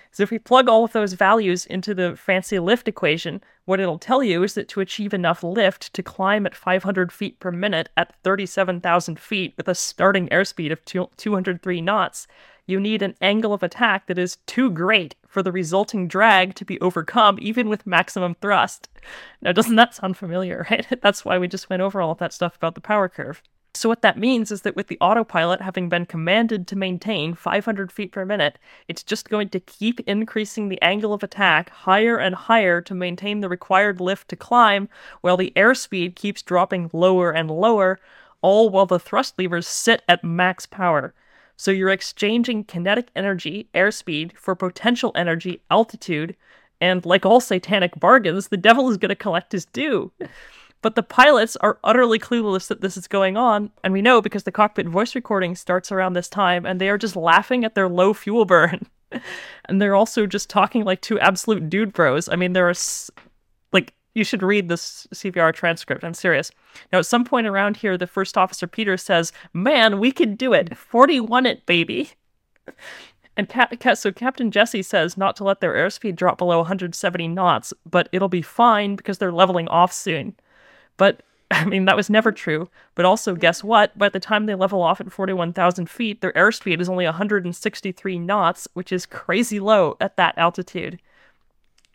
So 0.09 0.23
if 0.23 0.31
we 0.31 0.39
plug 0.39 0.67
all 0.67 0.83
of 0.83 0.91
those 0.91 1.13
values 1.13 1.67
into 1.67 1.93
the 1.93 2.15
fancy 2.17 2.57
lift 2.57 2.87
equation, 2.87 3.41
what 3.65 3.79
it'll 3.79 3.99
tell 3.99 4.23
you 4.23 4.41
is 4.41 4.55
that 4.55 4.67
to 4.69 4.81
achieve 4.81 5.13
enough 5.13 5.43
lift 5.43 5.93
to 5.93 6.01
climb 6.01 6.47
at 6.47 6.55
500 6.55 7.11
feet 7.11 7.39
per 7.39 7.51
minute 7.51 7.89
at 7.95 8.15
37,000 8.23 9.19
feet 9.19 9.53
with 9.57 9.67
a 9.67 9.75
starting 9.75 10.27
airspeed 10.29 10.71
of 10.71 10.83
203 10.83 11.81
knots, 11.81 12.27
you 12.65 12.79
need 12.79 13.01
an 13.01 13.15
angle 13.21 13.53
of 13.53 13.63
attack 13.63 14.07
that 14.07 14.17
is 14.17 14.37
too 14.45 14.69
great 14.69 15.15
for 15.27 15.41
the 15.41 15.51
resulting 15.51 16.07
drag 16.07 16.55
to 16.55 16.65
be 16.65 16.79
overcome 16.79 17.37
even 17.41 17.69
with 17.69 17.87
maximum 17.87 18.35
thrust. 18.35 18.89
Now, 19.41 19.51
doesn't 19.51 19.75
that 19.75 19.95
sound 19.95 20.17
familiar, 20.17 20.65
right? 20.71 20.85
That's 21.01 21.25
why 21.25 21.37
we 21.37 21.47
just 21.47 21.69
went 21.69 21.81
over 21.81 22.01
all 22.01 22.11
of 22.11 22.19
that 22.19 22.33
stuff 22.33 22.55
about 22.55 22.75
the 22.75 22.81
power 22.81 23.09
curve. 23.09 23.41
So, 23.73 23.87
what 23.87 24.01
that 24.01 24.17
means 24.17 24.51
is 24.51 24.63
that 24.63 24.75
with 24.75 24.87
the 24.87 24.97
autopilot 24.99 25.61
having 25.61 25.87
been 25.87 26.05
commanded 26.05 26.67
to 26.67 26.75
maintain 26.75 27.33
500 27.33 27.89
feet 27.89 28.11
per 28.11 28.25
minute, 28.25 28.59
it's 28.89 29.01
just 29.01 29.29
going 29.29 29.47
to 29.49 29.61
keep 29.61 30.01
increasing 30.01 30.67
the 30.67 30.81
angle 30.81 31.13
of 31.13 31.23
attack 31.23 31.69
higher 31.69 32.17
and 32.17 32.35
higher 32.35 32.81
to 32.81 32.93
maintain 32.93 33.39
the 33.39 33.47
required 33.47 34.01
lift 34.01 34.27
to 34.27 34.35
climb, 34.35 34.89
while 35.21 35.37
the 35.37 35.53
airspeed 35.55 36.15
keeps 36.15 36.41
dropping 36.41 36.89
lower 36.91 37.31
and 37.31 37.49
lower, 37.49 37.97
all 38.41 38.69
while 38.69 38.85
the 38.85 38.99
thrust 38.99 39.39
levers 39.39 39.67
sit 39.67 40.01
at 40.07 40.23
max 40.23 40.65
power. 40.65 41.13
So, 41.61 41.69
you're 41.69 41.89
exchanging 41.89 42.63
kinetic 42.63 43.09
energy, 43.15 43.69
airspeed, 43.75 44.35
for 44.35 44.55
potential 44.55 45.11
energy, 45.13 45.61
altitude, 45.69 46.35
and 46.81 47.05
like 47.05 47.23
all 47.23 47.39
satanic 47.39 47.99
bargains, 47.99 48.47
the 48.47 48.57
devil 48.57 48.89
is 48.89 48.97
going 48.97 49.09
to 49.09 49.15
collect 49.15 49.51
his 49.51 49.67
due. 49.67 50.11
But 50.81 50.95
the 50.95 51.03
pilots 51.03 51.55
are 51.57 51.77
utterly 51.83 52.17
clueless 52.17 52.67
that 52.69 52.81
this 52.81 52.97
is 52.97 53.07
going 53.07 53.37
on, 53.37 53.69
and 53.83 53.93
we 53.93 54.01
know 54.01 54.23
because 54.23 54.41
the 54.41 54.51
cockpit 54.51 54.87
voice 54.87 55.13
recording 55.13 55.53
starts 55.53 55.91
around 55.91 56.13
this 56.13 56.29
time, 56.29 56.65
and 56.65 56.81
they 56.81 56.89
are 56.89 56.97
just 56.97 57.15
laughing 57.15 57.63
at 57.63 57.75
their 57.75 57.87
low 57.87 58.15
fuel 58.15 58.45
burn. 58.45 58.87
and 59.65 59.79
they're 59.79 59.93
also 59.93 60.25
just 60.25 60.49
talking 60.49 60.83
like 60.83 61.01
two 61.01 61.19
absolute 61.19 61.69
dude 61.69 61.93
bros. 61.93 62.27
I 62.27 62.37
mean, 62.37 62.53
there 62.53 62.67
are 62.67 62.73
like 62.73 63.11
you 64.13 64.23
should 64.23 64.43
read 64.43 64.67
this 64.67 65.07
CVR 65.13 65.53
transcript. 65.53 66.03
I'm 66.03 66.13
serious. 66.13 66.51
Now, 66.91 66.99
at 66.99 67.05
some 67.05 67.23
point 67.23 67.47
around 67.47 67.77
here, 67.77 67.97
the 67.97 68.07
first 68.07 68.37
officer 68.37 68.67
Peter 68.67 68.97
says, 68.97 69.31
"Man, 69.53 69.99
we 69.99 70.11
can 70.11 70.35
do 70.35 70.53
it. 70.53 70.77
41 70.77 71.45
it, 71.45 71.65
baby." 71.65 72.11
And 73.37 73.47
Cap- 73.47 73.73
so 73.97 74.11
Captain 74.11 74.51
Jesse 74.51 74.83
says 74.83 75.17
not 75.17 75.37
to 75.37 75.45
let 75.45 75.61
their 75.61 75.73
airspeed 75.73 76.17
drop 76.17 76.37
below 76.37 76.57
170 76.57 77.29
knots, 77.29 77.73
but 77.89 78.09
it'll 78.11 78.27
be 78.27 78.41
fine 78.41 78.97
because 78.97 79.17
they're 79.17 79.31
leveling 79.31 79.69
off 79.69 79.93
soon. 79.93 80.35
But 80.97 81.23
I 81.51 81.65
mean, 81.65 81.85
that 81.85 81.95
was 81.95 82.09
never 82.09 82.31
true. 82.31 82.69
But 82.95 83.05
also, 83.05 83.35
guess 83.35 83.63
what? 83.63 83.97
By 83.97 84.09
the 84.09 84.19
time 84.19 84.45
they 84.45 84.55
level 84.55 84.81
off 84.81 85.01
at 85.01 85.11
41,000 85.11 85.89
feet, 85.89 86.21
their 86.21 86.33
airspeed 86.33 86.79
is 86.79 86.89
only 86.89 87.05
163 87.05 88.19
knots, 88.19 88.67
which 88.73 88.91
is 88.91 89.05
crazy 89.05 89.59
low 89.59 89.97
at 89.99 90.17
that 90.17 90.37
altitude. 90.37 90.99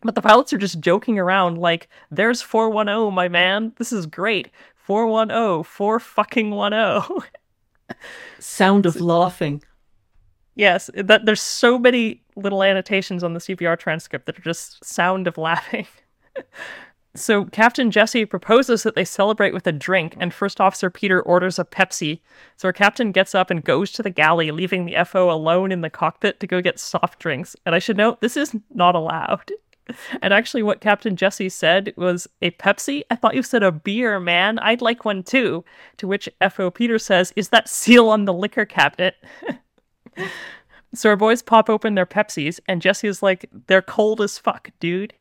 But 0.06 0.14
the 0.14 0.22
pilots 0.22 0.52
are 0.52 0.58
just 0.58 0.80
joking 0.80 1.18
around 1.18 1.58
like, 1.58 1.88
there's 2.12 2.40
410, 2.40 3.12
my 3.12 3.28
man. 3.28 3.72
This 3.76 3.92
is 3.92 4.06
great. 4.06 4.50
410, 4.76 5.64
4 5.64 6.00
fucking 6.00 6.52
10. 6.52 7.02
Sound 8.38 8.86
of 8.86 9.00
laughing. 9.00 9.62
Yes, 10.54 10.88
that 10.94 11.26
there's 11.26 11.42
so 11.42 11.78
many 11.78 12.22
little 12.36 12.62
annotations 12.62 13.24
on 13.24 13.34
the 13.34 13.40
CVR 13.40 13.78
transcript 13.78 14.26
that 14.26 14.38
are 14.38 14.42
just 14.42 14.82
sound 14.82 15.26
of 15.26 15.36
laughing. 15.36 15.86
so 17.14 17.44
Captain 17.44 17.90
Jesse 17.90 18.24
proposes 18.24 18.82
that 18.82 18.94
they 18.94 19.04
celebrate 19.04 19.52
with 19.52 19.66
a 19.66 19.72
drink, 19.72 20.16
and 20.18 20.32
First 20.32 20.58
Officer 20.58 20.88
Peter 20.88 21.20
orders 21.20 21.58
a 21.58 21.64
Pepsi. 21.64 22.20
So 22.56 22.68
our 22.68 22.72
captain 22.72 23.12
gets 23.12 23.34
up 23.34 23.50
and 23.50 23.62
goes 23.62 23.92
to 23.92 24.02
the 24.02 24.08
galley, 24.08 24.50
leaving 24.50 24.86
the 24.86 25.04
FO 25.04 25.30
alone 25.30 25.72
in 25.72 25.82
the 25.82 25.90
cockpit 25.90 26.40
to 26.40 26.46
go 26.46 26.62
get 26.62 26.78
soft 26.78 27.18
drinks. 27.18 27.54
And 27.66 27.74
I 27.74 27.78
should 27.78 27.98
note, 27.98 28.22
this 28.22 28.36
is 28.36 28.56
not 28.72 28.94
allowed. 28.94 29.52
And 30.20 30.32
actually, 30.32 30.62
what 30.62 30.80
Captain 30.80 31.16
Jesse 31.16 31.48
said 31.48 31.92
was 31.96 32.26
a 32.42 32.50
Pepsi. 32.52 33.02
I 33.10 33.16
thought 33.16 33.34
you 33.34 33.42
said 33.42 33.62
a 33.62 33.72
beer, 33.72 34.18
man. 34.18 34.58
I'd 34.58 34.82
like 34.82 35.04
one 35.04 35.22
too. 35.22 35.64
To 35.98 36.08
which 36.08 36.28
FO 36.50 36.70
Peter 36.70 36.98
says, 36.98 37.32
Is 37.36 37.50
that 37.50 37.68
seal 37.68 38.08
on 38.08 38.24
the 38.24 38.32
liquor 38.32 38.64
cabinet? 38.64 39.14
so 40.94 41.10
our 41.10 41.16
boys 41.16 41.42
pop 41.42 41.70
open 41.70 41.94
their 41.94 42.06
Pepsis, 42.06 42.58
and 42.66 42.82
Jesse 42.82 43.08
is 43.08 43.22
like, 43.22 43.48
They're 43.66 43.82
cold 43.82 44.20
as 44.20 44.38
fuck, 44.38 44.70
dude. 44.80 45.14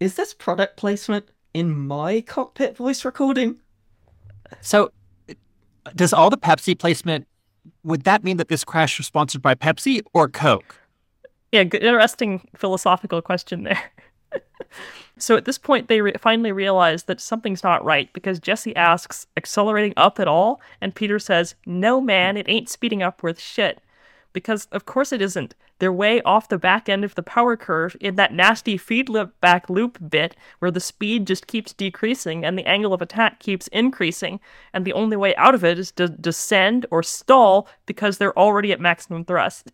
Is 0.00 0.16
this 0.16 0.34
product 0.34 0.76
placement 0.76 1.26
in 1.54 1.76
my 1.76 2.20
cockpit 2.20 2.76
voice 2.76 3.04
recording? 3.04 3.60
So, 4.60 4.90
does 5.94 6.12
all 6.12 6.30
the 6.30 6.38
Pepsi 6.38 6.78
placement 6.78 7.26
would 7.84 8.04
that 8.04 8.24
mean 8.24 8.36
that 8.36 8.48
this 8.48 8.64
crash 8.64 8.98
was 8.98 9.06
sponsored 9.06 9.42
by 9.42 9.54
Pepsi 9.54 10.02
or 10.12 10.28
Coke? 10.28 10.81
Yeah, 11.52 11.64
good, 11.64 11.82
interesting 11.82 12.48
philosophical 12.56 13.20
question 13.20 13.64
there. 13.64 13.92
so 15.18 15.36
at 15.36 15.44
this 15.44 15.58
point, 15.58 15.88
they 15.88 16.00
re- 16.00 16.14
finally 16.18 16.50
realize 16.50 17.04
that 17.04 17.20
something's 17.20 17.62
not 17.62 17.84
right 17.84 18.10
because 18.14 18.40
Jesse 18.40 18.74
asks, 18.74 19.26
accelerating 19.36 19.92
up 19.98 20.18
at 20.18 20.26
all? 20.26 20.62
And 20.80 20.94
Peter 20.94 21.18
says, 21.18 21.54
no, 21.66 22.00
man, 22.00 22.38
it 22.38 22.48
ain't 22.48 22.70
speeding 22.70 23.02
up 23.02 23.22
worth 23.22 23.38
shit. 23.38 23.82
Because 24.32 24.64
of 24.72 24.86
course 24.86 25.12
it 25.12 25.20
isn't. 25.20 25.54
They're 25.78 25.92
way 25.92 26.22
off 26.22 26.48
the 26.48 26.56
back 26.56 26.88
end 26.88 27.04
of 27.04 27.16
the 27.16 27.22
power 27.22 27.54
curve 27.54 27.96
in 28.00 28.14
that 28.14 28.32
nasty 28.32 28.78
feedback 28.78 29.68
loop 29.68 29.98
bit 30.08 30.34
where 30.60 30.70
the 30.70 30.80
speed 30.80 31.26
just 31.26 31.46
keeps 31.46 31.74
decreasing 31.74 32.46
and 32.46 32.56
the 32.56 32.64
angle 32.66 32.94
of 32.94 33.02
attack 33.02 33.40
keeps 33.40 33.68
increasing. 33.68 34.40
And 34.72 34.86
the 34.86 34.94
only 34.94 35.18
way 35.18 35.36
out 35.36 35.54
of 35.54 35.64
it 35.64 35.78
is 35.78 35.92
to 35.92 36.08
descend 36.08 36.86
or 36.90 37.02
stall 37.02 37.68
because 37.84 38.16
they're 38.16 38.38
already 38.38 38.72
at 38.72 38.80
maximum 38.80 39.26
thrust. 39.26 39.70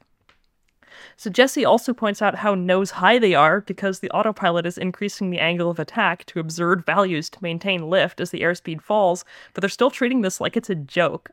So 1.17 1.31
Jesse 1.31 1.65
also 1.65 1.93
points 1.93 2.23
out 2.23 2.37
how 2.37 2.55
nose 2.55 2.93
high 2.93 3.19
they 3.19 3.35
are 3.35 3.61
because 3.61 3.99
the 3.99 4.11
autopilot 4.11 4.67
is 4.67 4.79
increasing 4.79 5.31
the 5.31 5.41
angle 5.41 5.71
of 5.71 5.79
attack 5.79 6.25
to 6.27 6.41
absurd 6.41 6.85
values 6.85 7.29
to 7.31 7.43
maintain 7.43 7.91
lift 7.91 8.21
as 8.21 8.31
the 8.31 8.41
airspeed 8.41 8.81
falls, 8.81 9.25
but 9.55 9.61
they're 9.61 9.69
still 9.69 9.91
treating 9.91 10.23
this 10.23 10.41
like 10.41 10.57
it's 10.57 10.71
a 10.71 10.75
joke. 10.75 11.31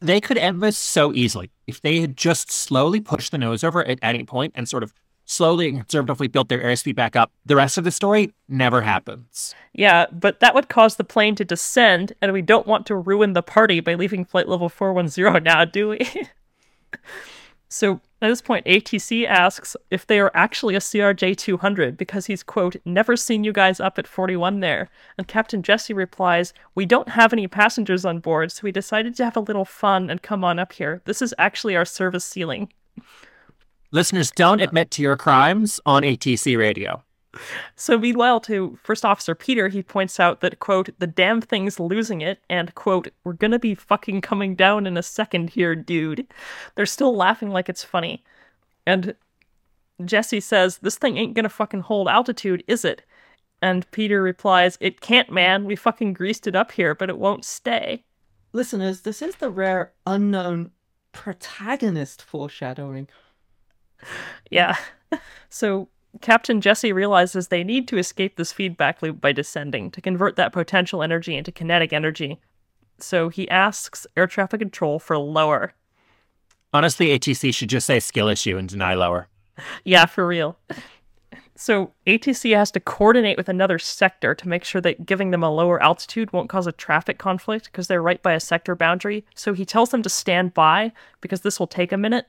They 0.00 0.20
could 0.20 0.38
end 0.38 0.62
this 0.62 0.78
so 0.78 1.12
easily 1.12 1.50
if 1.66 1.80
they 1.80 2.00
had 2.00 2.16
just 2.16 2.50
slowly 2.50 3.00
pushed 3.00 3.32
the 3.32 3.38
nose 3.38 3.64
over 3.64 3.84
at 3.84 3.98
any 4.00 4.22
point 4.24 4.52
and 4.54 4.68
sort 4.68 4.82
of 4.82 4.92
slowly 5.24 5.68
and 5.68 5.78
conservatively 5.78 6.28
built 6.28 6.48
their 6.48 6.62
airspeed 6.62 6.94
back 6.94 7.16
up. 7.16 7.32
The 7.44 7.56
rest 7.56 7.78
of 7.78 7.84
the 7.84 7.90
story 7.90 8.32
never 8.48 8.82
happens. 8.82 9.54
Yeah, 9.72 10.06
but 10.12 10.40
that 10.40 10.54
would 10.54 10.68
cause 10.68 10.96
the 10.96 11.04
plane 11.04 11.34
to 11.36 11.44
descend, 11.44 12.12
and 12.20 12.32
we 12.32 12.42
don't 12.42 12.66
want 12.66 12.86
to 12.86 12.96
ruin 12.96 13.32
the 13.32 13.42
party 13.42 13.80
by 13.80 13.94
leaving 13.94 14.24
flight 14.24 14.48
level 14.48 14.68
410 14.68 15.42
now, 15.42 15.64
do 15.64 15.90
we? 15.90 16.00
so 17.72 18.00
at 18.20 18.28
this 18.28 18.42
point, 18.42 18.66
ATC 18.66 19.26
asks 19.26 19.76
if 19.90 20.06
they 20.06 20.20
are 20.20 20.30
actually 20.34 20.74
a 20.74 20.78
CRJ 20.78 21.36
200 21.36 21.96
because 21.96 22.26
he's, 22.26 22.42
quote, 22.42 22.76
never 22.84 23.16
seen 23.16 23.44
you 23.44 23.52
guys 23.52 23.80
up 23.80 23.98
at 23.98 24.06
41 24.06 24.60
there. 24.60 24.90
And 25.16 25.26
Captain 25.26 25.62
Jesse 25.62 25.94
replies, 25.94 26.52
We 26.74 26.84
don't 26.84 27.08
have 27.08 27.32
any 27.32 27.48
passengers 27.48 28.04
on 28.04 28.20
board, 28.20 28.52
so 28.52 28.60
we 28.62 28.72
decided 28.72 29.16
to 29.16 29.24
have 29.24 29.36
a 29.36 29.40
little 29.40 29.64
fun 29.64 30.10
and 30.10 30.22
come 30.22 30.44
on 30.44 30.58
up 30.58 30.74
here. 30.74 31.00
This 31.06 31.22
is 31.22 31.34
actually 31.38 31.74
our 31.74 31.86
service 31.86 32.24
ceiling. 32.26 32.70
Listeners, 33.90 34.30
don't 34.30 34.60
admit 34.60 34.90
to 34.92 35.02
your 35.02 35.16
crimes 35.16 35.80
on 35.86 36.02
ATC 36.02 36.56
radio. 36.58 37.02
So 37.76 37.98
meanwhile, 37.98 38.40
to 38.40 38.78
First 38.82 39.04
Officer 39.04 39.34
Peter, 39.34 39.68
he 39.68 39.82
points 39.82 40.20
out 40.20 40.40
that, 40.40 40.60
quote, 40.60 40.90
the 40.98 41.06
damn 41.06 41.40
thing's 41.40 41.80
losing 41.80 42.20
it, 42.20 42.40
and, 42.50 42.74
quote, 42.74 43.08
we're 43.24 43.32
gonna 43.32 43.58
be 43.58 43.74
fucking 43.74 44.20
coming 44.20 44.54
down 44.54 44.86
in 44.86 44.96
a 44.96 45.02
second 45.02 45.50
here, 45.50 45.74
dude. 45.74 46.26
They're 46.74 46.86
still 46.86 47.16
laughing 47.16 47.50
like 47.50 47.68
it's 47.68 47.84
funny. 47.84 48.22
And 48.86 49.14
Jesse 50.04 50.40
says, 50.40 50.78
this 50.78 50.96
thing 50.98 51.16
ain't 51.16 51.34
gonna 51.34 51.48
fucking 51.48 51.80
hold 51.82 52.08
altitude, 52.08 52.64
is 52.66 52.84
it? 52.84 53.02
And 53.62 53.88
Peter 53.92 54.22
replies, 54.22 54.76
it 54.80 55.00
can't, 55.00 55.30
man. 55.30 55.64
We 55.64 55.76
fucking 55.76 56.14
greased 56.14 56.46
it 56.46 56.56
up 56.56 56.72
here, 56.72 56.94
but 56.94 57.08
it 57.08 57.18
won't 57.18 57.44
stay. 57.44 58.04
Listeners, 58.52 59.02
this 59.02 59.22
is 59.22 59.36
the 59.36 59.50
rare 59.50 59.92
unknown 60.06 60.72
protagonist 61.12 62.22
foreshadowing. 62.22 63.08
Yeah. 64.50 64.76
So 65.50 65.88
Captain 66.20 66.60
Jesse 66.60 66.92
realizes 66.92 67.48
they 67.48 67.64
need 67.64 67.88
to 67.88 67.98
escape 67.98 68.36
this 68.36 68.52
feedback 68.52 69.02
loop 69.02 69.20
by 69.20 69.32
descending 69.32 69.90
to 69.90 70.00
convert 70.00 70.36
that 70.36 70.52
potential 70.52 71.02
energy 71.02 71.36
into 71.36 71.50
kinetic 71.50 71.92
energy. 71.92 72.38
So 72.98 73.28
he 73.28 73.48
asks 73.48 74.06
air 74.16 74.26
traffic 74.26 74.60
control 74.60 74.98
for 74.98 75.18
lower. 75.18 75.74
Honestly, 76.72 77.18
ATC 77.18 77.54
should 77.54 77.68
just 77.68 77.86
say 77.86 78.00
skill 78.00 78.28
issue 78.28 78.56
and 78.56 78.68
deny 78.68 78.94
lower. 78.94 79.28
Yeah, 79.84 80.06
for 80.06 80.26
real. 80.26 80.56
So 81.54 81.92
ATC 82.06 82.56
has 82.56 82.70
to 82.72 82.80
coordinate 82.80 83.36
with 83.36 83.48
another 83.48 83.78
sector 83.78 84.34
to 84.34 84.48
make 84.48 84.64
sure 84.64 84.80
that 84.80 85.04
giving 85.06 85.30
them 85.30 85.42
a 85.42 85.50
lower 85.50 85.82
altitude 85.82 86.32
won't 86.32 86.48
cause 86.48 86.66
a 86.66 86.72
traffic 86.72 87.18
conflict 87.18 87.66
because 87.66 87.88
they're 87.88 88.02
right 88.02 88.22
by 88.22 88.32
a 88.32 88.40
sector 88.40 88.74
boundary. 88.74 89.24
So 89.34 89.52
he 89.52 89.64
tells 89.64 89.90
them 89.90 90.02
to 90.02 90.08
stand 90.08 90.54
by 90.54 90.92
because 91.20 91.42
this 91.42 91.60
will 91.60 91.66
take 91.66 91.92
a 91.92 91.98
minute. 91.98 92.26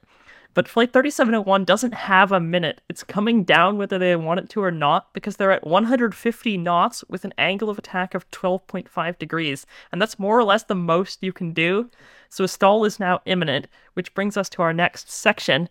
But 0.53 0.67
Flight 0.67 0.93
3701 0.93 1.65
doesn't 1.65 1.93
have 1.93 2.31
a 2.31 2.39
minute. 2.39 2.81
It's 2.87 3.03
coming 3.03 3.43
down 3.43 3.77
whether 3.77 3.97
they 3.97 4.15
want 4.15 4.39
it 4.39 4.49
to 4.51 4.61
or 4.61 4.69
not 4.69 5.11
because 5.13 5.37
they're 5.37 5.51
at 5.51 5.65
150 5.65 6.57
knots 6.57 7.03
with 7.09 7.25
an 7.25 7.33
angle 7.39 7.69
of 7.69 7.79
attack 7.79 8.13
of 8.13 8.29
12.5 8.29 9.17
degrees. 9.17 9.65
And 9.91 10.01
that's 10.01 10.19
more 10.19 10.37
or 10.37 10.43
less 10.43 10.63
the 10.63 10.75
most 10.75 11.23
you 11.23 11.33
can 11.33 11.53
do. 11.53 11.89
So 12.29 12.43
a 12.43 12.47
stall 12.47 12.85
is 12.85 12.99
now 12.99 13.21
imminent, 13.25 13.67
which 13.95 14.13
brings 14.13 14.37
us 14.37 14.47
to 14.49 14.61
our 14.61 14.73
next 14.73 15.09
section. 15.09 15.69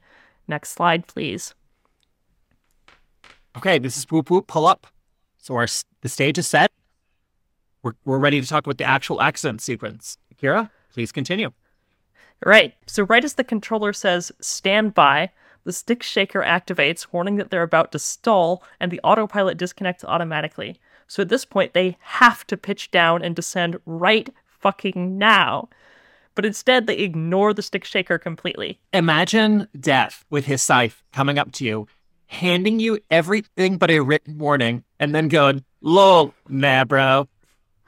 Next 0.49 0.71
slide, 0.71 1.07
please. 1.07 1.55
Okay, 3.57 3.79
this 3.79 3.97
is 3.97 4.11
whoop 4.11 4.31
whoop 4.31 4.47
pull 4.47 4.67
up. 4.67 4.89
So 5.39 5.55
our 5.55 5.67
the 6.01 6.09
stage 6.09 6.39
is 6.39 6.49
set. 6.49 6.73
We're 7.83 7.93
we're 8.05 8.19
ready 8.19 8.41
to 8.41 8.47
talk 8.47 8.67
about 8.67 8.79
the 8.79 8.85
actual 8.85 9.21
accident 9.21 9.61
sequence. 9.61 10.17
Kyra, 10.41 10.71
please 10.93 11.13
continue. 11.13 11.53
Right. 12.45 12.75
So 12.87 13.05
right 13.05 13.25
as 13.25 13.35
the 13.35 13.45
controller 13.45 13.93
says 13.93 14.33
stand 14.41 14.95
by, 14.95 15.31
the 15.65 15.73
stick 15.73 16.03
shaker 16.03 16.41
activates, 16.41 17.07
warning 17.13 17.37
that 17.37 17.51
they're 17.51 17.63
about 17.63 17.93
to 17.93 17.99
stall, 17.99 18.65
and 18.81 18.91
the 18.91 19.01
autopilot 19.05 19.59
disconnects 19.59 20.05
automatically. 20.05 20.81
So 21.07 21.23
at 21.23 21.29
this 21.29 21.45
point, 21.45 21.73
they 21.73 21.97
have 22.01 22.47
to 22.49 22.57
pitch 22.57 22.91
down 22.91 23.23
and 23.23 23.37
descend 23.37 23.79
right 23.87 24.29
fucking 24.45 25.19
now. 25.19 25.69
But 26.35 26.47
instead, 26.47 26.87
they 26.87 26.99
ignore 26.99 27.53
the 27.53 27.63
stick 27.63 27.85
shaker 27.85 28.19
completely. 28.19 28.81
Imagine 28.93 29.69
Death 29.79 30.25
with 30.31 30.47
his 30.47 30.63
scythe 30.63 31.03
coming 31.13 31.39
up 31.39 31.53
to 31.53 31.65
you, 31.65 31.87
handing 32.27 32.81
you 32.81 32.99
everything 33.11 33.77
but 33.77 33.91
a 33.91 34.01
written 34.01 34.39
warning, 34.39 34.85
and 34.99 35.15
then 35.15 35.29
going, 35.29 35.65
lol, 35.83 36.33
nah, 36.49 36.85
bro. 36.85 37.29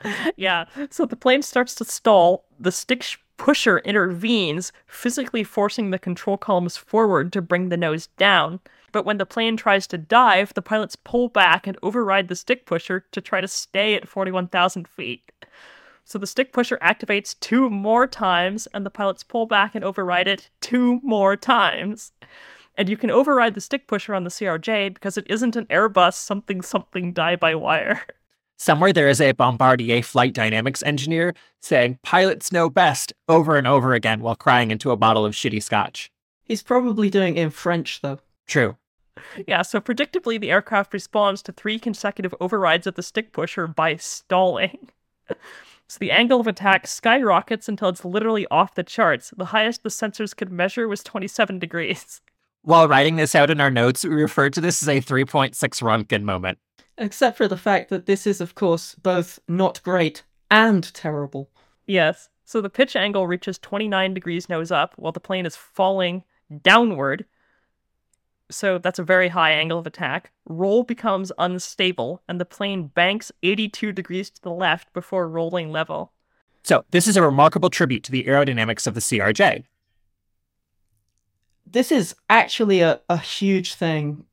yeah. 0.36 0.66
So 0.90 1.06
the 1.06 1.16
plane 1.16 1.42
starts 1.42 1.74
to 1.76 1.84
stall. 1.84 2.44
The 2.60 2.72
stick 2.72 3.02
sh- 3.02 3.16
pusher 3.36 3.78
intervenes, 3.80 4.72
physically 4.86 5.44
forcing 5.44 5.90
the 5.90 5.98
control 5.98 6.36
columns 6.36 6.76
forward 6.76 7.32
to 7.32 7.42
bring 7.42 7.68
the 7.68 7.76
nose 7.76 8.06
down. 8.16 8.60
But 8.92 9.04
when 9.04 9.18
the 9.18 9.26
plane 9.26 9.56
tries 9.56 9.86
to 9.88 9.98
dive, 9.98 10.54
the 10.54 10.62
pilots 10.62 10.96
pull 10.96 11.28
back 11.28 11.66
and 11.66 11.76
override 11.82 12.28
the 12.28 12.36
stick 12.36 12.64
pusher 12.64 13.04
to 13.10 13.20
try 13.20 13.40
to 13.40 13.48
stay 13.48 13.94
at 13.94 14.08
41,000 14.08 14.86
feet. 14.86 15.32
So 16.04 16.18
the 16.18 16.26
stick 16.26 16.52
pusher 16.52 16.78
activates 16.82 17.38
two 17.40 17.70
more 17.70 18.06
times, 18.06 18.68
and 18.74 18.84
the 18.84 18.90
pilots 18.90 19.22
pull 19.22 19.46
back 19.46 19.74
and 19.74 19.84
override 19.84 20.28
it 20.28 20.50
two 20.60 21.00
more 21.02 21.34
times. 21.34 22.12
And 22.76 22.88
you 22.88 22.96
can 22.96 23.10
override 23.10 23.54
the 23.54 23.60
stick 23.60 23.86
pusher 23.86 24.14
on 24.14 24.24
the 24.24 24.30
CRJ 24.30 24.94
because 24.94 25.16
it 25.16 25.26
isn't 25.30 25.56
an 25.56 25.66
Airbus 25.66 26.14
something 26.14 26.60
something 26.60 27.12
die 27.12 27.36
by 27.36 27.54
wire. 27.54 28.02
Somewhere 28.56 28.92
there 28.92 29.08
is 29.08 29.20
a 29.20 29.32
Bombardier 29.32 30.02
flight 30.02 30.32
dynamics 30.32 30.82
engineer 30.82 31.34
saying, 31.60 31.98
pilots 32.02 32.52
know 32.52 32.70
best 32.70 33.12
over 33.28 33.56
and 33.56 33.66
over 33.66 33.94
again 33.94 34.20
while 34.20 34.36
crying 34.36 34.70
into 34.70 34.90
a 34.90 34.96
bottle 34.96 35.24
of 35.24 35.34
shitty 35.34 35.62
scotch. 35.62 36.10
He's 36.44 36.62
probably 36.62 37.10
doing 37.10 37.36
it 37.36 37.42
in 37.42 37.50
French, 37.50 38.00
though. 38.00 38.20
True. 38.46 38.76
Yeah, 39.46 39.62
so 39.62 39.80
predictably, 39.80 40.40
the 40.40 40.50
aircraft 40.50 40.92
responds 40.92 41.42
to 41.42 41.52
three 41.52 41.78
consecutive 41.78 42.34
overrides 42.40 42.86
of 42.86 42.94
the 42.94 43.02
stick 43.02 43.32
pusher 43.32 43.66
by 43.66 43.96
stalling. 43.96 44.90
so 45.28 45.98
the 45.98 46.10
angle 46.10 46.40
of 46.40 46.46
attack 46.46 46.86
skyrockets 46.86 47.68
until 47.68 47.88
it's 47.88 48.04
literally 48.04 48.46
off 48.50 48.74
the 48.74 48.82
charts. 48.82 49.32
The 49.36 49.46
highest 49.46 49.82
the 49.82 49.88
sensors 49.88 50.36
could 50.36 50.52
measure 50.52 50.88
was 50.88 51.02
27 51.02 51.58
degrees. 51.58 52.20
While 52.62 52.88
writing 52.88 53.16
this 53.16 53.34
out 53.34 53.50
in 53.50 53.60
our 53.60 53.70
notes, 53.70 54.04
we 54.04 54.14
referred 54.14 54.54
to 54.54 54.60
this 54.60 54.82
as 54.82 54.88
a 54.88 55.00
3.6 55.00 55.54
Röntgen 55.54 56.22
moment. 56.22 56.58
Except 56.96 57.36
for 57.36 57.48
the 57.48 57.56
fact 57.56 57.90
that 57.90 58.06
this 58.06 58.26
is, 58.26 58.40
of 58.40 58.54
course, 58.54 58.94
both 58.94 59.40
not 59.48 59.82
great 59.82 60.22
and 60.50 60.92
terrible. 60.94 61.50
Yes. 61.86 62.28
So 62.44 62.60
the 62.60 62.70
pitch 62.70 62.94
angle 62.94 63.26
reaches 63.26 63.58
29 63.58 64.14
degrees 64.14 64.48
nose 64.48 64.70
up 64.70 64.94
while 64.96 65.12
the 65.12 65.20
plane 65.20 65.46
is 65.46 65.56
falling 65.56 66.22
downward. 66.62 67.24
So 68.50 68.78
that's 68.78 68.98
a 68.98 69.04
very 69.04 69.28
high 69.28 69.52
angle 69.52 69.78
of 69.78 69.86
attack. 69.86 70.30
Roll 70.46 70.84
becomes 70.84 71.32
unstable, 71.38 72.22
and 72.28 72.40
the 72.40 72.44
plane 72.44 72.88
banks 72.88 73.32
82 73.42 73.92
degrees 73.92 74.30
to 74.30 74.42
the 74.42 74.50
left 74.50 74.92
before 74.92 75.28
rolling 75.28 75.72
level. 75.72 76.12
So 76.62 76.84
this 76.90 77.08
is 77.08 77.16
a 77.16 77.22
remarkable 77.22 77.70
tribute 77.70 78.04
to 78.04 78.12
the 78.12 78.24
aerodynamics 78.24 78.86
of 78.86 78.94
the 78.94 79.00
CRJ. 79.00 79.64
This 81.66 81.90
is 81.90 82.14
actually 82.30 82.80
a, 82.80 83.00
a 83.08 83.18
huge 83.18 83.74
thing 83.74 84.24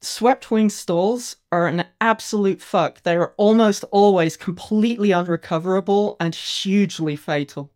swept 0.00 0.50
wing 0.50 0.70
stalls 0.70 1.36
are 1.50 1.66
an 1.66 1.84
absolute 2.00 2.60
fuck. 2.60 3.02
They 3.02 3.16
are 3.16 3.34
almost 3.36 3.84
always 3.90 4.36
completely 4.36 5.12
unrecoverable 5.12 6.16
and 6.20 6.34
hugely 6.34 7.16
fatal. 7.16 7.70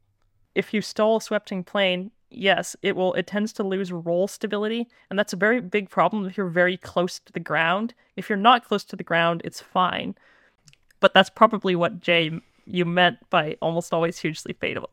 If 0.55 0.75
you 0.75 0.83
stall 0.83 1.17
a 1.17 1.21
swept 1.21 1.51
wing 1.51 1.65
plane, 1.65 2.11
yes, 2.31 2.77
it 2.83 2.97
will 2.97 3.15
it 3.15 3.27
tends 3.27 3.53
to 3.55 3.63
lose 3.63 3.93
roll 3.93 4.29
stability, 4.29 4.89
and 5.09 5.19
that's 5.19 5.33
a 5.33 5.37
very 5.37 5.61
big 5.61 5.91
problem 5.91 6.27
if 6.27 6.37
you're 6.37 6.49
very 6.49 6.77
close 6.77 7.19
to 7.21 7.33
the 7.33 7.41
ground. 7.41 7.95
If 8.17 8.29
you're 8.29 8.39
not 8.39 8.65
close 8.65 8.85
to 8.85 8.97
the 8.97 9.05
ground, 9.05 9.43
it's 9.45 9.61
fine. 9.61 10.15
But 11.01 11.15
that's 11.15 11.31
probably 11.31 11.75
what 11.75 12.01
J 12.01 12.41
you 12.67 12.85
meant 12.85 13.19
by 13.31 13.57
almost 13.61 13.93
always 13.93 14.19
hugely 14.19 14.53
fatal. 14.53 14.91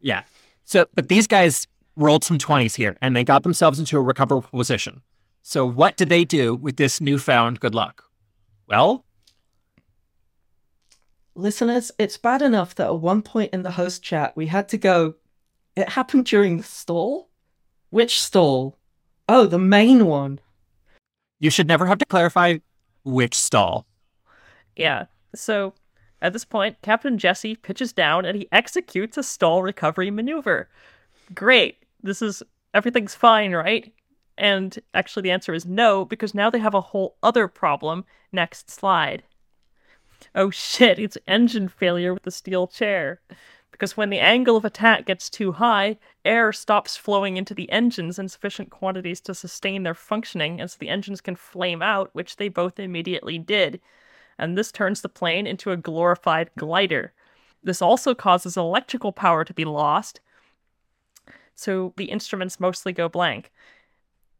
Yeah. 0.00 0.22
So 0.64 0.86
but 0.94 1.08
these 1.08 1.26
guys 1.26 1.66
rolled 1.96 2.22
some 2.22 2.38
20s 2.38 2.76
here 2.76 2.96
and 3.00 3.16
they 3.16 3.24
got 3.24 3.42
themselves 3.42 3.78
into 3.78 3.96
a 3.96 4.00
recoverable 4.00 4.48
position. 4.50 5.00
So, 5.48 5.64
what 5.64 5.96
did 5.96 6.08
they 6.08 6.24
do 6.24 6.56
with 6.56 6.76
this 6.76 7.00
newfound 7.00 7.60
good 7.60 7.72
luck? 7.72 8.02
Well, 8.66 9.04
listeners, 11.36 11.92
it's 12.00 12.16
bad 12.16 12.42
enough 12.42 12.74
that 12.74 12.88
at 12.88 12.98
one 12.98 13.22
point 13.22 13.54
in 13.54 13.62
the 13.62 13.70
host 13.70 14.02
chat 14.02 14.36
we 14.36 14.48
had 14.48 14.68
to 14.70 14.76
go, 14.76 15.14
it 15.76 15.90
happened 15.90 16.26
during 16.26 16.56
the 16.56 16.64
stall? 16.64 17.30
Which 17.90 18.20
stall? 18.20 18.76
Oh, 19.28 19.46
the 19.46 19.56
main 19.60 20.06
one. 20.06 20.40
You 21.38 21.50
should 21.50 21.68
never 21.68 21.86
have 21.86 21.98
to 21.98 22.06
clarify 22.06 22.58
which 23.04 23.36
stall. 23.36 23.86
Yeah. 24.74 25.04
So 25.32 25.74
at 26.20 26.32
this 26.32 26.44
point, 26.44 26.82
Captain 26.82 27.18
Jesse 27.18 27.54
pitches 27.54 27.92
down 27.92 28.24
and 28.24 28.36
he 28.36 28.48
executes 28.50 29.16
a 29.16 29.22
stall 29.22 29.62
recovery 29.62 30.10
maneuver. 30.10 30.68
Great. 31.36 31.84
This 32.02 32.20
is 32.20 32.42
everything's 32.74 33.14
fine, 33.14 33.52
right? 33.52 33.92
And 34.38 34.78
actually, 34.92 35.22
the 35.22 35.30
answer 35.30 35.54
is 35.54 35.64
no, 35.64 36.04
because 36.04 36.34
now 36.34 36.50
they 36.50 36.58
have 36.58 36.74
a 36.74 36.80
whole 36.80 37.16
other 37.22 37.48
problem. 37.48 38.04
Next 38.32 38.70
slide. 38.70 39.22
Oh 40.34 40.50
shit, 40.50 40.98
it's 40.98 41.18
engine 41.26 41.68
failure 41.68 42.12
with 42.12 42.24
the 42.24 42.30
steel 42.30 42.66
chair. 42.66 43.20
Because 43.70 43.96
when 43.96 44.08
the 44.08 44.20
angle 44.20 44.56
of 44.56 44.64
attack 44.64 45.04
gets 45.04 45.28
too 45.28 45.52
high, 45.52 45.98
air 46.24 46.52
stops 46.52 46.96
flowing 46.96 47.36
into 47.36 47.54
the 47.54 47.70
engines 47.70 48.18
in 48.18 48.28
sufficient 48.28 48.70
quantities 48.70 49.20
to 49.22 49.34
sustain 49.34 49.82
their 49.82 49.94
functioning, 49.94 50.60
and 50.60 50.70
so 50.70 50.76
the 50.80 50.88
engines 50.88 51.20
can 51.20 51.36
flame 51.36 51.82
out, 51.82 52.08
which 52.14 52.36
they 52.36 52.48
both 52.48 52.78
immediately 52.78 53.38
did. 53.38 53.80
And 54.38 54.56
this 54.56 54.72
turns 54.72 55.02
the 55.02 55.10
plane 55.10 55.46
into 55.46 55.72
a 55.72 55.76
glorified 55.76 56.50
glider. 56.58 57.12
This 57.62 57.82
also 57.82 58.14
causes 58.14 58.56
electrical 58.56 59.12
power 59.12 59.44
to 59.44 59.54
be 59.54 59.64
lost, 59.64 60.20
so 61.54 61.92
the 61.96 62.06
instruments 62.06 62.60
mostly 62.60 62.92
go 62.92 63.08
blank. 63.08 63.50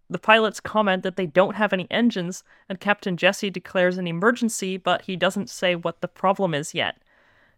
The 0.08 0.18
pilots 0.18 0.60
comment 0.60 1.02
that 1.02 1.16
they 1.16 1.26
don't 1.26 1.56
have 1.56 1.72
any 1.72 1.86
engines, 1.90 2.44
and 2.68 2.78
Captain 2.78 3.16
Jesse 3.16 3.50
declares 3.50 3.98
an 3.98 4.06
emergency, 4.06 4.76
but 4.76 5.02
he 5.02 5.16
doesn't 5.16 5.50
say 5.50 5.74
what 5.74 6.00
the 6.00 6.08
problem 6.08 6.54
is 6.54 6.74
yet. 6.74 6.98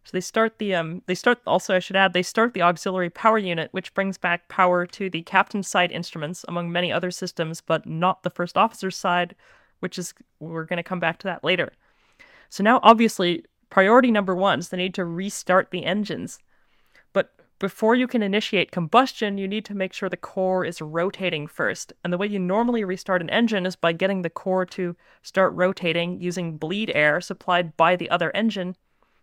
So 0.05 0.12
they 0.12 0.22
start 0.22 0.59
the 0.59 0.74
um 0.74 1.03
they 1.05 1.14
start 1.14 1.40
also 1.46 1.76
I 1.76 1.80
should 1.80 1.96
add 1.96 2.14
they 2.14 2.22
start 2.22 2.55
the 2.55 2.62
auxiliary 2.62 3.11
power 3.11 3.36
unit, 3.36 3.68
which 3.72 3.92
brings 3.92 4.16
back 4.16 4.49
power 4.49 4.86
to 4.86 5.11
the 5.11 5.20
captain's 5.22 5.68
side 5.68 5.92
instruments 5.92 6.46
among 6.49 6.72
many 6.72 6.90
other 6.90 7.11
systems, 7.11 7.61
but 7.61 7.84
not 7.84 8.22
the 8.22 8.30
first 8.30 8.57
officer's 8.57 8.96
side, 8.96 9.34
which 9.80 9.99
is 9.99 10.14
we're 10.40 10.64
going 10.64 10.78
to 10.78 10.82
come 10.82 11.01
back 11.01 11.18
to 11.18 11.26
that 11.26 11.44
later. 11.44 11.72
So 12.49 12.64
now 12.64 12.80
obviously 12.82 13.44
priority 13.68 14.11
number 14.11 14.34
1 14.34 14.61
is 14.61 14.68
the 14.70 14.78
need 14.78 14.94
to 14.94 15.05
restart 15.05 15.70
the 15.70 15.84
engines. 15.84 16.38
Before 17.59 17.97
you 17.97 18.07
can 18.07 18.23
initiate 18.23 18.71
combustion, 18.71 19.37
you 19.37 19.49
need 19.49 19.65
to 19.65 19.75
make 19.75 19.93
sure 19.93 20.09
the 20.09 20.17
core 20.17 20.65
is 20.65 20.81
rotating 20.81 21.49
first. 21.49 21.93
And 22.05 22.13
the 22.13 22.19
way 22.19 22.29
you 22.29 22.39
normally 22.39 22.85
restart 22.85 23.21
an 23.21 23.31
engine 23.31 23.67
is 23.67 23.75
by 23.75 23.93
getting 23.93 24.23
the 24.23 24.31
core 24.31 24.65
to 24.67 24.95
start 25.23 25.53
rotating 25.55 26.21
using 26.21 26.57
bleed 26.57 26.93
air 26.95 27.21
supplied 27.21 27.77
by 27.77 27.97
the 27.97 28.11
other 28.11 28.31
engine, 28.35 28.77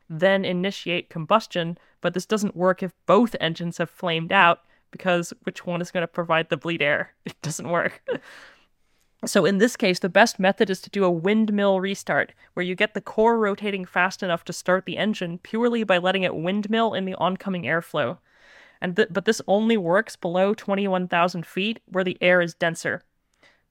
then 0.09 0.43
initiate 0.43 1.09
combustion. 1.09 1.77
But 2.01 2.13
this 2.13 2.25
doesn't 2.25 2.57
work 2.57 2.83
if 2.83 2.91
both 3.05 3.37
engines 3.39 3.77
have 3.77 3.89
flamed 3.89 4.33
out, 4.33 4.63
because 4.91 5.31
which 5.43 5.65
one 5.65 5.81
is 5.81 5.91
going 5.91 6.03
to 6.03 6.07
provide 6.07 6.49
the 6.49 6.57
bleed 6.57 6.81
air? 6.81 7.13
It 7.25 7.41
doesn't 7.41 7.69
work. 7.69 8.01
So 9.25 9.45
in 9.45 9.57
this 9.57 9.75
case, 9.75 9.99
the 9.99 10.09
best 10.09 10.39
method 10.39 10.69
is 10.69 10.81
to 10.81 10.89
do 10.89 11.03
a 11.03 11.09
windmill 11.09 11.79
restart, 11.79 12.33
where 12.53 12.65
you 12.65 12.75
get 12.75 12.93
the 12.93 13.01
core 13.01 13.37
rotating 13.37 13.85
fast 13.85 14.21
enough 14.21 14.43
to 14.45 14.53
start 14.53 14.85
the 14.85 14.97
engine 14.97 15.39
purely 15.39 15.83
by 15.83 15.97
letting 15.97 16.23
it 16.23 16.35
windmill 16.35 16.93
in 16.93 17.05
the 17.05 17.15
oncoming 17.15 17.63
airflow. 17.63 18.17
And 18.81 18.95
th- 18.95 19.09
but 19.11 19.25
this 19.25 19.41
only 19.47 19.77
works 19.77 20.15
below 20.15 20.53
21,000 20.53 21.45
feet, 21.45 21.79
where 21.85 22.03
the 22.03 22.17
air 22.21 22.41
is 22.41 22.53
denser. 22.53 23.03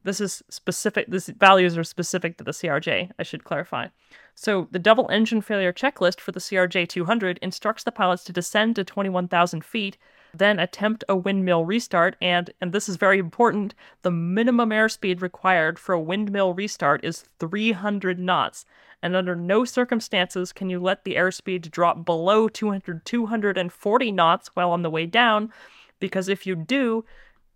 This 0.03 0.21
is 0.21 0.43
specific. 0.51 1.07
These 1.09 1.31
values 1.31 1.79
are 1.79 1.85
specific 1.85 2.37
to 2.37 2.45
the 2.45 2.51
CRJ. 2.51 3.11
I 3.19 3.23
should 3.23 3.45
clarify. 3.45 3.89
So 4.35 4.69
the 4.71 4.79
double 4.79 5.09
engine 5.11 5.41
failure 5.41 5.73
checklist 5.73 6.21
for 6.21 6.33
the 6.33 6.41
CRJ 6.41 6.89
200 6.89 7.39
instructs 7.41 7.85
the 7.85 7.93
pilots 7.93 8.25
to 8.25 8.33
descend 8.33 8.77
to 8.77 8.85
21,000 8.85 9.65
feet 9.65 9.97
then 10.39 10.59
attempt 10.59 11.05
a 11.09 11.17
windmill 11.17 11.65
restart. 11.65 12.17
And, 12.21 12.51
and 12.61 12.73
this 12.73 12.89
is 12.89 12.97
very 12.97 13.19
important, 13.19 13.75
the 14.03 14.11
minimum 14.11 14.71
airspeed 14.71 15.23
required 15.23 15.79
for 15.79 15.93
a 15.93 16.01
windmill 16.01 16.55
restart 16.55 17.05
is 17.05 17.25
300 17.39 18.19
knots. 18.19 18.65
And 19.03 19.15
under 19.15 19.37
no 19.37 19.65
circumstances 19.65 20.53
can 20.53 20.71
you 20.71 20.81
let 20.81 21.05
the 21.05 21.15
airspeed 21.15 21.71
drop 21.71 22.05
below 22.05 22.49
200, 22.49 23.05
240 23.05 24.13
knots 24.13 24.51
while 24.55 24.71
on 24.71 24.83
the 24.83 24.91
way 24.91 25.07
down, 25.07 25.53
because 26.01 26.29
if 26.29 26.47
you 26.47 26.57
do, 26.57 27.05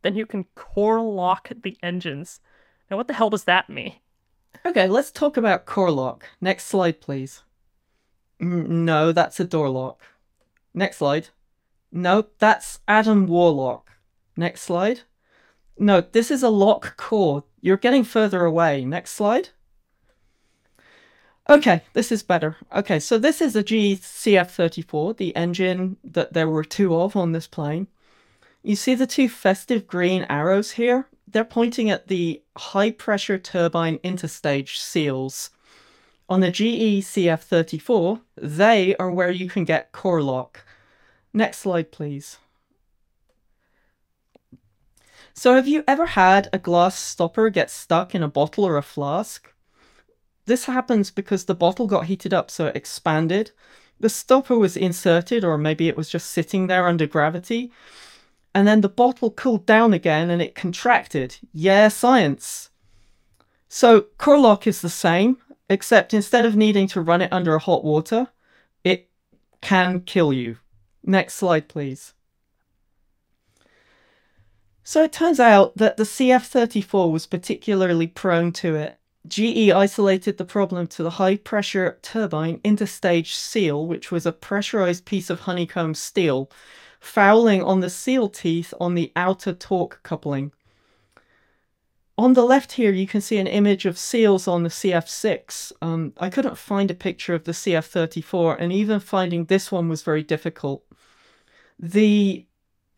then 0.02 0.14
you 0.14 0.26
can 0.26 0.44
core 0.54 1.00
lock 1.00 1.50
the 1.62 1.76
engines. 1.82 2.40
Now, 2.90 2.96
what 2.96 3.08
the 3.08 3.14
hell 3.14 3.30
does 3.30 3.44
that 3.44 3.68
mean? 3.68 3.94
Okay, 4.64 4.88
let's 4.88 5.10
talk 5.10 5.36
about 5.36 5.66
core 5.66 5.90
lock. 5.90 6.28
Next 6.40 6.66
slide, 6.66 7.00
please. 7.00 7.42
No, 8.40 9.12
that's 9.12 9.40
a 9.40 9.44
door 9.44 9.68
lock. 9.68 10.02
Next 10.74 10.98
slide. 10.98 11.28
Nope, 11.90 12.34
that's 12.38 12.80
Adam 12.86 13.26
Warlock. 13.26 13.90
Next 14.36 14.62
slide. 14.62 15.00
No, 15.78 16.00
this 16.00 16.30
is 16.30 16.42
a 16.42 16.48
lock 16.48 16.96
core. 16.96 17.44
You're 17.60 17.76
getting 17.76 18.04
further 18.04 18.44
away. 18.44 18.84
Next 18.84 19.12
slide. 19.12 19.50
Okay, 21.50 21.82
this 21.94 22.12
is 22.12 22.22
better. 22.22 22.56
Okay, 22.74 23.00
so 23.00 23.16
this 23.16 23.40
is 23.40 23.56
a 23.56 23.62
GE 23.62 24.00
CF34, 24.00 25.16
the 25.16 25.34
engine 25.34 25.96
that 26.04 26.34
there 26.34 26.48
were 26.48 26.64
two 26.64 26.94
of 26.94 27.16
on 27.16 27.32
this 27.32 27.46
plane. 27.46 27.86
You 28.62 28.76
see 28.76 28.94
the 28.94 29.06
two 29.06 29.30
festive 29.30 29.86
green 29.86 30.26
arrows 30.28 30.72
here? 30.72 31.08
They're 31.26 31.44
pointing 31.44 31.88
at 31.88 32.08
the 32.08 32.42
high 32.56 32.90
pressure 32.90 33.38
turbine 33.38 33.98
interstage 33.98 34.76
seals. 34.76 35.50
On 36.28 36.40
the 36.40 36.50
GE 36.50 37.02
CF34, 37.02 38.20
they 38.36 38.94
are 38.96 39.10
where 39.10 39.30
you 39.30 39.48
can 39.48 39.64
get 39.64 39.92
core 39.92 40.22
lock. 40.22 40.64
Next 41.32 41.58
slide, 41.58 41.92
please. 41.92 42.38
So, 45.34 45.54
have 45.54 45.68
you 45.68 45.84
ever 45.86 46.06
had 46.06 46.48
a 46.52 46.58
glass 46.58 46.98
stopper 46.98 47.48
get 47.50 47.70
stuck 47.70 48.14
in 48.14 48.22
a 48.22 48.28
bottle 48.28 48.64
or 48.64 48.76
a 48.76 48.82
flask? 48.82 49.52
This 50.46 50.64
happens 50.64 51.10
because 51.10 51.44
the 51.44 51.54
bottle 51.54 51.86
got 51.86 52.06
heated 52.06 52.34
up 52.34 52.50
so 52.50 52.66
it 52.66 52.76
expanded. 52.76 53.52
The 54.00 54.08
stopper 54.08 54.58
was 54.58 54.76
inserted, 54.76 55.44
or 55.44 55.58
maybe 55.58 55.88
it 55.88 55.96
was 55.96 56.08
just 56.08 56.30
sitting 56.30 56.66
there 56.66 56.88
under 56.88 57.06
gravity. 57.06 57.70
And 58.54 58.66
then 58.66 58.80
the 58.80 58.88
bottle 58.88 59.30
cooled 59.30 59.66
down 59.66 59.92
again 59.92 60.30
and 60.30 60.40
it 60.42 60.54
contracted. 60.54 61.36
Yeah, 61.52 61.88
science. 61.88 62.70
So, 63.68 64.02
core 64.16 64.38
lock 64.38 64.66
is 64.66 64.80
the 64.80 64.88
same. 64.88 65.36
except 65.70 66.14
instead 66.14 66.46
of 66.46 66.56
needing 66.56 66.86
to 66.88 67.00
run 67.00 67.22
it 67.22 67.32
under 67.32 67.58
hot 67.58 67.84
water, 67.84 68.28
it 68.84 69.10
can 69.60 70.00
kill 70.00 70.32
you. 70.32 70.56
Next 71.04 71.34
slide, 71.34 71.68
please. 71.68 72.14
So 74.82 75.04
it 75.04 75.12
turns 75.12 75.38
out 75.38 75.76
that 75.76 75.98
the 75.98 76.04
CF 76.04 76.46
34 76.46 77.12
was 77.12 77.26
particularly 77.26 78.06
prone 78.06 78.52
to 78.52 78.74
it. 78.74 78.98
GE 79.26 79.70
isolated 79.70 80.38
the 80.38 80.44
problem 80.44 80.86
to 80.86 81.02
the 81.02 81.10
high 81.10 81.36
pressure 81.36 81.98
turbine 82.00 82.58
interstage 82.60 83.34
seal, 83.34 83.86
which 83.86 84.10
was 84.10 84.24
a 84.24 84.32
pressurized 84.32 85.04
piece 85.04 85.28
of 85.28 85.40
honeycomb 85.40 85.94
steel, 85.94 86.50
fouling 87.00 87.62
on 87.62 87.80
the 87.80 87.90
seal 87.90 88.28
teeth 88.28 88.72
on 88.80 88.94
the 88.94 89.12
outer 89.14 89.52
torque 89.52 90.00
coupling. 90.02 90.52
On 92.16 92.32
the 92.32 92.44
left 92.44 92.72
here, 92.72 92.90
you 92.90 93.06
can 93.06 93.20
see 93.20 93.36
an 93.36 93.46
image 93.46 93.86
of 93.86 93.96
seals 93.96 94.48
on 94.48 94.64
the 94.64 94.70
CF6. 94.70 95.70
Um, 95.80 96.12
I 96.18 96.30
couldn't 96.30 96.58
find 96.58 96.90
a 96.90 96.94
picture 96.94 97.34
of 97.34 97.44
the 97.44 97.52
CF34, 97.52 98.56
and 98.58 98.72
even 98.72 98.98
finding 98.98 99.44
this 99.44 99.70
one 99.70 99.88
was 99.88 100.02
very 100.02 100.24
difficult. 100.24 100.82
The 101.78 102.46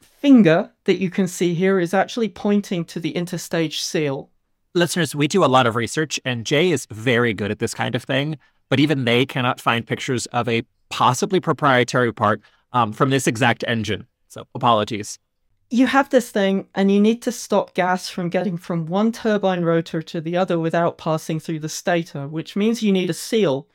finger 0.00 0.70
that 0.84 0.98
you 0.98 1.10
can 1.10 1.26
see 1.26 1.54
here 1.54 1.80
is 1.80 1.94
actually 1.94 2.28
pointing 2.28 2.84
to 2.86 3.00
the 3.00 3.12
interstage 3.14 3.80
seal. 3.80 4.30
Listeners, 4.74 5.14
we 5.14 5.26
do 5.26 5.44
a 5.44 5.46
lot 5.46 5.66
of 5.66 5.76
research, 5.76 6.20
and 6.24 6.46
J 6.46 6.70
is 6.70 6.86
very 6.90 7.34
good 7.34 7.50
at 7.50 7.58
this 7.58 7.74
kind 7.74 7.94
of 7.94 8.04
thing, 8.04 8.38
but 8.68 8.78
even 8.78 9.04
they 9.04 9.26
cannot 9.26 9.60
find 9.60 9.86
pictures 9.86 10.26
of 10.26 10.48
a 10.48 10.62
possibly 10.90 11.40
proprietary 11.40 12.12
part 12.12 12.40
um, 12.72 12.92
from 12.92 13.10
this 13.10 13.26
exact 13.26 13.64
engine. 13.66 14.06
So 14.28 14.46
apologies. 14.54 15.18
You 15.70 15.86
have 15.86 16.10
this 16.10 16.30
thing, 16.30 16.68
and 16.74 16.90
you 16.90 17.00
need 17.00 17.22
to 17.22 17.32
stop 17.32 17.74
gas 17.74 18.08
from 18.08 18.28
getting 18.28 18.56
from 18.56 18.86
one 18.86 19.12
turbine 19.12 19.62
rotor 19.62 20.02
to 20.02 20.20
the 20.20 20.36
other 20.36 20.58
without 20.58 20.98
passing 20.98 21.40
through 21.40 21.60
the 21.60 21.68
stator, 21.68 22.28
which 22.28 22.56
means 22.56 22.82
you 22.82 22.92
need 22.92 23.10
a 23.10 23.14
seal. 23.14 23.68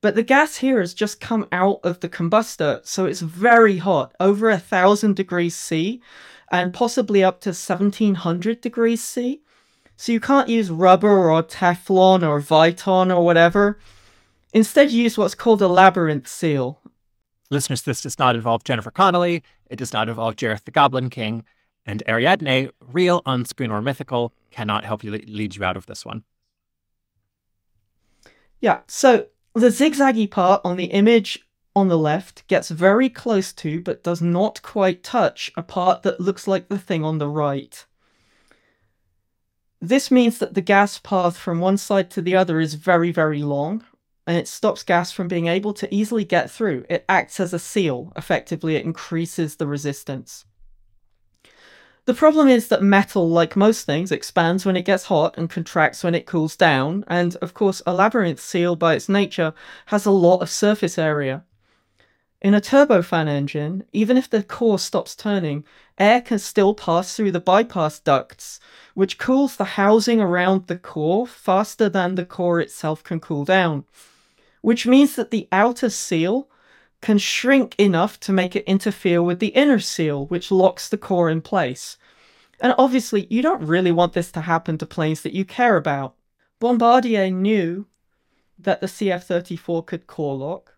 But 0.00 0.14
the 0.14 0.22
gas 0.22 0.58
here 0.58 0.78
has 0.80 0.94
just 0.94 1.20
come 1.20 1.48
out 1.50 1.80
of 1.82 2.00
the 2.00 2.08
combustor, 2.08 2.86
so 2.86 3.04
it's 3.04 3.20
very 3.20 3.78
hot, 3.78 4.14
over 4.20 4.48
a 4.48 4.58
thousand 4.58 5.16
degrees 5.16 5.56
C, 5.56 6.00
and 6.52 6.72
possibly 6.72 7.24
up 7.24 7.40
to 7.40 7.50
1700 7.50 8.60
degrees 8.60 9.02
C. 9.02 9.42
So 9.96 10.12
you 10.12 10.20
can't 10.20 10.48
use 10.48 10.70
rubber 10.70 11.30
or 11.30 11.42
Teflon 11.42 12.26
or 12.26 12.40
Viton 12.40 13.14
or 13.14 13.24
whatever. 13.24 13.78
Instead, 14.52 14.92
use 14.92 15.18
what's 15.18 15.34
called 15.34 15.60
a 15.60 15.68
labyrinth 15.68 16.28
seal. 16.28 16.80
Listeners, 17.50 17.82
this 17.82 18.02
does 18.02 18.18
not 18.18 18.36
involve 18.36 18.62
Jennifer 18.62 18.92
Connelly. 18.92 19.42
It 19.68 19.76
does 19.76 19.92
not 19.92 20.08
involve 20.08 20.36
Jareth 20.36 20.64
the 20.64 20.70
Goblin 20.70 21.10
King. 21.10 21.44
And 21.84 22.02
Ariadne, 22.06 22.70
real, 22.80 23.22
on 23.26 23.44
screen, 23.44 23.70
or 23.70 23.82
mythical, 23.82 24.32
cannot 24.50 24.84
help 24.84 25.02
you 25.02 25.10
lead 25.10 25.56
you 25.56 25.64
out 25.64 25.76
of 25.76 25.86
this 25.86 26.04
one. 26.04 26.22
Yeah, 28.60 28.80
so 28.86 29.26
the 29.58 29.68
zigzaggy 29.68 30.30
part 30.30 30.60
on 30.64 30.76
the 30.76 30.86
image 30.86 31.40
on 31.74 31.88
the 31.88 31.98
left 31.98 32.46
gets 32.48 32.70
very 32.70 33.08
close 33.08 33.52
to, 33.52 33.80
but 33.80 34.02
does 34.02 34.20
not 34.20 34.62
quite 34.62 35.02
touch, 35.02 35.50
a 35.56 35.62
part 35.62 36.02
that 36.02 36.20
looks 36.20 36.46
like 36.46 36.68
the 36.68 36.78
thing 36.78 37.04
on 37.04 37.18
the 37.18 37.28
right. 37.28 37.84
This 39.80 40.10
means 40.10 40.38
that 40.38 40.54
the 40.54 40.60
gas 40.60 40.98
path 40.98 41.36
from 41.36 41.60
one 41.60 41.76
side 41.76 42.10
to 42.10 42.22
the 42.22 42.34
other 42.34 42.58
is 42.58 42.74
very, 42.74 43.12
very 43.12 43.42
long, 43.42 43.84
and 44.26 44.36
it 44.36 44.48
stops 44.48 44.82
gas 44.82 45.12
from 45.12 45.28
being 45.28 45.46
able 45.46 45.72
to 45.74 45.94
easily 45.94 46.24
get 46.24 46.50
through. 46.50 46.84
It 46.90 47.04
acts 47.08 47.38
as 47.38 47.54
a 47.54 47.58
seal. 47.58 48.12
Effectively, 48.16 48.74
it 48.74 48.84
increases 48.84 49.56
the 49.56 49.68
resistance. 49.68 50.44
The 52.08 52.14
problem 52.14 52.48
is 52.48 52.68
that 52.68 52.82
metal, 52.82 53.28
like 53.28 53.54
most 53.54 53.84
things, 53.84 54.10
expands 54.10 54.64
when 54.64 54.78
it 54.78 54.86
gets 54.86 55.04
hot 55.04 55.36
and 55.36 55.50
contracts 55.50 56.02
when 56.02 56.14
it 56.14 56.24
cools 56.24 56.56
down, 56.56 57.04
and 57.06 57.36
of 57.42 57.52
course, 57.52 57.82
a 57.86 57.92
labyrinth 57.92 58.40
seal, 58.40 58.76
by 58.76 58.94
its 58.94 59.10
nature, 59.10 59.52
has 59.88 60.06
a 60.06 60.10
lot 60.10 60.38
of 60.38 60.48
surface 60.48 60.96
area. 60.96 61.44
In 62.40 62.54
a 62.54 62.62
turbofan 62.62 63.28
engine, 63.28 63.84
even 63.92 64.16
if 64.16 64.30
the 64.30 64.42
core 64.42 64.78
stops 64.78 65.14
turning, 65.14 65.66
air 65.98 66.22
can 66.22 66.38
still 66.38 66.72
pass 66.72 67.14
through 67.14 67.32
the 67.32 67.40
bypass 67.40 67.98
ducts, 67.98 68.58
which 68.94 69.18
cools 69.18 69.56
the 69.56 69.76
housing 69.76 70.18
around 70.18 70.66
the 70.66 70.78
core 70.78 71.26
faster 71.26 71.90
than 71.90 72.14
the 72.14 72.24
core 72.24 72.58
itself 72.58 73.04
can 73.04 73.20
cool 73.20 73.44
down. 73.44 73.84
Which 74.62 74.86
means 74.86 75.14
that 75.16 75.30
the 75.30 75.46
outer 75.52 75.90
seal 75.90 76.48
can 77.00 77.18
shrink 77.18 77.74
enough 77.78 78.18
to 78.20 78.32
make 78.32 78.56
it 78.56 78.64
interfere 78.64 79.22
with 79.22 79.38
the 79.38 79.48
inner 79.48 79.78
seal, 79.78 80.26
which 80.26 80.50
locks 80.50 80.88
the 80.88 80.98
core 80.98 81.30
in 81.30 81.40
place. 81.40 81.96
And 82.60 82.74
obviously, 82.76 83.26
you 83.30 83.40
don't 83.40 83.62
really 83.62 83.92
want 83.92 84.14
this 84.14 84.32
to 84.32 84.40
happen 84.42 84.78
to 84.78 84.86
planes 84.86 85.22
that 85.22 85.34
you 85.34 85.44
care 85.44 85.76
about. 85.76 86.14
Bombardier 86.58 87.30
knew 87.30 87.86
that 88.58 88.80
the 88.80 88.88
CF 88.88 89.22
34 89.22 89.84
could 89.84 90.06
core 90.08 90.36
lock, 90.36 90.74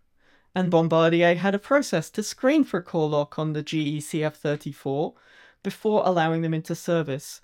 and 0.54 0.70
Bombardier 0.70 1.36
had 1.36 1.54
a 1.54 1.58
process 1.58 2.10
to 2.10 2.22
screen 2.22 2.64
for 2.64 2.82
core 2.82 3.08
lock 3.08 3.38
on 3.38 3.54
the 3.54 3.62
GE 3.62 4.04
CF34 4.04 5.14
before 5.62 6.02
allowing 6.04 6.42
them 6.42 6.52
into 6.52 6.74
service. 6.74 7.40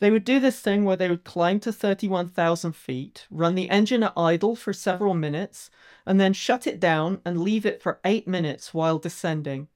They 0.00 0.10
would 0.10 0.24
do 0.24 0.40
this 0.40 0.60
thing 0.60 0.84
where 0.84 0.96
they 0.96 1.08
would 1.10 1.24
climb 1.24 1.60
to 1.60 1.72
31,000 1.72 2.72
feet, 2.72 3.26
run 3.30 3.54
the 3.54 3.68
engine 3.68 4.02
at 4.02 4.14
idle 4.16 4.56
for 4.56 4.72
several 4.72 5.12
minutes, 5.12 5.70
and 6.06 6.18
then 6.18 6.32
shut 6.32 6.66
it 6.66 6.80
down 6.80 7.20
and 7.24 7.42
leave 7.42 7.66
it 7.66 7.82
for 7.82 8.00
8 8.02 8.26
minutes 8.26 8.72
while 8.72 8.98
descending. 8.98 9.68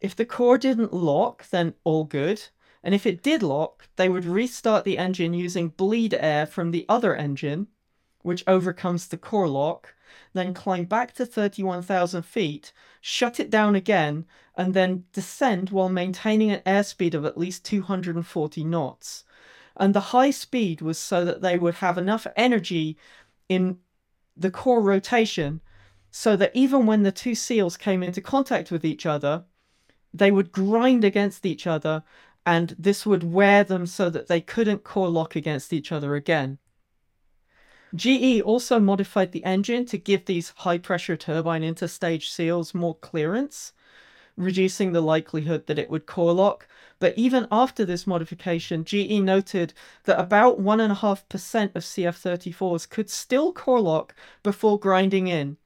If 0.00 0.14
the 0.14 0.24
core 0.24 0.58
didn't 0.58 0.94
lock, 0.94 1.48
then 1.50 1.74
all 1.82 2.04
good, 2.04 2.48
and 2.84 2.94
if 2.94 3.04
it 3.04 3.22
did 3.22 3.42
lock, 3.42 3.88
they 3.96 4.08
would 4.08 4.24
restart 4.24 4.84
the 4.84 4.98
engine 4.98 5.34
using 5.34 5.68
bleed 5.70 6.14
air 6.14 6.46
from 6.46 6.70
the 6.70 6.86
other 6.88 7.16
engine, 7.16 7.66
which 8.26 8.42
overcomes 8.48 9.06
the 9.06 9.16
core 9.16 9.46
lock, 9.46 9.94
then 10.32 10.52
climb 10.52 10.84
back 10.84 11.14
to 11.14 11.24
31,000 11.24 12.22
feet, 12.22 12.72
shut 13.00 13.38
it 13.38 13.50
down 13.50 13.76
again, 13.76 14.24
and 14.56 14.74
then 14.74 15.04
descend 15.12 15.70
while 15.70 15.88
maintaining 15.88 16.50
an 16.50 16.60
airspeed 16.66 17.14
of 17.14 17.24
at 17.24 17.38
least 17.38 17.64
240 17.64 18.64
knots. 18.64 19.22
And 19.76 19.94
the 19.94 20.10
high 20.10 20.32
speed 20.32 20.82
was 20.82 20.98
so 20.98 21.24
that 21.24 21.40
they 21.40 21.56
would 21.56 21.74
have 21.76 21.96
enough 21.96 22.26
energy 22.34 22.98
in 23.48 23.78
the 24.36 24.50
core 24.50 24.82
rotation 24.82 25.60
so 26.10 26.34
that 26.34 26.50
even 26.52 26.84
when 26.84 27.04
the 27.04 27.12
two 27.12 27.36
seals 27.36 27.76
came 27.76 28.02
into 28.02 28.20
contact 28.20 28.72
with 28.72 28.84
each 28.84 29.06
other, 29.06 29.44
they 30.12 30.32
would 30.32 30.50
grind 30.50 31.04
against 31.04 31.46
each 31.46 31.64
other, 31.64 32.02
and 32.44 32.74
this 32.76 33.06
would 33.06 33.22
wear 33.22 33.62
them 33.62 33.86
so 33.86 34.10
that 34.10 34.26
they 34.26 34.40
couldn't 34.40 34.82
core 34.82 35.10
lock 35.10 35.36
against 35.36 35.72
each 35.72 35.92
other 35.92 36.16
again. 36.16 36.58
GE 37.94 38.40
also 38.40 38.80
modified 38.80 39.30
the 39.30 39.44
engine 39.44 39.86
to 39.86 39.96
give 39.96 40.24
these 40.24 40.52
high 40.56 40.78
pressure 40.78 41.16
turbine 41.16 41.62
interstage 41.62 42.28
seals 42.28 42.74
more 42.74 42.96
clearance, 42.96 43.72
reducing 44.36 44.92
the 44.92 45.00
likelihood 45.00 45.66
that 45.66 45.78
it 45.78 45.88
would 45.88 46.04
core 46.04 46.32
lock. 46.32 46.66
But 46.98 47.16
even 47.16 47.46
after 47.52 47.84
this 47.84 48.06
modification, 48.06 48.84
GE 48.84 49.20
noted 49.20 49.72
that 50.04 50.18
about 50.18 50.60
1.5% 50.60 51.76
of 51.76 51.82
CF34s 51.84 52.88
could 52.90 53.08
still 53.08 53.52
core 53.52 53.80
lock 53.80 54.14
before 54.42 54.80
grinding 54.80 55.28
in, 55.28 55.56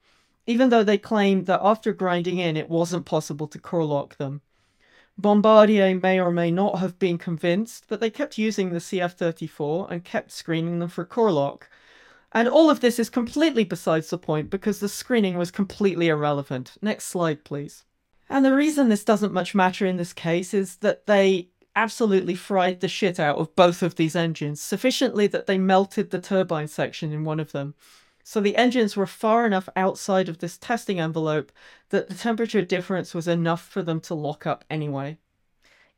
even 0.45 0.69
though 0.69 0.83
they 0.83 0.99
claimed 0.99 1.47
that 1.47 1.61
after 1.63 1.91
grinding 1.91 2.37
in 2.37 2.55
it 2.55 2.69
wasn't 2.69 3.05
possible 3.05 3.47
to 3.47 3.57
core 3.57 3.85
lock 3.85 4.17
them. 4.17 4.41
Bombardier 5.17 5.99
may 5.99 6.19
or 6.19 6.31
may 6.31 6.51
not 6.51 6.79
have 6.79 6.99
been 6.99 7.17
convinced, 7.17 7.85
but 7.87 7.99
they 7.99 8.09
kept 8.11 8.37
using 8.37 8.69
the 8.69 8.79
CF34 8.79 9.89
and 9.91 10.03
kept 10.03 10.31
screening 10.31 10.79
them 10.79 10.89
for 10.89 11.03
core 11.03 11.31
lock 11.31 11.67
and 12.31 12.47
all 12.47 12.69
of 12.69 12.79
this 12.79 12.99
is 12.99 13.09
completely 13.09 13.63
besides 13.63 14.09
the 14.09 14.17
point 14.17 14.49
because 14.49 14.79
the 14.79 14.89
screening 14.89 15.37
was 15.37 15.51
completely 15.51 16.07
irrelevant. 16.07 16.77
Next 16.81 17.05
slide, 17.05 17.43
please. 17.43 17.83
And 18.29 18.45
the 18.45 18.55
reason 18.55 18.87
this 18.87 19.03
doesn't 19.03 19.33
much 19.33 19.53
matter 19.53 19.85
in 19.85 19.97
this 19.97 20.13
case 20.13 20.53
is 20.53 20.77
that 20.77 21.05
they 21.05 21.49
absolutely 21.75 22.35
fried 22.35 22.79
the 22.79 22.87
shit 22.87 23.19
out 23.19 23.37
of 23.37 23.55
both 23.55 23.83
of 23.83 23.95
these 23.95 24.15
engines, 24.15 24.61
sufficiently 24.61 25.27
that 25.27 25.47
they 25.47 25.57
melted 25.57 26.09
the 26.09 26.21
turbine 26.21 26.67
section 26.67 27.11
in 27.11 27.23
one 27.23 27.39
of 27.39 27.51
them. 27.51 27.75
So 28.23 28.39
the 28.39 28.55
engines 28.55 28.95
were 28.95 29.07
far 29.07 29.45
enough 29.45 29.67
outside 29.75 30.29
of 30.29 30.37
this 30.39 30.57
testing 30.57 30.99
envelope 30.99 31.51
that 31.89 32.07
the 32.07 32.15
temperature 32.15 32.61
difference 32.61 33.13
was 33.13 33.27
enough 33.27 33.67
for 33.67 33.81
them 33.81 33.99
to 34.01 34.13
lock 34.13 34.45
up 34.45 34.63
anyway. 34.69 35.17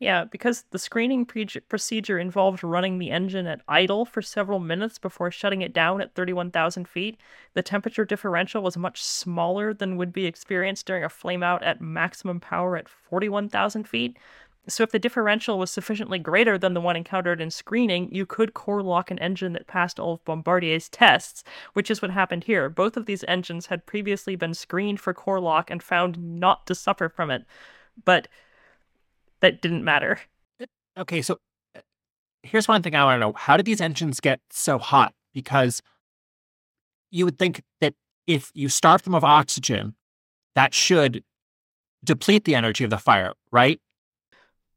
Yeah, 0.03 0.25
because 0.25 0.65
the 0.71 0.79
screening 0.79 1.25
pre- 1.25 1.45
procedure 1.69 2.19
involved 2.19 2.61
running 2.61 2.99
the 2.99 3.09
engine 3.09 3.47
at 3.47 3.61
idle 3.69 4.03
for 4.03 4.21
several 4.21 4.59
minutes 4.59 4.99
before 4.99 5.31
shutting 5.31 5.61
it 5.61 5.71
down 5.71 6.01
at 6.01 6.13
31,000 6.13 6.89
feet, 6.89 7.17
the 7.53 7.61
temperature 7.61 8.03
differential 8.03 8.61
was 8.61 8.75
much 8.75 9.01
smaller 9.01 9.73
than 9.73 9.95
would 9.95 10.11
be 10.11 10.25
experienced 10.25 10.85
during 10.87 11.05
a 11.05 11.07
flameout 11.07 11.63
at 11.63 11.79
maximum 11.79 12.41
power 12.41 12.75
at 12.75 12.89
41,000 12.89 13.87
feet. 13.87 14.17
So, 14.67 14.83
if 14.83 14.91
the 14.91 14.99
differential 14.99 15.57
was 15.57 15.71
sufficiently 15.71 16.19
greater 16.19 16.57
than 16.57 16.73
the 16.73 16.81
one 16.81 16.97
encountered 16.97 17.39
in 17.39 17.49
screening, 17.49 18.13
you 18.13 18.25
could 18.25 18.53
core 18.53 18.83
lock 18.83 19.09
an 19.09 19.19
engine 19.19 19.53
that 19.53 19.67
passed 19.67 20.01
all 20.01 20.15
of 20.15 20.25
Bombardier's 20.25 20.89
tests, 20.89 21.45
which 21.71 21.89
is 21.89 22.01
what 22.01 22.11
happened 22.11 22.43
here. 22.43 22.67
Both 22.67 22.97
of 22.97 23.05
these 23.05 23.23
engines 23.29 23.67
had 23.67 23.85
previously 23.85 24.35
been 24.35 24.53
screened 24.53 24.99
for 24.99 25.13
core 25.13 25.39
lock 25.39 25.71
and 25.71 25.81
found 25.81 26.17
not 26.17 26.67
to 26.67 26.75
suffer 26.75 27.07
from 27.07 27.31
it. 27.31 27.45
But 28.03 28.27
that 29.43 29.61
didn't 29.61 29.83
matter. 29.83 30.19
Okay, 30.97 31.21
so 31.21 31.37
uh, 31.75 31.81
here's 32.43 32.67
one 32.67 32.81
thing 32.81 32.95
I 32.95 33.03
want 33.03 33.17
to 33.17 33.19
know. 33.19 33.33
How 33.33 33.57
did 33.57 33.65
these 33.65 33.81
engines 33.81 34.19
get 34.19 34.39
so 34.49 34.79
hot? 34.79 35.13
Because 35.33 35.81
you 37.11 37.25
would 37.25 37.37
think 37.37 37.61
that 37.81 37.93
if 38.25 38.51
you 38.53 38.69
starve 38.69 39.03
them 39.03 39.13
of 39.13 39.23
oxygen, 39.23 39.95
that 40.55 40.73
should 40.73 41.23
deplete 42.03 42.45
the 42.45 42.55
energy 42.55 42.85
of 42.85 42.89
the 42.89 42.97
fire, 42.97 43.33
right? 43.51 43.81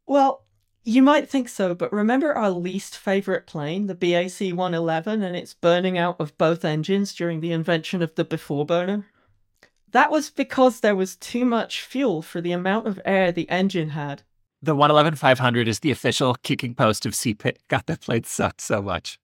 Well, 0.05 0.45
you 0.83 1.01
might 1.01 1.29
think 1.29 1.49
so, 1.49 1.75
but 1.75 1.93
remember 1.93 2.33
our 2.33 2.51
least 2.51 2.97
favorite 2.97 3.47
plane, 3.47 3.87
the 3.87 3.95
BAC 3.95 4.53
111, 4.53 5.23
and 5.23 5.37
its 5.37 5.55
burning 5.55 5.97
out 5.97 6.17
of 6.19 6.37
both 6.39 6.65
engines 6.65 7.15
during 7.15 7.41
the 7.41 7.53
invention 7.53 8.03
of 8.03 8.15
the 8.17 8.25
before 8.25 8.67
burner? 8.67 9.07
That 9.93 10.11
was 10.11 10.31
because 10.31 10.81
there 10.81 10.97
was 10.97 11.15
too 11.15 11.45
much 11.45 11.83
fuel 11.83 12.21
for 12.21 12.41
the 12.41 12.53
amount 12.53 12.89
of 12.89 13.01
air 13.05 13.31
the 13.31 13.49
engine 13.49 13.91
had. 13.91 14.23
The 14.67 14.75
111 14.75 15.15
500 15.15 15.69
is 15.69 15.79
the 15.79 15.93
official 15.93 16.35
kicking 16.43 16.75
post 16.75 17.07
of 17.07 17.13
CPIT. 17.13 17.59
God, 17.69 17.85
that 17.87 18.01
plane 18.01 18.25
sucked 18.25 18.61
so 18.61 18.83
much. 18.83 19.21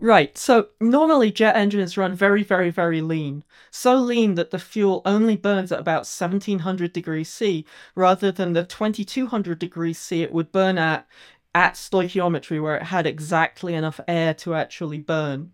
Right, 0.00 0.36
so 0.36 0.70
normally 0.80 1.30
jet 1.30 1.54
engines 1.54 1.96
run 1.96 2.12
very, 2.12 2.42
very, 2.42 2.70
very 2.70 3.00
lean. 3.00 3.44
So 3.70 3.94
lean 3.94 4.34
that 4.34 4.50
the 4.50 4.58
fuel 4.58 5.00
only 5.04 5.36
burns 5.36 5.70
at 5.70 5.78
about 5.78 6.08
1700 6.08 6.92
degrees 6.92 7.28
C 7.28 7.64
rather 7.94 8.32
than 8.32 8.52
the 8.52 8.64
2200 8.64 9.60
degrees 9.60 9.98
C 10.00 10.24
it 10.24 10.32
would 10.32 10.50
burn 10.50 10.76
at 10.76 11.06
at 11.54 11.74
stoichiometry, 11.74 12.60
where 12.60 12.76
it 12.76 12.86
had 12.86 13.06
exactly 13.06 13.74
enough 13.74 14.00
air 14.08 14.34
to 14.34 14.56
actually 14.56 14.98
burn. 14.98 15.52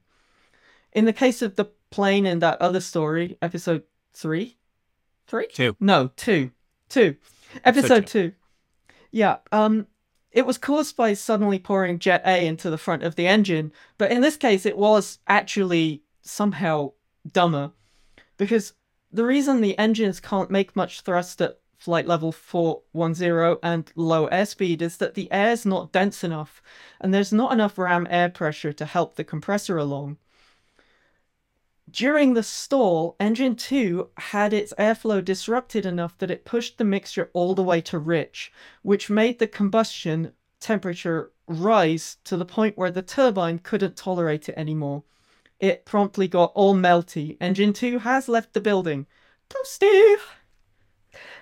In 0.95 1.05
the 1.05 1.13
case 1.13 1.43
of 1.43 1.57
the 1.57 1.67
plane 1.91 2.25
in 2.25 2.39
that 2.39 2.59
other 2.63 2.81
story, 2.81 3.37
episode 3.43 3.83
three? 4.15 4.57
Three? 5.27 5.49
Two. 5.49 5.77
No, 5.79 6.11
two. 6.17 6.53
Two. 6.89 7.17
Episode 7.65 8.07
two. 8.07 8.33
Yeah. 9.11 9.39
Um 9.53 9.87
it 10.33 10.47
was 10.47 10.59
caused 10.59 10.97
by 10.97 11.15
suddenly 11.15 11.59
pouring 11.59 11.99
jet 11.99 12.23
A 12.25 12.47
into 12.47 12.71
the 12.71 12.79
front 12.79 13.03
of 13.03 13.17
the 13.17 13.27
engine, 13.27 13.73
but 13.99 14.13
in 14.13 14.21
this 14.21 14.37
case, 14.37 14.65
it 14.65 14.79
was 14.79 15.19
actually 15.27 16.05
somehow 16.23 16.93
dumber. 17.31 17.73
Because 18.37 18.75
the 19.13 19.25
reason 19.25 19.61
the 19.61 19.77
engines 19.77 20.21
can't 20.21 20.51
make 20.51 20.77
much 20.77 21.01
thrust 21.01 21.43
at 21.43 21.59
flight 21.79 22.07
level 22.07 22.31
410 22.31 23.59
and 23.63 23.91
low 23.97 24.29
airspeed 24.29 24.83
is 24.83 24.99
that 24.99 25.15
the 25.15 25.31
air 25.33 25.51
is 25.51 25.67
not 25.67 25.93
dense 25.93 26.23
enough, 26.23 26.63
and 27.01 27.13
there's 27.13 27.33
not 27.33 27.53
enough 27.53 27.79
ram 27.79 28.07
air 28.11 28.29
pressure 28.29 28.73
to 28.73 28.85
help 28.85 29.17
the 29.17 29.25
compressor 29.25 29.79
along. 29.79 30.19
During 31.91 32.35
the 32.35 32.43
stall, 32.43 33.17
engine 33.19 33.57
2 33.57 34.11
had 34.17 34.53
its 34.53 34.75
airflow 34.79 35.25
disrupted 35.25 35.87
enough 35.87 36.17
that 36.19 36.31
it 36.31 36.45
pushed 36.45 36.79
the 36.79 36.85
mixture 36.85 37.31
all 37.33 37.55
the 37.55 37.63
way 37.63 37.81
to 37.83 37.99
rich, 37.99 38.53
which 38.83 39.11
made 39.11 39.39
the 39.39 39.47
combustion 39.47 40.33
temperature 40.61 41.33
rise 41.49 42.19
to 42.25 42.37
the 42.37 42.45
point 42.45 42.77
where 42.77 42.91
the 42.91 43.03
turbine 43.03 43.59
couldn't 43.59 43.97
tolerate 43.97 44.49
it 44.49 44.59
anymore. 44.59 45.05
It 45.59 45.85
promptly 45.85 46.29
got 46.29 46.53
all 46.55 46.75
melty. 46.75 47.37
Engine 47.41 47.73
2 47.73 48.01
has 48.01 48.29
left 48.29 48.53
the 48.53 48.61
building. 48.61 49.07
Toasty! 49.49 50.17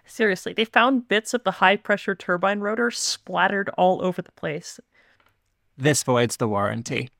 Seriously, 0.06 0.52
they 0.52 0.64
found 0.64 1.08
bits 1.08 1.34
of 1.34 1.44
the 1.44 1.52
high 1.52 1.76
pressure 1.76 2.14
turbine 2.14 2.60
rotor 2.60 2.90
splattered 2.90 3.68
all 3.76 4.02
over 4.02 4.22
the 4.22 4.32
place. 4.32 4.80
This 5.76 6.02
voids 6.02 6.36
the 6.36 6.48
warranty. 6.48 7.10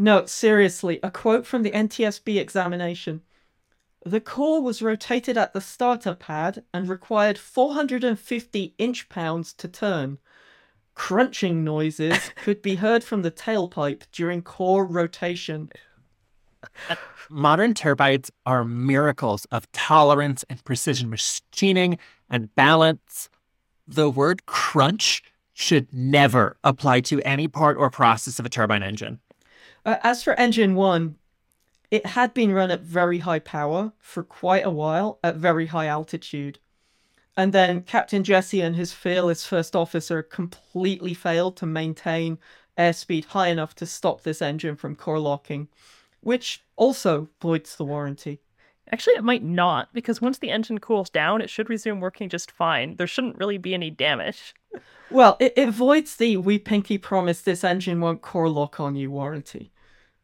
No, 0.00 0.26
seriously, 0.26 1.00
a 1.02 1.10
quote 1.10 1.44
from 1.44 1.64
the 1.64 1.72
NTSB 1.72 2.36
examination. 2.38 3.22
The 4.06 4.20
core 4.20 4.62
was 4.62 4.80
rotated 4.80 5.36
at 5.36 5.52
the 5.52 5.60
starter 5.60 6.14
pad 6.14 6.62
and 6.72 6.88
required 6.88 7.36
450 7.36 8.74
inch 8.78 9.08
pounds 9.08 9.52
to 9.54 9.66
turn. 9.66 10.18
Crunching 10.94 11.64
noises 11.64 12.30
could 12.36 12.62
be 12.62 12.76
heard 12.76 13.02
from 13.02 13.22
the 13.22 13.32
tailpipe 13.32 14.04
during 14.12 14.40
core 14.40 14.86
rotation. 14.86 15.68
Modern 17.28 17.74
turbines 17.74 18.30
are 18.46 18.64
miracles 18.64 19.46
of 19.46 19.70
tolerance 19.72 20.44
and 20.48 20.64
precision 20.64 21.10
machining 21.10 21.98
and 22.30 22.54
balance. 22.54 23.28
The 23.88 24.08
word 24.08 24.46
crunch 24.46 25.24
should 25.54 25.92
never 25.92 26.56
apply 26.62 27.00
to 27.00 27.20
any 27.22 27.48
part 27.48 27.76
or 27.76 27.90
process 27.90 28.38
of 28.38 28.46
a 28.46 28.48
turbine 28.48 28.84
engine. 28.84 29.18
Uh, 29.88 29.96
as 30.02 30.22
for 30.22 30.34
engine 30.34 30.74
one, 30.74 31.16
it 31.90 32.04
had 32.04 32.34
been 32.34 32.52
run 32.52 32.70
at 32.70 32.82
very 32.82 33.20
high 33.20 33.38
power 33.38 33.90
for 33.98 34.22
quite 34.22 34.66
a 34.66 34.70
while 34.70 35.18
at 35.24 35.36
very 35.36 35.64
high 35.64 35.86
altitude. 35.86 36.58
And 37.38 37.54
then 37.54 37.80
Captain 37.84 38.22
Jesse 38.22 38.60
and 38.60 38.76
his 38.76 38.92
fearless 38.92 39.46
first 39.46 39.74
officer 39.74 40.22
completely 40.22 41.14
failed 41.14 41.56
to 41.56 41.64
maintain 41.64 42.36
airspeed 42.76 43.24
high 43.24 43.48
enough 43.48 43.74
to 43.76 43.86
stop 43.86 44.20
this 44.20 44.42
engine 44.42 44.76
from 44.76 44.94
core 44.94 45.18
locking, 45.18 45.68
which 46.20 46.62
also 46.76 47.30
voids 47.40 47.74
the 47.76 47.84
warranty. 47.86 48.40
Actually, 48.92 49.14
it 49.14 49.24
might 49.24 49.42
not, 49.42 49.88
because 49.94 50.20
once 50.20 50.36
the 50.36 50.50
engine 50.50 50.80
cools 50.80 51.08
down, 51.08 51.40
it 51.40 51.48
should 51.48 51.70
resume 51.70 52.00
working 52.00 52.28
just 52.28 52.50
fine. 52.50 52.96
There 52.96 53.06
shouldn't 53.06 53.38
really 53.38 53.56
be 53.56 53.72
any 53.72 53.88
damage. 53.88 54.54
Well, 55.10 55.38
it, 55.40 55.54
it 55.56 55.70
voids 55.70 56.16
the 56.16 56.36
we 56.36 56.58
pinky 56.58 56.98
promise 56.98 57.40
this 57.40 57.64
engine 57.64 58.02
won't 58.02 58.20
core 58.20 58.50
lock 58.50 58.80
on 58.80 58.96
you 58.96 59.10
warranty. 59.10 59.72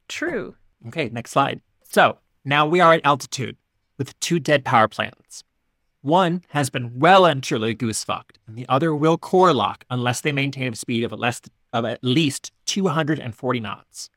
True. 0.08 0.56
Okay, 0.88 1.08
next 1.08 1.30
slide. 1.30 1.60
So 1.82 2.18
now 2.44 2.66
we 2.66 2.80
are 2.80 2.94
at 2.94 3.04
altitude 3.04 3.56
with 3.98 4.18
two 4.20 4.38
dead 4.38 4.64
power 4.64 4.88
plants. 4.88 5.44
One 6.02 6.42
has 6.48 6.68
been 6.68 6.98
well 6.98 7.24
and 7.24 7.42
truly 7.42 7.72
goose 7.72 8.04
fucked, 8.04 8.38
and 8.46 8.56
the 8.56 8.68
other 8.68 8.94
will 8.94 9.16
core 9.16 9.54
lock 9.54 9.84
unless 9.88 10.20
they 10.20 10.32
maintain 10.32 10.74
a 10.74 10.76
speed 10.76 11.02
of 11.02 11.14
at, 11.14 11.18
less, 11.18 11.40
of 11.72 11.86
at 11.86 12.04
least 12.04 12.52
240 12.66 13.60
knots. 13.60 14.10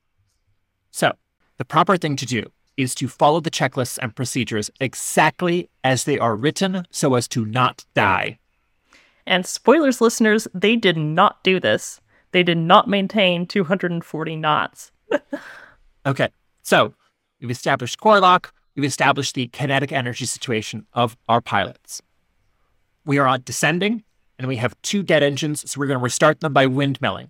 So, 0.91 1.13
the 1.57 1.63
proper 1.63 1.95
thing 1.95 2.17
to 2.17 2.25
do 2.25 2.43
is 2.75 2.93
to 2.95 3.07
follow 3.07 3.39
the 3.39 3.49
checklists 3.49 3.97
and 4.01 4.15
procedures 4.15 4.69
exactly 4.81 5.69
as 5.83 6.03
they 6.03 6.19
are 6.19 6.35
written 6.35 6.85
so 6.91 7.15
as 7.15 7.27
to 7.29 7.45
not 7.45 7.85
die. 7.93 8.37
And 9.25 9.45
spoilers, 9.45 10.01
listeners, 10.01 10.47
they 10.53 10.75
did 10.75 10.97
not 10.97 11.43
do 11.43 11.59
this. 11.59 12.01
They 12.31 12.43
did 12.43 12.57
not 12.57 12.89
maintain 12.89 13.47
240 13.47 14.35
knots. 14.35 14.91
Okay, 16.07 16.29
so 16.63 16.93
we've 17.41 17.51
established 17.51 17.99
core 17.99 18.21
lock, 18.21 18.53
we've 18.77 18.85
established 18.85 19.35
the 19.35 19.47
kinetic 19.47 19.91
energy 19.91 20.25
situation 20.25 20.87
of 20.93 21.17
our 21.27 21.41
pilots. 21.41 22.01
We 23.05 23.17
are 23.17 23.27
on 23.27 23.41
descending, 23.43 24.05
and 24.39 24.47
we 24.47 24.55
have 24.55 24.81
two 24.83 25.03
dead 25.03 25.21
engines, 25.21 25.69
so 25.69 25.77
we're 25.77 25.87
going 25.87 25.99
to 25.99 26.03
restart 26.03 26.39
them 26.39 26.53
by 26.53 26.65
windmilling. 26.65 27.27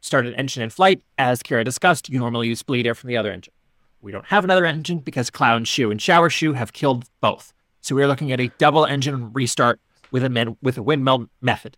Start 0.00 0.26
an 0.26 0.34
engine 0.34 0.64
in 0.64 0.70
flight, 0.70 1.00
as 1.16 1.44
Kyra 1.44 1.64
discussed, 1.64 2.08
you 2.08 2.18
normally 2.18 2.48
use 2.48 2.64
bleed 2.64 2.88
air 2.88 2.96
from 2.96 3.06
the 3.06 3.16
other 3.16 3.30
engine. 3.30 3.54
We 4.00 4.10
don't 4.10 4.26
have 4.26 4.42
another 4.42 4.66
engine 4.66 4.98
because 4.98 5.30
Clown 5.30 5.64
Shoe 5.64 5.92
and 5.92 6.02
Shower 6.02 6.28
Shoe 6.28 6.54
have 6.54 6.72
killed 6.72 7.04
both. 7.20 7.52
So 7.82 7.94
we 7.94 8.02
are 8.02 8.08
looking 8.08 8.32
at 8.32 8.40
a 8.40 8.50
double 8.58 8.84
engine 8.84 9.32
restart 9.32 9.78
with 10.10 10.24
a, 10.24 10.56
with 10.60 10.76
a 10.76 10.82
windmill 10.82 11.28
method. 11.40 11.76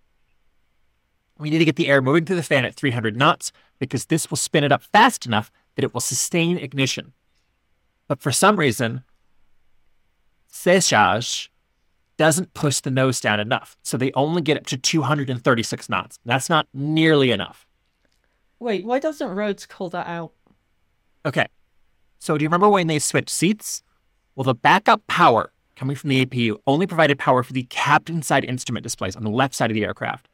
We 1.39 1.51
need 1.51 1.59
to 1.59 1.67
get 1.67 1.77
the 1.77 1.89
air 1.89 2.01
moving 2.01 2.25
through 2.25 2.37
the 2.37 2.43
fan 2.43 2.65
at 2.65 2.75
300 2.75 3.15
knots 3.15 3.53
because 3.79 4.07
this 4.07 4.31
will 4.31 4.39
spin 4.39 4.65
it 4.65 4.73
up 4.73 4.83
fast 4.83 5.27
enough 5.27 5.51
that 5.75 5.85
it 5.85 5.93
will 5.93 6.01
sustain 6.01 6.59
ignition. 6.59 7.13
But 8.09 8.21
for 8.21 8.33
some 8.33 8.57
reason, 8.57 9.03
Cesarz 10.51 11.49
doesn't 12.17 12.55
push 12.55 12.81
the 12.81 12.91
nose 12.91 13.21
down 13.21 13.41
enough. 13.41 13.77
So 13.83 13.97
they 13.97 14.13
only 14.13 14.43
get 14.43 14.57
up 14.57 14.67
to 14.67 14.77
236 14.77 15.89
knots. 15.89 16.19
That's 16.25 16.49
not 16.49 16.69
nearly 16.73 17.31
enough. 17.31 17.67
Wait, 18.61 18.85
why 18.85 18.99
doesn't 18.99 19.29
Rhodes 19.29 19.67
call 19.67 19.91
that 19.91 20.07
out? 20.07 20.33
Okay. 21.27 21.47
So 22.19 22.39
do 22.39 22.45
you 22.45 22.49
remember 22.49 22.69
when 22.69 22.87
they 22.87 22.99
switched 22.99 23.31
seats? 23.31 23.83
Well, 24.35 24.45
the 24.45 24.55
backup 24.55 25.07
power 25.07 25.53
coming 25.77 25.97
from 25.97 26.11
the 26.11 26.25
APU 26.25 26.57
only 26.67 26.87
provided 26.87 27.19
power 27.19 27.43
for 27.43 27.53
the 27.53 27.65
captain 27.65 28.23
side 28.23 28.45
instrument 28.45 28.85
displays 28.85 29.17
on 29.17 29.25
the 29.25 29.31
left 29.31 29.55
side 29.55 29.71
of 29.71 29.75
the 29.75 29.85
aircraft. 29.85 30.29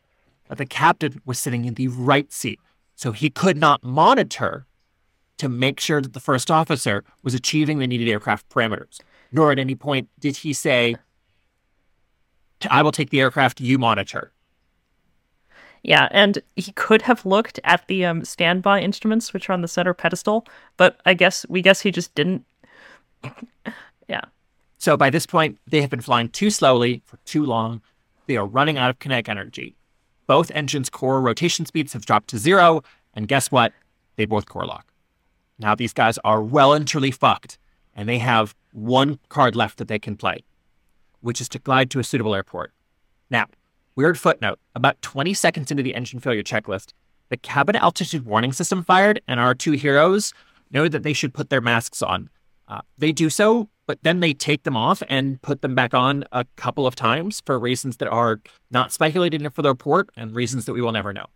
But 0.48 0.58
the 0.58 0.66
captain 0.66 1.20
was 1.24 1.38
sitting 1.38 1.64
in 1.64 1.74
the 1.74 1.88
right 1.88 2.30
seat, 2.32 2.60
so 2.94 3.12
he 3.12 3.30
could 3.30 3.56
not 3.56 3.82
monitor 3.82 4.66
to 5.40 5.48
make 5.48 5.80
sure 5.80 6.00
that 6.00 6.12
the 6.12 6.20
first 6.20 6.50
officer 6.50 7.04
was 7.22 7.34
achieving 7.34 7.78
the 7.78 7.86
needed 7.86 8.08
aircraft 8.08 8.48
parameters. 8.48 9.00
Nor 9.32 9.52
at 9.52 9.58
any 9.58 9.74
point 9.74 10.08
did 10.18 10.38
he 10.38 10.52
say, 10.52 10.96
I 12.68 12.82
will 12.82 12.92
take 12.92 13.10
the 13.10 13.20
aircraft, 13.20 13.60
you 13.60 13.78
monitor. 13.78 14.32
Yeah, 15.82 16.08
and 16.10 16.42
he 16.56 16.72
could 16.72 17.02
have 17.02 17.24
looked 17.24 17.58
at 17.64 17.86
the 17.86 18.04
um, 18.04 18.24
standby 18.24 18.80
instruments, 18.80 19.32
which 19.32 19.48
are 19.48 19.54
on 19.54 19.62
the 19.62 19.68
center 19.68 19.94
pedestal, 19.94 20.46
but 20.76 21.00
I 21.06 21.14
guess 21.14 21.46
we 21.48 21.62
guess 21.62 21.80
he 21.80 21.90
just 21.90 22.14
didn't. 22.14 22.44
yeah. 24.08 24.24
So 24.76 24.96
by 24.96 25.08
this 25.08 25.24
point, 25.24 25.58
they 25.66 25.80
have 25.80 25.90
been 25.90 26.02
flying 26.02 26.28
too 26.28 26.50
slowly 26.50 27.02
for 27.06 27.16
too 27.24 27.46
long. 27.46 27.80
They 28.26 28.36
are 28.36 28.46
running 28.46 28.76
out 28.76 28.90
of 28.90 28.98
kinetic 28.98 29.28
energy. 29.28 29.74
Both 30.26 30.50
engines' 30.50 30.90
core 30.90 31.20
rotation 31.20 31.64
speeds 31.64 31.94
have 31.94 32.04
dropped 32.04 32.28
to 32.28 32.38
zero, 32.38 32.82
and 33.14 33.26
guess 33.26 33.50
what? 33.50 33.72
They 34.16 34.26
both 34.26 34.46
core 34.46 34.66
lock. 34.66 34.89
Now 35.60 35.74
these 35.74 35.92
guys 35.92 36.18
are 36.24 36.42
well 36.42 36.72
and 36.72 36.88
truly 36.88 37.10
fucked, 37.10 37.58
and 37.94 38.08
they 38.08 38.18
have 38.18 38.54
one 38.72 39.18
card 39.28 39.54
left 39.54 39.78
that 39.78 39.88
they 39.88 39.98
can 39.98 40.16
play, 40.16 40.38
which 41.20 41.40
is 41.40 41.48
to 41.50 41.58
glide 41.58 41.90
to 41.90 41.98
a 41.98 42.04
suitable 42.04 42.34
airport. 42.34 42.72
Now, 43.28 43.46
weird 43.94 44.18
footnote 44.18 44.58
about 44.74 45.00
20 45.02 45.34
seconds 45.34 45.70
into 45.70 45.82
the 45.82 45.94
engine 45.94 46.18
failure 46.18 46.42
checklist, 46.42 46.92
the 47.28 47.36
cabin 47.36 47.76
altitude 47.76 48.24
warning 48.24 48.52
system 48.52 48.82
fired, 48.82 49.20
and 49.28 49.38
our 49.38 49.54
two 49.54 49.72
heroes 49.72 50.32
know 50.70 50.88
that 50.88 51.02
they 51.02 51.12
should 51.12 51.34
put 51.34 51.50
their 51.50 51.60
masks 51.60 52.00
on. 52.00 52.30
Uh, 52.66 52.80
they 52.96 53.12
do 53.12 53.28
so, 53.28 53.68
but 53.86 53.98
then 54.02 54.20
they 54.20 54.32
take 54.32 54.62
them 54.62 54.76
off 54.76 55.02
and 55.08 55.42
put 55.42 55.60
them 55.60 55.74
back 55.74 55.92
on 55.92 56.24
a 56.32 56.46
couple 56.56 56.86
of 56.86 56.94
times 56.94 57.42
for 57.44 57.58
reasons 57.58 57.98
that 57.98 58.08
are 58.08 58.40
not 58.70 58.92
speculated 58.92 59.42
in 59.42 59.50
for 59.50 59.62
the 59.62 59.68
report 59.68 60.08
and 60.16 60.34
reasons 60.34 60.64
that 60.64 60.72
we 60.72 60.80
will 60.80 60.92
never 60.92 61.12
know. 61.12 61.26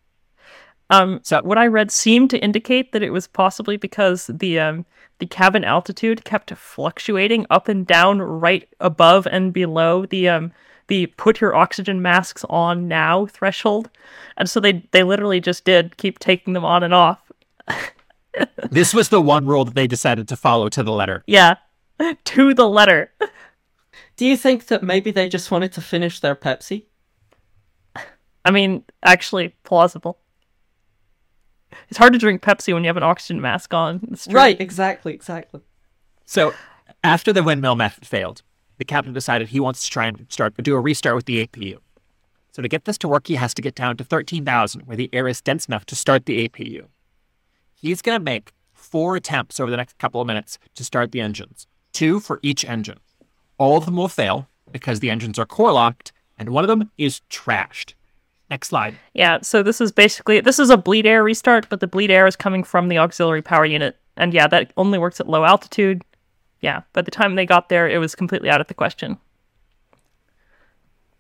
Um, 0.95 1.21
so 1.23 1.43
what 1.43 1.59
I 1.59 1.67
read 1.67 1.91
seemed 1.91 2.31
to 2.31 2.39
indicate 2.39 2.93
that 2.93 3.03
it 3.03 3.11
was 3.11 3.27
possibly 3.27 3.77
because 3.77 4.29
the 4.33 4.61
um, 4.61 4.87
the 5.19 5.27
cabin 5.27 5.65
altitude 5.65 6.25
kept 6.25 6.55
fluctuating 6.55 7.47
up 7.51 7.69
and 7.69 7.87
down, 7.87 8.23
right 8.23 8.69
above 8.81 9.27
and 9.27 9.53
below 9.53 10.07
the 10.07 10.29
um, 10.29 10.53
the 10.87 11.07
put 11.07 11.41
your 11.41 11.55
oxygen 11.55 12.01
masks 12.01 12.45
on 12.49 12.87
now 12.87 13.27
threshold, 13.27 13.91
and 14.37 14.49
so 14.49 14.61
they 14.61 14.87
they 14.93 15.03
literally 15.03 15.41
just 15.41 15.65
did 15.65 15.97
keep 15.97 16.21
taking 16.21 16.53
them 16.53 16.65
on 16.65 16.85
and 16.85 16.95
off. 16.95 17.21
this 18.71 18.95
was 18.95 19.09
the 19.09 19.21
one 19.21 19.47
rule 19.47 19.65
that 19.65 19.75
they 19.75 19.89
decided 19.89 20.29
to 20.29 20.37
follow 20.37 20.69
to 20.69 20.83
the 20.85 20.93
letter. 20.93 21.25
Yeah, 21.27 21.57
to 22.25 22.55
the 22.55 22.69
letter. 22.69 23.13
Do 24.17 24.27
you 24.27 24.37
think 24.37 24.67
that 24.67 24.85
maybe 24.85 25.11
they 25.11 25.29
just 25.29 25.51
wanted 25.51 25.73
to 25.73 25.81
finish 25.81 26.21
their 26.21 26.37
Pepsi? 26.37 26.85
I 28.45 28.53
mean, 28.53 28.85
actually 29.03 29.57
plausible. 29.65 30.19
It's 31.89 31.99
hard 31.99 32.13
to 32.13 32.19
drink 32.19 32.43
Pepsi 32.43 32.73
when 32.73 32.85
you 32.85 32.89
have 32.89 32.97
an 32.97 33.03
oxygen 33.03 33.41
mask 33.41 33.73
on. 33.75 34.17
Right, 34.31 34.61
exactly, 34.61 35.15
exactly. 35.15 35.61
So, 36.25 36.55
after 37.03 37.33
the 37.33 37.43
windmill 37.43 37.75
method 37.77 38.07
failed, 38.07 38.43
the 38.79 38.85
captain 38.85 39.13
decided 39.13 39.49
he 39.49 39.61
wants 39.61 39.85
to 39.85 39.91
try 39.91 40.07
and 40.07 40.27
start 40.29 40.55
but 40.57 40.65
do 40.65 40.75
a 40.75 40.81
restart 40.81 41.17
with 41.17 41.27
the 41.27 41.47
APU. 41.47 41.79
So 42.55 42.63
to 42.63 42.69
get 42.69 42.85
this 42.85 42.99
to 42.99 43.09
work, 43.09 43.27
he 43.27 43.35
has 43.35 43.53
to 43.55 43.63
get 43.63 43.75
down 43.75 43.97
to 43.97 44.05
13,000, 44.05 44.83
where 44.83 44.97
the 44.97 45.11
air 45.13 45.27
is 45.27 45.41
dense 45.41 45.67
enough 45.67 45.85
to 45.87 45.97
start 45.97 46.27
the 46.27 46.49
APU. 46.49 46.87
He's 47.75 48.01
going 48.01 48.19
to 48.19 48.25
make 48.25 48.53
four 48.73 49.17
attempts 49.17 49.59
over 49.59 49.71
the 49.71 49.77
next 49.77 49.99
couple 49.99 50.21
of 50.21 50.27
minutes 50.27 50.59
to 50.77 50.85
start 50.85 51.11
the 51.11 51.21
engines, 51.21 51.67
two 51.93 52.21
for 52.21 52.39
each 52.43 52.65
engine. 52.65 53.01
All 53.59 53.77
of 53.77 53.87
them 53.87 53.97
will 53.97 54.09
fail 54.09 54.49
because 54.71 55.01
the 55.01 55.11
engines 55.11 55.39
are 55.39 55.47
core 55.47 55.73
locked, 55.73 56.13
and 56.39 56.51
one 56.51 56.63
of 56.63 56.69
them 56.69 56.91
is 56.97 57.23
trashed. 57.29 57.95
Next 58.55 58.69
slide. 58.69 58.97
Yeah, 59.15 59.41
so 59.41 59.65
this 59.65 59.81
is 59.81 59.91
basically 59.91 60.39
this 60.39 60.61
is 60.61 60.71
a 60.71 60.77
bleed 60.77 61.07
air 61.07 61.25
restart, 61.25 61.69
but 61.69 61.81
the 61.81 61.89
bleed 61.89 62.09
air 62.09 62.25
is 62.25 62.37
coming 62.37 62.63
from 62.63 62.87
the 62.87 62.99
auxiliary 62.99 63.43
power 63.43 63.67
unit. 63.67 63.97
And 64.17 64.33
yeah, 64.33 64.47
that 64.47 64.73
only 64.77 64.97
works 64.97 65.19
at 65.19 65.29
low 65.29 65.45
altitude. 65.45 66.05
Yeah, 66.61 66.83
by 66.93 67.03
the 67.03 67.11
time 67.11 67.35
they 67.35 67.47
got 67.47 67.69
there, 67.69 67.89
it 67.89 67.99
was 67.99 68.15
completely 68.15 68.49
out 68.49 68.61
of 68.61 68.69
the 68.69 68.75
question. 68.75 69.19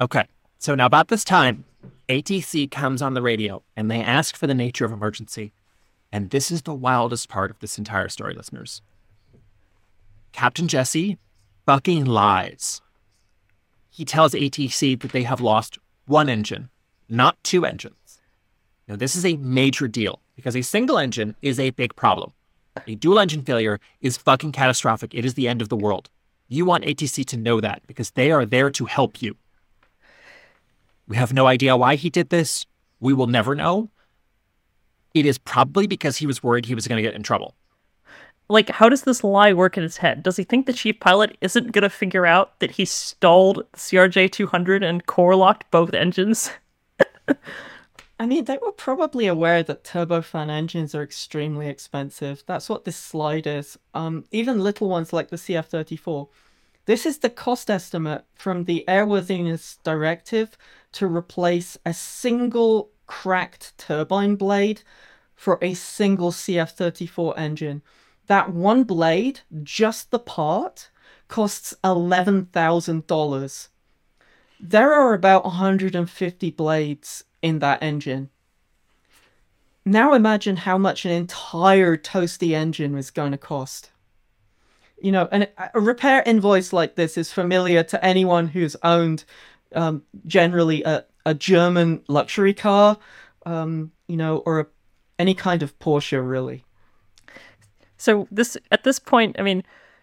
Okay. 0.01 0.29
So 0.61 0.77
now 0.77 0.87
about 0.87 1.09
this 1.09 1.25
time, 1.25 1.65
ATC 2.09 2.71
comes 2.71 3.03
on 3.03 3.15
the 3.15 3.23
radio 3.23 3.65
and 3.75 3.91
they 3.91 4.01
ask 4.01 4.37
for 4.37 4.47
the 4.47 4.55
nature 4.55 4.85
of 4.85 4.93
emergency. 4.93 5.53
And 6.13 6.31
this 6.31 6.53
is 6.53 6.63
the 6.63 6.73
wildest 6.73 7.29
part 7.29 7.51
of 7.51 7.59
this 7.59 7.79
entire 7.79 8.11
story, 8.11 8.35
listeners. 8.35 8.81
Captain 10.31 10.69
Jesse 10.69 11.19
fucking 11.67 12.05
lies. 12.05 12.81
He 13.91 14.05
tells 14.05 14.35
ATC 14.35 15.01
that 15.01 15.11
they 15.11 15.25
have 15.25 15.41
lost 15.41 15.81
one 16.07 16.29
engine 16.29 16.71
not 17.09 17.43
two 17.45 17.65
engines. 17.65 18.21
Now, 18.89 18.97
this 18.97 19.17
is 19.17 19.25
a 19.25 19.37
major 19.37 19.89
deal 19.89 20.21
because 20.37 20.57
a 20.57 20.63
single 20.63 20.99
engine 20.99 21.37
is 21.43 21.59
a 21.59 21.71
big 21.71 21.97
problem. 21.97 22.33
A 22.87 22.95
dual 22.97 23.19
engine 23.19 23.43
failure 23.43 23.81
is 24.01 24.17
fucking 24.17 24.53
catastrophic. 24.53 25.15
It 25.15 25.25
is 25.25 25.35
the 25.35 25.49
end 25.49 25.63
of 25.63 25.69
the 25.69 25.77
world. 25.77 26.11
You 26.49 26.65
want 26.65 26.85
ATC 26.85 27.25
to 27.27 27.37
know 27.37 27.61
that 27.61 27.83
because 27.87 28.11
they 28.11 28.31
are 28.31 28.45
there 28.45 28.71
to 28.71 28.85
help 28.85 29.23
you. 29.23 29.37
We 31.07 31.17
have 31.17 31.33
no 31.33 31.47
idea 31.47 31.77
why 31.77 31.95
he 31.97 32.11
did 32.11 32.31
this. 32.31 32.67
We 33.01 33.13
will 33.13 33.27
never 33.27 33.55
know. 33.55 33.91
It 35.15 35.27
is 35.27 35.39
probably 35.39 35.87
because 35.87 36.17
he 36.17 36.27
was 36.27 36.43
worried 36.43 36.67
he 36.67 36.75
was 36.75 36.89
going 36.89 36.97
to 36.97 37.03
get 37.03 37.15
in 37.15 37.23
trouble. 37.23 37.55
Like, 38.49 38.69
how 38.69 38.89
does 38.89 39.03
this 39.03 39.25
lie 39.25 39.53
work 39.53 39.77
in 39.77 39.83
his 39.83 39.99
head? 39.99 40.23
Does 40.23 40.37
he 40.37 40.45
think 40.45 40.67
the 40.67 40.73
chief 40.73 41.01
pilot 41.01 41.37
isn't 41.41 41.73
going 41.73 41.83
to 41.83 41.91
figure 41.91 42.27
out 42.27 42.59
that 42.61 42.73
he 42.73 42.85
stalled 42.85 43.65
the 43.73 43.79
CRJ 43.79 44.33
200 44.33 44.83
and 44.83 45.07
core 45.07 45.35
locked 45.35 45.71
both 45.71 45.95
engines? 45.95 46.51
I 48.19 48.27
mean, 48.27 48.45
they 48.45 48.59
were 48.63 48.73
probably 48.73 49.27
aware 49.27 49.63
that 49.63 49.85
turbofan 49.85 50.49
engines 50.49 50.95
are 50.95 51.03
extremely 51.03 51.69
expensive. 51.69 52.45
That's 52.47 52.69
what 52.69 52.85
this 52.85 52.97
slide 52.97 53.47
is. 53.47 53.79
Um, 53.93 54.25
even 54.31 54.63
little 54.63 54.89
ones 54.89 55.13
like 55.13 55.31
the 55.31 55.37
CF34. 55.37 56.29
This 56.87 57.07
is 57.07 57.19
the 57.19 57.31
cost 57.31 57.71
estimate 57.71 58.25
from 58.35 58.65
the 58.65 58.85
Airworthiness 58.87 59.79
Directive 59.83 60.57
to 60.93 61.07
replace 61.07 61.79
a 61.85 61.95
single 61.95 62.91
cracked 63.07 63.77
turbine 63.79 64.37
blade 64.37 64.83
for 65.35 65.59
a 65.61 65.75
single 65.75 66.31
CF34 66.31 67.35
engine. 67.37 67.83
That 68.27 68.53
one 68.53 68.85
blade, 68.85 69.41
just 69.63 70.11
the 70.11 70.19
part, 70.19 70.91
costs 71.29 71.75
$11,000. 71.83 73.69
There 74.61 74.93
are 74.93 75.15
about 75.15 75.45
150 75.45 76.51
blades 76.53 77.25
in 77.43 77.59
that 77.59 77.83
engine. 77.83 78.31
Now 79.85 80.15
imagine 80.15 80.57
how 80.57 80.79
much 80.79 81.05
an 81.05 81.11
entire 81.11 81.97
toasty 81.97 82.53
engine 82.53 82.95
was 82.95 83.11
going 83.11 83.33
to 83.33 83.39
cost. 83.39 83.91
You 85.01 85.13
know, 85.13 85.29
and 85.31 85.49
a 85.75 85.81
repair 85.81 86.23
invoice 86.25 86.73
like 86.73 86.95
this 86.95 87.19
is 87.19 87.31
familiar 87.33 87.83
to 87.83 88.03
anyone 88.03 88.49
who's 88.49 88.77
owned 88.83 89.25
um, 89.75 90.03
generally 90.27 90.83
a, 90.85 91.05
a 91.27 91.35
German 91.35 92.03
luxury 92.09 92.55
car, 92.55 92.97
um, 93.45 93.93
you 94.07 94.17
know, 94.17 94.39
or 94.39 94.61
a, 94.61 94.67
any 95.19 95.35
kind 95.35 95.63
of 95.63 95.79
Porsche, 95.79 96.27
really. 96.27 96.65
So 97.99 98.27
this 98.31 98.57
at 98.71 98.85
this 98.85 98.99
point, 98.99 99.37
I 99.39 99.43
mean, 99.43 99.63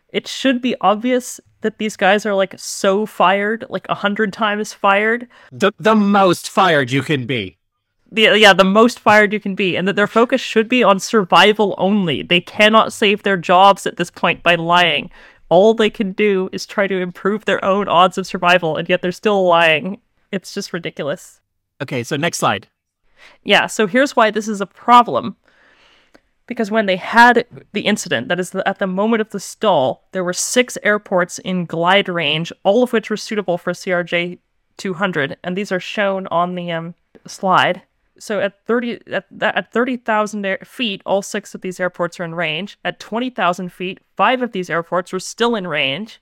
it 0.09 0.27
should 0.27 0.61
be 0.61 0.75
obvious 0.81 1.39
that 1.61 1.77
these 1.77 1.95
guys 1.95 2.25
are 2.25 2.33
like 2.33 2.53
so 2.57 3.05
fired, 3.05 3.65
like 3.69 3.87
a 3.89 3.95
hundred 3.95 4.33
times 4.33 4.73
fired. 4.73 5.27
The 5.51 5.71
the 5.79 5.95
most 5.95 6.49
fired 6.49 6.91
you 6.91 7.01
can 7.01 7.25
be. 7.25 7.57
The, 8.13 8.37
yeah, 8.37 8.51
the 8.51 8.65
most 8.65 8.99
fired 8.99 9.31
you 9.31 9.39
can 9.39 9.55
be, 9.55 9.77
and 9.77 9.87
that 9.87 9.95
their 9.95 10.07
focus 10.07 10.41
should 10.41 10.67
be 10.67 10.83
on 10.83 10.99
survival 10.99 11.75
only. 11.77 12.23
They 12.23 12.41
cannot 12.41 12.91
save 12.91 13.23
their 13.23 13.37
jobs 13.37 13.87
at 13.87 13.95
this 13.95 14.11
point 14.11 14.43
by 14.43 14.55
lying. 14.55 15.09
All 15.47 15.73
they 15.73 15.89
can 15.89 16.11
do 16.11 16.49
is 16.51 16.65
try 16.65 16.87
to 16.87 16.99
improve 16.99 17.45
their 17.45 17.63
own 17.63 17.87
odds 17.87 18.17
of 18.17 18.27
survival, 18.27 18.75
and 18.75 18.89
yet 18.89 19.01
they're 19.01 19.13
still 19.13 19.45
lying. 19.47 20.01
It's 20.29 20.53
just 20.53 20.73
ridiculous. 20.73 21.39
Okay, 21.81 22.03
so 22.03 22.17
next 22.17 22.39
slide. 22.39 22.67
Yeah, 23.43 23.67
so 23.67 23.87
here's 23.87 24.15
why 24.15 24.29
this 24.29 24.49
is 24.49 24.59
a 24.59 24.65
problem 24.65 25.37
because 26.47 26.71
when 26.71 26.85
they 26.85 26.97
had 26.97 27.45
the 27.71 27.81
incident, 27.81 28.27
that 28.27 28.39
is, 28.39 28.53
at 28.53 28.79
the 28.79 28.87
moment 28.87 29.21
of 29.21 29.29
the 29.29 29.39
stall, 29.39 30.07
there 30.11 30.23
were 30.23 30.33
six 30.33 30.77
airports 30.83 31.39
in 31.39 31.65
glide 31.65 32.09
range, 32.09 32.51
all 32.63 32.83
of 32.83 32.93
which 32.93 33.09
were 33.09 33.17
suitable 33.17 33.57
for 33.57 33.73
CRJ 33.73 34.39
200, 34.77 35.37
and 35.43 35.55
these 35.55 35.71
are 35.71 35.79
shown 35.79 36.27
on 36.27 36.55
the 36.55 36.71
um, 36.71 36.95
slide. 37.25 37.83
So 38.19 38.39
at 38.39 38.65
30 38.65 38.99
at, 39.07 39.25
at 39.41 39.71
30,000 39.71 40.59
feet, 40.63 41.01
all 41.05 41.21
six 41.21 41.55
of 41.55 41.61
these 41.61 41.79
airports 41.79 42.19
are 42.19 42.23
in 42.23 42.35
range. 42.35 42.77
At 42.83 42.99
20,000 42.99 43.71
feet, 43.71 43.99
five 44.15 44.41
of 44.41 44.51
these 44.51 44.69
airports 44.69 45.13
were 45.13 45.19
still 45.19 45.55
in 45.55 45.67
range. 45.67 46.21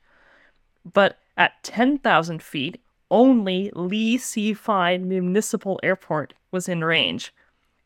But 0.85 1.17
at 1.35 1.61
10,000 1.63 2.41
feet, 2.41 2.79
only 3.11 3.71
Lee 3.73 4.17
C. 4.17 4.53
Fine 4.53 5.09
Municipal 5.09 5.79
Airport 5.83 6.33
was 6.51 6.69
in 6.69 6.83
range 6.83 7.33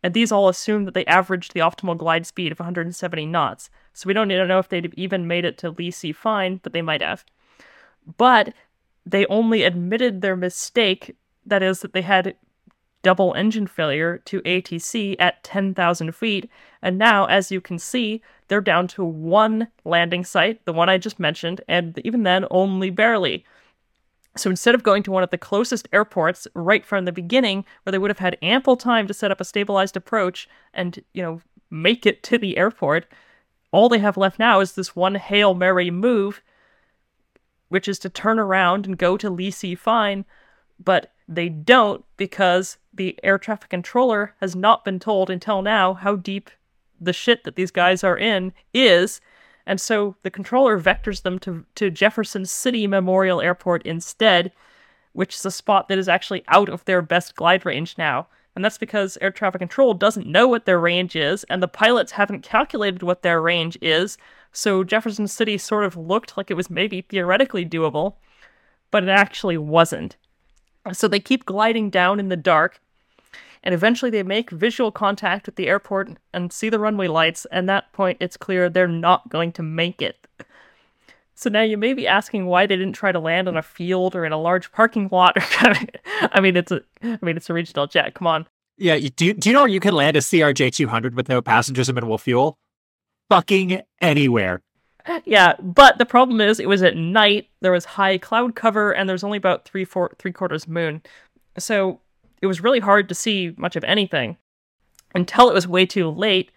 and 0.04 0.14
these 0.14 0.32
all 0.32 0.50
assume 0.50 0.84
that 0.84 0.94
they 0.94 1.06
averaged 1.06 1.54
the 1.54 1.62
optimal 1.62 1.98
glide 1.98 2.28
speed 2.28 2.52
of 2.52 2.60
170 2.60 3.26
knots. 3.26 3.70
So 3.94 4.08
we 4.08 4.14
don't 4.14 4.28
to 4.28 4.46
know 4.46 4.60
if 4.60 4.70
they'd 4.70 4.94
even 4.98 5.28
made 5.28 5.46
it 5.46 5.58
to 5.60 5.72
Lee 5.72 5.92
C. 5.92 6.12
Fine, 6.12 6.60
but 6.62 6.74
they 6.74 6.82
might 6.82 7.02
have. 7.02 7.24
But 8.18 8.54
they 9.06 9.26
only 9.28 9.64
admitted 9.64 10.22
their 10.22 10.36
mistake, 10.36 11.16
that 11.46 11.64
is, 11.64 11.80
that 11.80 11.94
they 11.94 12.02
had 12.02 12.36
double 13.02 13.34
engine 13.34 13.68
failure 13.68 14.18
to 14.26 14.42
ATC 14.42 15.16
at 15.20 15.44
10,000 15.44 16.16
feet. 16.16 16.50
And 16.82 16.98
now, 16.98 17.26
as 17.26 17.52
you 17.52 17.62
can 17.62 17.80
see, 17.80 18.22
they're 18.48 18.62
down 18.62 18.88
to 18.90 19.04
one 19.04 19.68
landing 19.86 20.24
site, 20.24 20.66
the 20.66 20.74
one 20.74 20.90
I 20.90 20.98
just 20.98 21.20
mentioned, 21.20 21.62
and 21.68 22.00
even 22.04 22.24
then, 22.24 22.46
only 22.50 22.90
barely. 22.90 23.46
So 24.36 24.50
instead 24.50 24.74
of 24.74 24.84
going 24.84 25.04
to 25.04 25.12
one 25.12 25.24
of 25.24 25.30
the 25.30 25.38
closest 25.38 25.88
airports 25.94 26.48
right 26.56 26.86
from 26.86 27.06
the 27.06 27.12
beginning, 27.12 27.66
where 27.84 27.92
they 27.92 27.98
would 27.98 28.10
have 28.10 28.20
had 28.20 28.38
ample 28.42 28.76
time 28.76 29.08
to 29.08 29.14
set 29.14 29.32
up 29.32 29.40
a 29.40 29.46
stabilized 29.46 29.96
approach 29.96 30.50
and, 30.74 31.04
you 31.14 31.22
know, 31.22 31.42
make 31.70 32.06
it 32.06 32.24
to 32.24 32.38
the 32.38 32.58
airport, 32.58 33.06
all 33.72 33.90
they 33.90 34.00
have 34.00 34.18
left 34.18 34.40
now 34.40 34.60
is 34.60 34.74
this 34.74 34.96
one 34.96 35.16
Hail 35.16 35.54
Mary 35.54 35.92
move, 35.92 36.42
which 37.70 37.88
is 37.88 38.00
to 38.00 38.10
turn 38.10 38.40
around 38.40 38.86
and 38.86 38.98
go 38.98 39.18
to 39.18 39.52
C. 39.52 39.76
Fine, 39.76 40.26
but 40.84 41.12
they 41.28 41.50
don't 41.50 42.06
because 42.18 42.78
the 42.94 43.20
air 43.24 43.38
traffic 43.38 43.70
controller 43.70 44.36
has 44.42 44.56
not 44.56 44.86
been 44.86 45.00
told 45.00 45.30
until 45.30 45.62
now 45.62 45.94
how 45.94 46.16
deep 46.16 46.52
the 47.02 47.14
shit 47.14 47.44
that 47.44 47.56
these 47.56 47.72
guys 47.72 48.04
are 48.04 48.18
in 48.18 48.54
is, 48.74 49.20
and 49.66 49.80
so 49.80 50.16
the 50.24 50.32
controller 50.32 50.80
vectors 50.80 51.22
them 51.22 51.40
to, 51.40 51.66
to 51.76 51.90
Jefferson 51.90 52.46
City 52.46 52.88
Memorial 52.88 53.42
Airport 53.42 53.86
instead, 53.86 54.52
which 55.14 55.36
is 55.36 55.46
a 55.46 55.52
spot 55.52 55.88
that 55.88 55.98
is 55.98 56.10
actually 56.10 56.44
out 56.48 56.70
of 56.70 56.84
their 56.86 57.02
best 57.02 57.36
glide 57.36 57.66
range 57.66 57.98
now. 57.98 58.28
And 58.56 58.64
that's 58.64 58.78
because 58.78 59.18
air 59.20 59.32
traffic 59.32 59.60
control 59.60 59.94
doesn't 59.94 60.28
know 60.28 60.48
what 60.48 60.66
their 60.66 60.80
range 60.80 61.16
is, 61.16 61.44
and 61.46 61.64
the 61.64 61.68
pilots 61.68 62.12
haven't 62.12 62.44
calculated 62.44 63.02
what 63.02 63.24
their 63.24 63.42
range 63.42 63.78
is. 63.82 64.18
So 64.52 64.84
Jefferson 64.84 65.28
City 65.28 65.58
sort 65.58 65.86
of 65.86 65.98
looked 65.98 66.38
like 66.38 66.52
it 66.52 66.58
was 66.58 66.70
maybe 66.70 67.02
theoretically 67.02 67.66
doable, 67.66 68.16
but 68.92 69.04
it 69.04 69.10
actually 69.10 69.58
wasn't. 69.58 70.18
So 70.92 71.08
they 71.08 71.20
keep 71.20 71.46
gliding 71.46 71.90
down 71.90 72.20
in 72.20 72.30
the 72.30 72.38
dark, 72.38 72.80
and 73.64 73.74
eventually 73.74 74.12
they 74.12 74.24
make 74.24 74.50
visual 74.50 74.92
contact 74.92 75.46
with 75.46 75.56
the 75.56 75.68
airport 75.68 76.18
and 76.34 76.52
see 76.52 76.70
the 76.70 76.80
runway 76.80 77.08
lights, 77.08 77.46
and 77.52 77.68
that 77.70 77.92
point 77.94 78.18
it's 78.20 78.38
clear 78.38 78.70
they're 78.70 78.88
not 78.88 79.30
going 79.30 79.52
to 79.54 79.64
make 79.64 80.02
it. 80.02 80.28
So 81.36 81.50
now 81.50 81.62
you 81.62 81.78
may 81.78 81.94
be 81.94 82.08
asking 82.08 82.46
why 82.46 82.66
they 82.66 82.76
didn't 82.76 82.94
try 82.94 83.12
to 83.12 83.20
land 83.20 83.48
on 83.48 83.58
a 83.58 83.64
field 83.64 84.16
or 84.16 84.26
in 84.26 84.32
a 84.32 84.40
large 84.40 84.72
parking 84.72 85.10
lot. 85.12 85.36
Or 85.38 85.74
I 86.32 86.40
mean, 86.40 86.56
it's 86.56 86.72
a, 86.72 86.82
I 87.02 87.18
mean, 87.22 87.38
it's 87.38 87.50
a 87.50 87.54
regional 87.54 87.88
jet. 87.88 88.14
Come 88.14 88.28
on. 88.28 88.46
Yeah, 88.78 88.96
you, 88.96 89.10
do, 89.10 89.34
do 89.34 89.50
you 89.50 89.54
know 89.54 89.62
where 89.62 89.70
you 89.70 89.80
can 89.80 89.94
land 89.94 90.18
a 90.18 90.20
CRJ 90.20 90.74
200 90.74 91.16
with 91.16 91.30
no 91.30 91.42
passengers 91.42 91.90
and 91.90 91.96
minimal 91.96 92.18
fuel? 92.18 92.58
Fucking 93.30 93.82
anywhere. 94.02 94.62
Yeah, 95.26 95.56
but 95.60 95.98
the 95.98 96.06
problem 96.06 96.40
is 96.40 96.60
it 96.60 96.70
was 96.70 96.82
at 96.82 96.96
night. 96.96 97.50
There 97.62 97.72
was 97.72 97.86
high 97.86 98.18
cloud 98.18 98.56
cover, 98.56 98.94
and 98.94 99.10
there's 99.10 99.24
only 99.24 99.38
about 99.38 99.66
three 99.66 99.84
four 99.84 100.16
three 100.18 100.32
quarters 100.32 100.66
moon, 100.66 101.02
so 101.58 102.00
it 102.44 102.48
was 102.48 102.62
really 102.62 102.80
hard 102.80 103.10
to 103.10 103.16
see 103.16 103.56
much 103.58 103.76
of 103.76 103.84
anything 103.86 104.38
until 105.16 105.50
it 105.50 105.54
was 105.56 105.68
way 105.68 105.88
too 105.88 106.10
late 106.10 106.52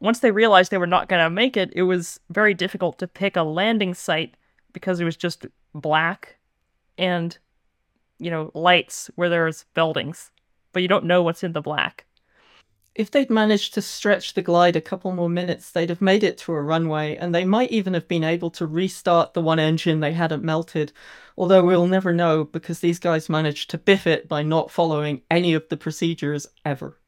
once 0.00 0.20
they 0.20 0.30
realized 0.30 0.70
they 0.70 0.78
were 0.78 0.86
not 0.86 1.08
going 1.08 1.22
to 1.22 1.30
make 1.30 1.56
it, 1.56 1.72
it 1.74 1.82
was 1.82 2.20
very 2.30 2.54
difficult 2.54 2.98
to 2.98 3.06
pick 3.06 3.36
a 3.36 3.42
landing 3.42 3.94
site 3.94 4.36
because 4.72 5.00
it 5.00 5.04
was 5.04 5.16
just 5.16 5.46
black 5.74 6.36
and, 6.96 7.38
you 8.18 8.30
know, 8.30 8.50
lights 8.54 9.10
where 9.16 9.28
there's 9.28 9.64
buildings, 9.74 10.30
but 10.72 10.82
you 10.82 10.88
don't 10.88 11.04
know 11.04 11.22
what's 11.22 11.42
in 11.42 11.52
the 11.52 11.60
black. 11.60 12.04
If 12.94 13.10
they'd 13.10 13.30
managed 13.30 13.74
to 13.74 13.82
stretch 13.82 14.34
the 14.34 14.42
glide 14.42 14.74
a 14.74 14.80
couple 14.80 15.12
more 15.12 15.28
minutes, 15.28 15.70
they'd 15.70 15.90
have 15.90 16.02
made 16.02 16.24
it 16.24 16.36
to 16.38 16.52
a 16.52 16.60
runway, 16.60 17.16
and 17.16 17.32
they 17.32 17.44
might 17.44 17.70
even 17.70 17.94
have 17.94 18.08
been 18.08 18.24
able 18.24 18.50
to 18.50 18.66
restart 18.66 19.34
the 19.34 19.40
one 19.40 19.60
engine 19.60 20.00
they 20.00 20.12
hadn't 20.12 20.42
melted. 20.42 20.92
Although 21.38 21.64
we'll 21.64 21.86
never 21.86 22.12
know 22.12 22.44
because 22.44 22.80
these 22.80 22.98
guys 22.98 23.30
managed 23.30 23.70
to 23.70 23.78
biff 23.78 24.06
it 24.06 24.28
by 24.28 24.42
not 24.42 24.70
following 24.70 25.22
any 25.30 25.54
of 25.54 25.66
the 25.70 25.76
procedures 25.78 26.46
ever 26.64 26.98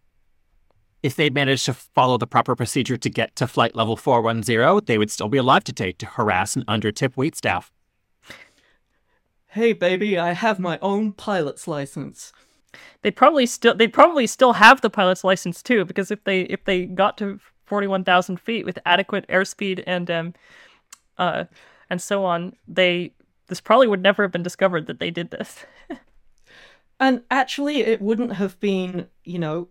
if 1.02 1.16
they'd 1.16 1.34
managed 1.34 1.64
to 1.64 1.74
follow 1.74 2.18
the 2.18 2.26
proper 2.26 2.54
procedure 2.54 2.96
to 2.96 3.08
get 3.08 3.34
to 3.36 3.46
flight 3.46 3.74
level 3.74 3.96
410, 3.96 4.82
they 4.86 4.98
would 4.98 5.10
still 5.10 5.28
be 5.28 5.38
alive 5.38 5.64
today 5.64 5.92
to 5.92 6.06
harass 6.06 6.56
and 6.56 6.66
undertip 6.66 7.14
waitstaff. 7.14 7.70
Hey 9.48 9.72
baby, 9.72 10.18
I 10.18 10.32
have 10.32 10.58
my 10.58 10.78
own 10.80 11.12
pilot's 11.12 11.66
license. 11.66 12.32
They 13.02 13.10
probably 13.10 13.46
still 13.46 13.74
they 13.74 13.88
probably 13.88 14.26
still 14.26 14.52
have 14.52 14.80
the 14.80 14.90
pilot's 14.90 15.24
license 15.24 15.62
too, 15.62 15.84
because 15.84 16.10
if 16.10 16.22
they 16.22 16.42
if 16.42 16.64
they 16.64 16.86
got 16.86 17.18
to 17.18 17.40
forty 17.64 17.88
one 17.88 18.04
thousand 18.04 18.38
feet 18.38 18.64
with 18.64 18.78
adequate 18.86 19.26
airspeed 19.28 19.82
and 19.86 20.10
um 20.10 20.34
uh 21.18 21.44
and 21.88 22.00
so 22.00 22.24
on, 22.24 22.54
they 22.68 23.12
this 23.50 23.60
probably 23.60 23.88
would 23.88 24.02
never 24.02 24.22
have 24.22 24.32
been 24.32 24.42
discovered 24.42 24.86
that 24.86 25.00
they 25.00 25.10
did 25.10 25.30
this. 25.30 25.66
and 27.00 27.22
actually 27.30 27.80
it 27.80 28.00
wouldn't 28.00 28.34
have 28.34 28.58
been, 28.60 29.08
you 29.24 29.38
know, 29.38 29.68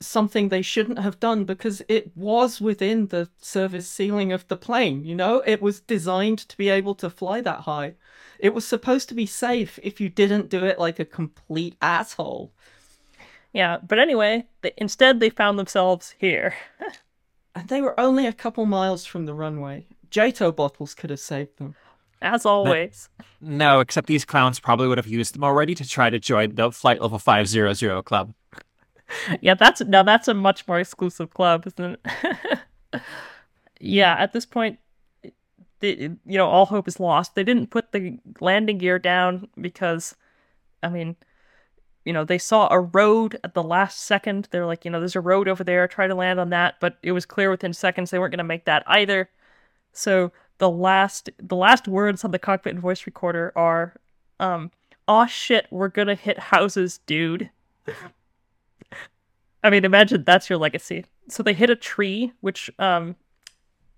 something 0.00 0.48
they 0.48 0.62
shouldn't 0.62 0.98
have 0.98 1.20
done 1.20 1.44
because 1.44 1.80
it 1.88 2.14
was 2.16 2.60
within 2.60 3.06
the 3.06 3.28
service 3.38 3.88
ceiling 3.88 4.32
of 4.32 4.48
the 4.48 4.56
plane. 4.56 5.04
You 5.04 5.14
know, 5.14 5.42
it 5.46 5.62
was 5.62 5.80
designed 5.80 6.38
to 6.40 6.56
be 6.56 6.68
able 6.68 6.96
to 6.96 7.08
fly 7.08 7.40
that 7.42 7.60
high. 7.60 7.94
It 8.40 8.52
was 8.52 8.66
supposed 8.66 9.08
to 9.10 9.14
be 9.14 9.26
safe 9.26 9.78
if 9.82 10.00
you 10.00 10.08
didn't 10.08 10.50
do 10.50 10.64
it 10.64 10.78
like 10.78 10.98
a 10.98 11.04
complete 11.04 11.76
asshole. 11.80 12.52
Yeah, 13.52 13.78
but 13.86 13.98
anyway, 13.98 14.46
they, 14.62 14.72
instead 14.76 15.20
they 15.20 15.30
found 15.30 15.58
themselves 15.58 16.14
here. 16.18 16.54
and 17.54 17.68
they 17.68 17.80
were 17.80 17.98
only 17.98 18.26
a 18.26 18.32
couple 18.32 18.66
miles 18.66 19.04
from 19.06 19.26
the 19.26 19.34
runway. 19.34 19.86
JATO 20.10 20.50
bottles 20.50 20.94
could 20.94 21.10
have 21.10 21.20
saved 21.20 21.58
them. 21.58 21.76
As 22.22 22.44
always. 22.44 23.08
But, 23.16 23.26
no, 23.40 23.80
except 23.80 24.06
these 24.06 24.24
clowns 24.24 24.60
probably 24.60 24.88
would 24.88 24.98
have 24.98 25.06
used 25.06 25.34
them 25.34 25.44
already 25.44 25.74
to 25.74 25.88
try 25.88 26.10
to 26.10 26.18
join 26.18 26.54
the 26.54 26.70
Flight 26.70 27.00
Level 27.00 27.18
500 27.18 28.04
club. 28.04 28.34
yeah, 29.40 29.54
that's 29.54 29.80
now 29.82 30.02
that's 30.02 30.28
a 30.28 30.34
much 30.34 30.66
more 30.68 30.78
exclusive 30.78 31.30
club, 31.30 31.66
isn't 31.66 31.98
it? 32.04 33.02
yeah, 33.80 34.14
at 34.18 34.32
this 34.32 34.46
point, 34.46 34.78
the, 35.80 36.10
you 36.26 36.38
know, 36.38 36.46
all 36.46 36.66
hope 36.66 36.86
is 36.86 37.00
lost. 37.00 37.34
They 37.34 37.44
didn't 37.44 37.70
put 37.70 37.92
the 37.92 38.18
landing 38.40 38.78
gear 38.78 38.98
down 38.98 39.48
because, 39.58 40.14
I 40.82 40.88
mean, 40.88 41.16
you 42.04 42.12
know, 42.12 42.24
they 42.24 42.38
saw 42.38 42.68
a 42.70 42.80
road 42.80 43.38
at 43.44 43.54
the 43.54 43.62
last 43.62 44.00
second. 44.00 44.48
They're 44.50 44.66
like, 44.66 44.84
you 44.84 44.90
know, 44.90 45.00
there's 45.00 45.16
a 45.16 45.20
road 45.20 45.48
over 45.48 45.64
there. 45.64 45.86
Try 45.88 46.06
to 46.06 46.14
land 46.14 46.38
on 46.38 46.50
that, 46.50 46.76
but 46.80 46.98
it 47.02 47.12
was 47.12 47.26
clear 47.26 47.50
within 47.50 47.72
seconds 47.72 48.10
they 48.10 48.18
weren't 48.18 48.32
going 48.32 48.38
to 48.38 48.44
make 48.44 48.66
that 48.66 48.82
either. 48.86 49.30
So 49.92 50.32
the 50.60 50.70
last 50.70 51.30
the 51.38 51.56
last 51.56 51.88
words 51.88 52.22
on 52.22 52.30
the 52.30 52.38
cockpit 52.38 52.74
and 52.74 52.82
voice 52.82 53.06
recorder 53.06 53.52
are, 53.56 53.94
um, 54.38 54.70
"Oh 55.08 55.26
shit, 55.26 55.66
we're 55.70 55.88
gonna 55.88 56.14
hit 56.14 56.38
houses, 56.38 57.00
dude." 57.06 57.50
I 59.64 59.70
mean, 59.70 59.84
imagine 59.84 60.22
that's 60.24 60.48
your 60.48 60.58
legacy. 60.58 61.04
So 61.28 61.42
they 61.42 61.54
hit 61.54 61.70
a 61.70 61.76
tree, 61.76 62.32
which 62.40 62.70
um, 62.78 63.16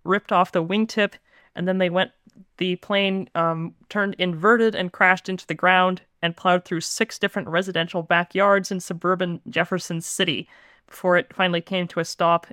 ripped 0.05 0.33
off 0.33 0.53
the 0.53 0.65
wingtip, 0.65 1.15
and 1.55 1.69
then 1.69 1.79
they 1.79 1.91
went. 1.91 2.13
The 2.57 2.77
plane 2.77 3.29
um, 3.35 3.75
turned 3.89 4.15
inverted 4.19 4.75
and 4.75 4.93
crashed 4.93 5.29
into 5.29 5.47
the 5.47 5.55
ground 5.55 6.03
and 6.23 6.37
plowed 6.37 6.65
through 6.65 6.81
six 6.81 7.19
different 7.19 7.49
residential 7.49 8.03
backyards 8.03 8.71
in 8.71 8.81
suburban 8.81 9.41
Jefferson 9.51 10.01
City 10.01 10.49
before 10.87 11.17
it 11.17 11.35
finally 11.35 11.61
came 11.61 11.89
to 11.89 12.01
a 12.01 12.05
stop 12.05 12.47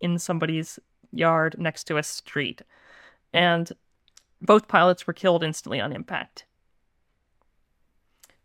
in 0.00 0.18
somebody's 0.18 0.78
yard 1.12 1.56
next 1.58 1.84
to 1.84 1.96
a 1.96 2.02
street. 2.02 2.62
And 3.32 3.70
both 4.40 4.68
pilots 4.68 5.06
were 5.06 5.12
killed 5.12 5.42
instantly 5.42 5.80
on 5.80 5.92
impact. 5.92 6.44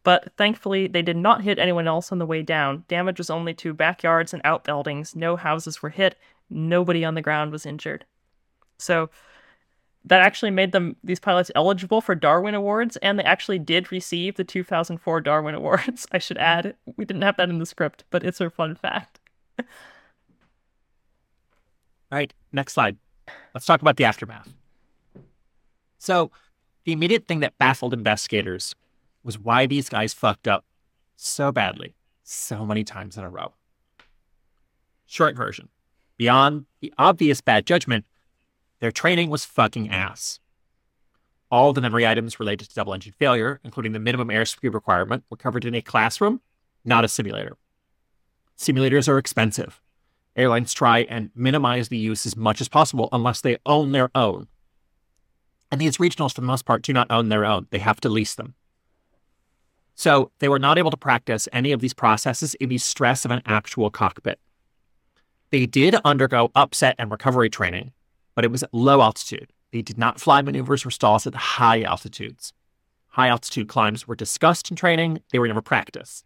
But 0.03 0.33
thankfully, 0.35 0.87
they 0.87 1.01
did 1.01 1.15
not 1.15 1.43
hit 1.43 1.59
anyone 1.59 1.87
else 1.87 2.11
on 2.11 2.19
the 2.19 2.25
way 2.25 2.41
down. 2.41 2.83
Damage 2.87 3.19
was 3.19 3.29
only 3.29 3.53
to 3.55 3.73
backyards 3.73 4.33
and 4.33 4.41
outbuildings. 4.43 5.15
No 5.15 5.37
houses 5.37 5.81
were 5.81 5.89
hit. 5.89 6.17
Nobody 6.49 7.05
on 7.05 7.15
the 7.15 7.21
ground 7.21 7.51
was 7.51 7.65
injured. 7.65 8.05
So 8.77 9.09
that 10.05 10.21
actually 10.21 10.51
made 10.51 10.73
them 10.73 10.97
these 11.03 11.21
pilots 11.21 11.51
eligible 11.55 12.01
for 12.01 12.15
Darwin 12.15 12.55
Awards, 12.55 12.97
and 12.97 13.17
they 13.17 13.23
actually 13.23 13.59
did 13.59 13.91
receive 13.91 14.35
the 14.35 14.43
2004 14.43 15.21
Darwin 15.21 15.55
Awards. 15.59 16.05
I 16.11 16.17
should 16.17 16.37
add, 16.37 16.75
we 16.97 17.05
didn't 17.05 17.21
have 17.21 17.37
that 17.37 17.49
in 17.49 17.59
the 17.59 17.65
script, 17.65 18.03
but 18.09 18.23
it's 18.23 18.41
a 18.41 18.49
fun 18.49 18.75
fact. 18.75 19.21
All 19.59 19.65
right, 22.11 22.33
next 22.51 22.73
slide. 22.73 22.97
Let's 23.53 23.65
talk 23.65 23.81
about 23.81 23.95
the 23.95 24.03
aftermath. 24.03 24.53
So, 26.03 26.31
the 26.83 26.91
immediate 26.91 27.29
thing 27.29 27.39
that 27.39 27.57
baffled 27.57 27.93
investigators 27.93 28.75
was 29.23 29.39
why 29.39 29.65
these 29.65 29.87
guys 29.87 30.13
fucked 30.13 30.49
up 30.49 30.65
so 31.15 31.49
badly, 31.49 31.95
so 32.23 32.65
many 32.65 32.83
times 32.83 33.15
in 33.15 33.23
a 33.23 33.29
row. 33.29 33.53
Short 35.05 35.37
version 35.37 35.69
beyond 36.17 36.65
the 36.81 36.93
obvious 36.97 37.39
bad 37.39 37.65
judgment, 37.65 38.03
their 38.81 38.91
training 38.91 39.29
was 39.29 39.45
fucking 39.45 39.89
ass. 39.89 40.41
All 41.49 41.71
the 41.71 41.79
memory 41.79 42.05
items 42.05 42.37
related 42.37 42.67
to 42.67 42.75
double 42.75 42.93
engine 42.93 43.13
failure, 43.17 43.61
including 43.63 43.93
the 43.93 43.99
minimum 43.99 44.27
airspeed 44.27 44.73
requirement, 44.73 45.23
were 45.29 45.37
covered 45.37 45.63
in 45.63 45.73
a 45.73 45.81
classroom, 45.81 46.41
not 46.83 47.05
a 47.05 47.07
simulator. 47.07 47.55
Simulators 48.57 49.07
are 49.07 49.17
expensive. 49.17 49.79
Airlines 50.35 50.73
try 50.73 51.03
and 51.03 51.29
minimize 51.33 51.87
the 51.87 51.97
use 51.97 52.25
as 52.25 52.35
much 52.35 52.59
as 52.59 52.67
possible 52.67 53.07
unless 53.13 53.39
they 53.39 53.57
own 53.65 53.93
their 53.93 54.09
own. 54.13 54.49
And 55.73 55.81
these 55.81 55.97
regionals, 55.97 56.35
for 56.35 56.41
the 56.41 56.45
most 56.45 56.65
part, 56.65 56.83
do 56.83 56.93
not 56.93 57.09
own 57.09 57.29
their 57.29 57.45
own. 57.45 57.65
They 57.71 57.79
have 57.79 57.99
to 58.01 58.07
lease 58.07 58.35
them. 58.35 58.53
So 59.95 60.29
they 60.37 60.47
were 60.47 60.59
not 60.59 60.77
able 60.77 60.91
to 60.91 60.97
practice 60.97 61.49
any 61.51 61.71
of 61.71 61.79
these 61.79 61.95
processes 61.95 62.53
in 62.53 62.69
the 62.69 62.77
stress 62.77 63.25
of 63.25 63.31
an 63.31 63.41
actual 63.47 63.89
cockpit. 63.89 64.39
They 65.49 65.65
did 65.65 65.95
undergo 66.05 66.51
upset 66.53 66.93
and 66.99 67.09
recovery 67.09 67.49
training, 67.49 67.91
but 68.35 68.45
it 68.45 68.51
was 68.51 68.61
at 68.61 68.71
low 68.71 69.01
altitude. 69.01 69.51
They 69.71 69.81
did 69.81 69.97
not 69.97 70.21
fly 70.21 70.43
maneuvers 70.43 70.85
or 70.85 70.91
stalls 70.91 71.25
at 71.25 71.33
high 71.33 71.81
altitudes. 71.81 72.53
High 73.07 73.29
altitude 73.29 73.67
climbs 73.67 74.07
were 74.07 74.15
discussed 74.15 74.69
in 74.69 74.77
training, 74.77 75.23
they 75.31 75.39
were 75.39 75.47
never 75.47 75.63
practiced. 75.63 76.23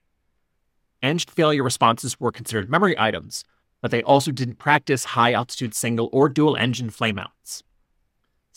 Engine 1.02 1.32
failure 1.34 1.64
responses 1.64 2.20
were 2.20 2.34
considered 2.34 2.70
memory 2.70 3.00
items, 3.00 3.46
but 3.82 3.92
they 3.92 4.04
also 4.04 4.32
didn't 4.32 4.60
practice 4.60 5.06
high 5.06 5.32
altitude 5.32 5.74
single 5.74 6.10
or 6.12 6.28
dual 6.28 6.58
engine 6.58 6.90
flame 6.90 7.18
outs. 7.18 7.64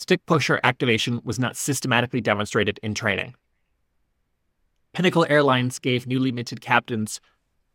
Stick 0.01 0.25
pusher 0.25 0.59
activation 0.63 1.21
was 1.23 1.37
not 1.37 1.55
systematically 1.55 2.21
demonstrated 2.21 2.79
in 2.81 2.95
training. 2.95 3.35
Pinnacle 4.93 5.27
Airlines 5.29 5.77
gave 5.77 6.07
newly 6.07 6.31
minted 6.31 6.59
captains 6.59 7.21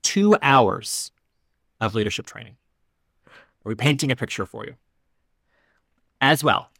two 0.02 0.36
hours 0.42 1.12
of 1.80 1.94
leadership 1.94 2.26
training. 2.26 2.56
Are 3.28 3.68
we 3.68 3.76
painting 3.76 4.10
a 4.10 4.16
picture 4.16 4.44
for 4.44 4.66
you? 4.66 4.74
As 6.20 6.42
well, 6.42 6.70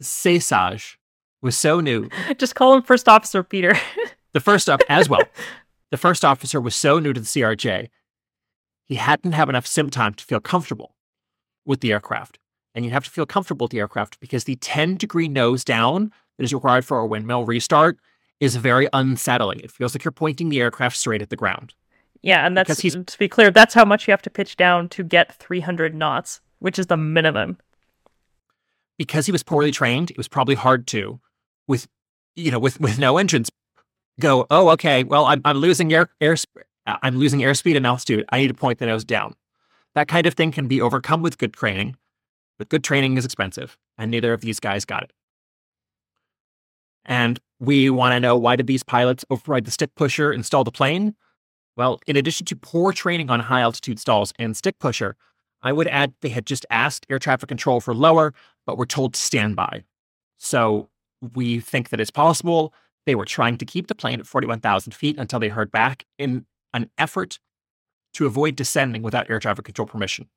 Cesage 0.00 0.98
was 1.42 1.54
so 1.54 1.80
new. 1.80 2.08
Just 2.38 2.54
call 2.54 2.72
him 2.76 2.82
First 2.82 3.10
Officer 3.10 3.42
Peter. 3.42 3.74
the 4.32 4.40
first 4.40 4.70
up, 4.70 4.80
as 4.88 5.06
well, 5.06 5.24
The 5.90 5.98
first 5.98 6.24
officer 6.24 6.62
was 6.62 6.74
so 6.74 6.98
new 6.98 7.12
to 7.12 7.20
the 7.20 7.26
CRJ, 7.26 7.90
he 8.86 8.94
hadn't 8.94 9.32
have 9.32 9.50
enough 9.50 9.66
sim 9.66 9.90
time 9.90 10.14
to 10.14 10.24
feel 10.24 10.40
comfortable 10.40 10.96
with 11.66 11.80
the 11.80 11.92
aircraft. 11.92 12.38
And 12.76 12.84
you 12.84 12.92
have 12.92 13.04
to 13.04 13.10
feel 13.10 13.26
comfortable 13.26 13.64
with 13.64 13.72
the 13.72 13.78
aircraft 13.78 14.20
because 14.20 14.44
the 14.44 14.56
10 14.56 14.96
degree 14.96 15.28
nose 15.28 15.64
down 15.64 16.12
that 16.36 16.44
is 16.44 16.52
required 16.52 16.84
for 16.84 16.98
a 16.98 17.06
windmill 17.06 17.44
restart 17.44 17.98
is 18.38 18.56
very 18.56 18.86
unsettling. 18.92 19.60
It 19.60 19.70
feels 19.70 19.94
like 19.94 20.04
you're 20.04 20.12
pointing 20.12 20.50
the 20.50 20.60
aircraft 20.60 20.96
straight 20.96 21.22
at 21.22 21.30
the 21.30 21.36
ground. 21.36 21.74
Yeah, 22.22 22.46
and 22.46 22.56
that's 22.56 22.76
to 22.80 23.18
be 23.18 23.28
clear, 23.28 23.50
that's 23.50 23.72
how 23.72 23.84
much 23.84 24.06
you 24.06 24.12
have 24.12 24.22
to 24.22 24.30
pitch 24.30 24.56
down 24.56 24.88
to 24.90 25.02
get 25.02 25.34
300 25.34 25.94
knots, 25.94 26.40
which 26.58 26.78
is 26.78 26.86
the 26.86 26.96
minimum. 26.96 27.58
Because 28.98 29.26
he 29.26 29.32
was 29.32 29.42
poorly 29.42 29.70
trained, 29.70 30.10
it 30.10 30.18
was 30.18 30.28
probably 30.28 30.54
hard 30.54 30.86
to, 30.88 31.20
with 31.66 31.88
you 32.34 32.50
know, 32.50 32.58
with 32.58 32.80
with 32.80 32.98
no 32.98 33.16
engines, 33.16 33.50
go, 34.20 34.46
oh, 34.50 34.68
okay, 34.70 35.04
well, 35.04 35.24
I'm 35.24 35.40
I'm 35.44 35.56
losing 35.56 35.92
air 35.92 36.10
air 36.20 36.36
I'm 36.86 37.16
losing 37.16 37.40
airspeed 37.40 37.76
and 37.76 37.86
altitude. 37.86 38.24
I 38.30 38.38
need 38.38 38.48
to 38.48 38.54
point 38.54 38.78
the 38.78 38.86
nose 38.86 39.04
down. 39.04 39.34
That 39.94 40.08
kind 40.08 40.26
of 40.26 40.34
thing 40.34 40.52
can 40.52 40.68
be 40.68 40.80
overcome 40.80 41.22
with 41.22 41.38
good 41.38 41.52
training, 41.52 41.96
but 42.58 42.68
good 42.68 42.84
training 42.84 43.16
is 43.16 43.24
expensive, 43.24 43.76
and 43.98 44.10
neither 44.10 44.32
of 44.32 44.40
these 44.40 44.60
guys 44.60 44.84
got 44.84 45.02
it. 45.02 45.12
And 47.04 47.38
we 47.60 47.88
want 47.88 48.12
to 48.12 48.20
know 48.20 48.36
why 48.36 48.56
did 48.56 48.66
these 48.66 48.82
pilots 48.82 49.24
override 49.30 49.64
the 49.64 49.70
stick 49.70 49.94
pusher 49.94 50.32
and 50.32 50.44
stall 50.44 50.64
the 50.64 50.72
plane? 50.72 51.14
Well, 51.76 52.00
in 52.06 52.16
addition 52.16 52.46
to 52.46 52.56
poor 52.56 52.92
training 52.92 53.30
on 53.30 53.40
high 53.40 53.60
altitude 53.60 53.98
stalls 53.98 54.32
and 54.38 54.56
stick 54.56 54.78
pusher, 54.78 55.16
I 55.62 55.72
would 55.72 55.88
add 55.88 56.14
they 56.20 56.28
had 56.30 56.46
just 56.46 56.66
asked 56.70 57.06
air 57.08 57.18
traffic 57.18 57.48
control 57.48 57.80
for 57.80 57.94
lower, 57.94 58.34
but 58.66 58.78
were 58.78 58.86
told 58.86 59.14
to 59.14 59.20
stand 59.20 59.56
by. 59.56 59.84
So 60.38 60.88
we 61.34 61.60
think 61.60 61.90
that 61.90 62.00
it's 62.00 62.10
possible 62.10 62.72
they 63.04 63.14
were 63.14 63.24
trying 63.24 63.56
to 63.58 63.64
keep 63.64 63.86
the 63.86 63.94
plane 63.94 64.20
at 64.20 64.26
41,000 64.26 64.92
feet 64.94 65.18
until 65.18 65.38
they 65.38 65.48
heard 65.48 65.70
back 65.70 66.04
in 66.18 66.46
an 66.74 66.90
effort 66.98 67.38
to 68.14 68.26
avoid 68.26 68.56
descending 68.56 69.02
without 69.02 69.30
air 69.30 69.38
traffic 69.38 69.64
control 69.64 69.86
permission. 69.86 70.28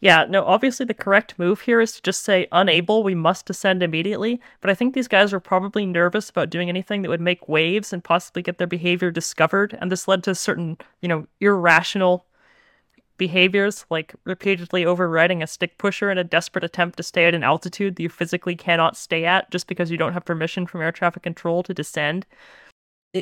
Yeah, 0.00 0.26
no, 0.28 0.44
obviously 0.44 0.84
the 0.84 0.94
correct 0.94 1.38
move 1.38 1.62
here 1.62 1.80
is 1.80 1.92
to 1.92 2.02
just 2.02 2.22
say 2.22 2.46
unable, 2.52 3.02
we 3.02 3.14
must 3.14 3.46
descend 3.46 3.82
immediately. 3.82 4.40
But 4.60 4.70
I 4.70 4.74
think 4.74 4.94
these 4.94 5.08
guys 5.08 5.32
were 5.32 5.40
probably 5.40 5.86
nervous 5.86 6.28
about 6.28 6.50
doing 6.50 6.68
anything 6.68 7.02
that 7.02 7.08
would 7.08 7.20
make 7.20 7.48
waves 7.48 7.92
and 7.92 8.04
possibly 8.04 8.42
get 8.42 8.58
their 8.58 8.66
behavior 8.66 9.10
discovered. 9.10 9.76
And 9.80 9.90
this 9.90 10.06
led 10.06 10.22
to 10.24 10.34
certain, 10.34 10.76
you 11.00 11.08
know, 11.08 11.26
irrational 11.40 12.26
behaviors, 13.16 13.86
like 13.88 14.14
repeatedly 14.24 14.84
overriding 14.84 15.42
a 15.42 15.46
stick 15.46 15.78
pusher 15.78 16.10
in 16.10 16.18
a 16.18 16.24
desperate 16.24 16.64
attempt 16.64 16.98
to 16.98 17.02
stay 17.02 17.24
at 17.24 17.34
an 17.34 17.42
altitude 17.42 17.96
that 17.96 18.02
you 18.02 18.10
physically 18.10 18.54
cannot 18.54 18.96
stay 18.96 19.24
at 19.24 19.50
just 19.50 19.66
because 19.66 19.90
you 19.90 19.96
don't 19.96 20.12
have 20.12 20.24
permission 20.24 20.66
from 20.66 20.82
air 20.82 20.92
traffic 20.92 21.22
control 21.22 21.62
to 21.62 21.72
descend. 21.72 22.26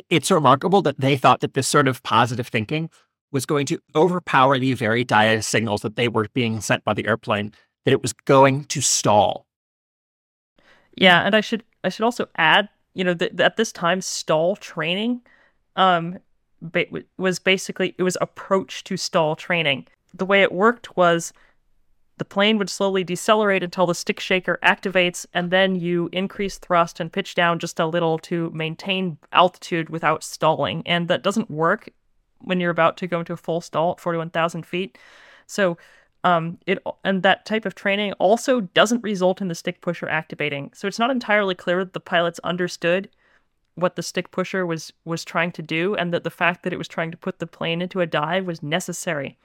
It's 0.09 0.29
remarkable 0.29 0.81
that 0.81 0.99
they 0.99 1.15
thought 1.15 1.39
that 1.39 1.53
this 1.53 1.69
sort 1.69 1.87
of 1.87 2.03
positive 2.03 2.47
thinking 2.47 2.89
was 3.31 3.45
going 3.45 3.65
to 3.67 3.79
overpower 3.95 4.57
the 4.57 4.73
very 4.73 5.03
dire 5.03 5.41
signals 5.41 5.81
that 5.81 5.95
they 5.95 6.07
were 6.07 6.27
being 6.33 6.61
sent 6.61 6.83
by 6.83 6.93
the 6.93 7.07
airplane, 7.07 7.53
that 7.83 7.91
it 7.91 8.01
was 8.01 8.13
going 8.13 8.65
to 8.65 8.81
stall. 8.81 9.45
Yeah, 10.95 11.25
and 11.25 11.35
I 11.35 11.41
should 11.41 11.63
I 11.83 11.89
should 11.89 12.05
also 12.05 12.27
add, 12.37 12.69
you 12.93 13.03
know, 13.03 13.13
that 13.13 13.39
at 13.39 13.57
this 13.57 13.71
time, 13.71 14.01
stall 14.01 14.55
training, 14.55 15.21
um, 15.75 16.19
ba- 16.61 16.85
was 17.17 17.39
basically 17.39 17.95
it 17.97 18.03
was 18.03 18.17
approach 18.21 18.83
to 18.85 18.97
stall 18.97 19.35
training. 19.35 19.87
The 20.13 20.25
way 20.25 20.41
it 20.41 20.51
worked 20.51 20.95
was 20.95 21.33
the 22.17 22.25
plane 22.25 22.57
would 22.57 22.69
slowly 22.69 23.03
decelerate 23.03 23.63
until 23.63 23.85
the 23.85 23.95
stick 23.95 24.21
shaker 24.21 24.57
activates, 24.63 25.25
and 25.33 25.51
then 25.51 25.75
you 25.75 26.09
increase 26.13 26.57
thrust 26.57 27.01
and 27.01 27.11
pitch 27.11 27.35
down 27.35 27.59
just 27.59 27.79
a 27.79 27.85
little 27.85 28.17
to 28.19 28.49
maintain 28.51 29.17
altitude 29.33 29.89
without 29.89 30.23
stalling. 30.23 30.81
And 30.85 31.09
that 31.09 31.23
doesn't 31.23 31.51
work 31.51 31.89
when 32.45 32.59
you're 32.59 32.71
about 32.71 32.97
to 32.97 33.07
go 33.07 33.19
into 33.19 33.33
a 33.33 33.37
full 33.37 33.61
stall 33.61 33.91
at 33.93 33.99
41,000 33.99 34.65
feet. 34.65 34.97
So 35.47 35.77
um, 36.23 36.57
it 36.65 36.79
and 37.03 37.21
that 37.21 37.45
type 37.45 37.65
of 37.65 37.75
training 37.75 38.13
also 38.13 38.61
doesn't 38.61 39.03
result 39.03 39.41
in 39.41 39.47
the 39.47 39.55
stick 39.55 39.81
pusher 39.81 40.09
activating. 40.09 40.71
So 40.73 40.87
it's 40.87 40.97
not 40.97 41.11
entirely 41.11 41.53
clear 41.53 41.83
that 41.83 41.93
the 41.93 41.99
pilots 41.99 42.39
understood 42.43 43.09
what 43.75 43.95
the 43.95 44.01
stick 44.01 44.31
pusher 44.31 44.65
was 44.65 44.91
was 45.05 45.23
trying 45.23 45.51
to 45.51 45.61
do, 45.61 45.95
and 45.95 46.11
that 46.13 46.23
the 46.23 46.31
fact 46.31 46.63
that 46.63 46.73
it 46.73 46.77
was 46.77 46.87
trying 46.87 47.11
to 47.11 47.17
put 47.17 47.37
the 47.37 47.47
plane 47.47 47.81
into 47.81 48.01
a 48.01 48.07
dive 48.07 48.47
was 48.47 48.63
necessary. 48.63 49.37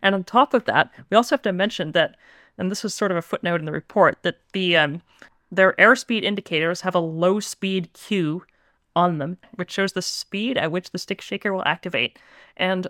And 0.00 0.14
on 0.14 0.24
top 0.24 0.54
of 0.54 0.64
that, 0.64 0.90
we 1.10 1.16
also 1.16 1.34
have 1.34 1.42
to 1.42 1.52
mention 1.52 1.92
that, 1.92 2.16
and 2.56 2.70
this 2.70 2.82
was 2.82 2.94
sort 2.94 3.10
of 3.10 3.16
a 3.18 3.22
footnote 3.22 3.60
in 3.60 3.66
the 3.66 3.72
report, 3.72 4.16
that 4.22 4.38
the 4.54 4.76
um, 4.78 5.02
their 5.50 5.74
airspeed 5.74 6.22
indicators 6.22 6.80
have 6.80 6.94
a 6.94 7.00
low 7.00 7.38
speed 7.38 7.92
cue 7.92 8.44
on 8.94 9.18
them, 9.18 9.38
which 9.54 9.70
shows 9.70 9.92
the 9.92 10.02
speed 10.02 10.56
at 10.56 10.72
which 10.72 10.90
the 10.90 10.98
stick 10.98 11.20
shaker 11.20 11.52
will 11.52 11.64
activate. 11.64 12.18
And 12.56 12.88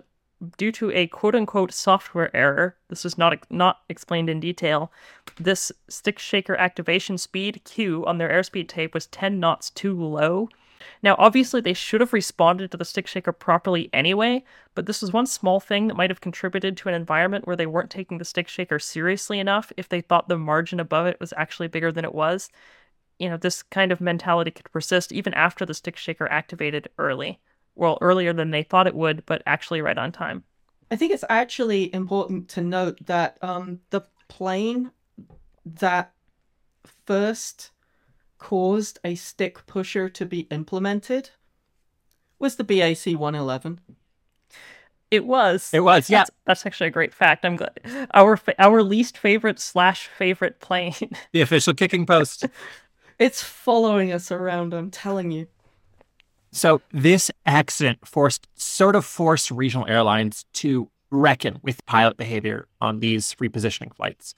due 0.57 0.71
to 0.73 0.91
a 0.91 1.07
quote 1.07 1.35
unquote 1.35 1.73
software 1.73 2.35
error, 2.35 2.75
this 2.89 3.05
is 3.05 3.17
not 3.17 3.49
not 3.49 3.81
explained 3.89 4.29
in 4.29 4.39
detail. 4.39 4.91
This 5.39 5.71
stick 5.87 6.19
shaker 6.19 6.55
activation 6.55 7.17
speed 7.17 7.61
cue 7.63 8.05
on 8.05 8.17
their 8.17 8.29
airspeed 8.29 8.67
tape 8.67 8.93
was 8.93 9.07
10 9.07 9.39
knots 9.39 9.69
too 9.69 9.93
low. 10.01 10.49
Now, 11.01 11.15
obviously, 11.17 11.61
they 11.61 11.73
should 11.73 12.01
have 12.01 12.11
responded 12.11 12.71
to 12.71 12.77
the 12.77 12.85
stick 12.85 13.07
shaker 13.07 13.31
properly 13.31 13.89
anyway, 13.93 14.43
but 14.75 14.85
this 14.85 15.01
was 15.01 15.13
one 15.13 15.25
small 15.25 15.61
thing 15.61 15.87
that 15.87 15.95
might 15.95 16.09
have 16.09 16.19
contributed 16.19 16.75
to 16.77 16.89
an 16.89 16.95
environment 16.95 17.47
where 17.47 17.55
they 17.55 17.65
weren't 17.65 17.89
taking 17.89 18.17
the 18.17 18.25
stick 18.25 18.49
shaker 18.49 18.79
seriously 18.79 19.39
enough 19.39 19.71
if 19.77 19.87
they 19.87 20.01
thought 20.01 20.27
the 20.27 20.37
margin 20.37 20.81
above 20.81 21.07
it 21.07 21.19
was 21.21 21.33
actually 21.37 21.67
bigger 21.69 21.91
than 21.91 22.03
it 22.03 22.13
was. 22.13 22.49
You 23.19 23.29
know, 23.29 23.37
this 23.37 23.63
kind 23.63 23.91
of 23.91 24.01
mentality 24.01 24.51
could 24.51 24.71
persist 24.71 25.11
even 25.11 25.33
after 25.33 25.65
the 25.65 25.73
stick 25.73 25.97
shaker 25.97 26.27
activated 26.27 26.89
early. 26.97 27.39
Well, 27.75 27.97
earlier 28.01 28.33
than 28.33 28.51
they 28.51 28.63
thought 28.63 28.87
it 28.87 28.95
would, 28.95 29.25
but 29.25 29.41
actually 29.45 29.81
right 29.81 29.97
on 29.97 30.11
time. 30.11 30.43
I 30.91 30.95
think 30.95 31.11
it's 31.11 31.23
actually 31.29 31.93
important 31.93 32.49
to 32.49 32.61
note 32.61 33.05
that 33.05 33.37
um, 33.41 33.79
the 33.89 34.01
plane 34.27 34.91
that 35.65 36.13
first 37.05 37.71
caused 38.37 38.99
a 39.03 39.15
stick 39.15 39.65
pusher 39.65 40.09
to 40.09 40.25
be 40.25 40.41
implemented 40.51 41.31
was 42.39 42.57
the 42.57 42.63
BAC 42.63 43.17
111. 43.17 43.79
It 45.09 45.25
was. 45.25 45.69
It 45.71 45.81
was, 45.81 46.09
yeah. 46.09 46.19
That's, 46.19 46.31
that's 46.45 46.65
actually 46.65 46.87
a 46.87 46.91
great 46.91 47.13
fact. 47.13 47.45
I'm 47.45 47.55
glad. 47.55 47.79
Our 48.15 48.39
our 48.57 48.81
least 48.81 49.17
favorite 49.17 49.59
slash 49.59 50.07
favorite 50.07 50.59
plane. 50.59 51.11
The 51.31 51.41
official 51.41 51.73
kicking 51.73 52.05
post. 52.05 52.47
It's 53.23 53.41
following 53.41 54.11
us 54.11 54.33
around, 54.33 54.73
I'm 54.73 54.91
telling 54.91 55.31
you. 55.31 55.47
So 56.51 56.81
this 56.91 57.31
accident 57.45 58.05
forced 58.05 58.49
sort 58.55 58.97
of 58.97 59.05
forced 59.05 59.49
regional 59.49 59.87
airlines 59.87 60.43
to 60.55 60.89
reckon 61.09 61.59
with 61.63 61.85
pilot 61.85 62.17
behavior 62.17 62.67
on 62.81 62.99
these 62.99 63.33
repositioning 63.35 63.95
flights. 63.95 64.35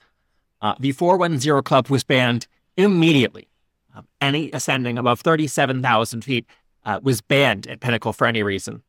Uh, 0.62 0.76
the 0.78 0.92
410 0.92 1.64
Club 1.64 1.88
was 1.88 2.04
banned 2.04 2.46
immediately. 2.76 3.48
Um, 3.92 4.06
any 4.20 4.52
ascending 4.52 4.98
above 4.98 5.18
37,000 5.18 6.22
feet 6.22 6.46
uh, 6.84 7.00
was 7.02 7.20
banned 7.20 7.66
at 7.66 7.80
Pinnacle 7.80 8.12
for 8.12 8.28
any 8.28 8.44
reason. 8.44 8.84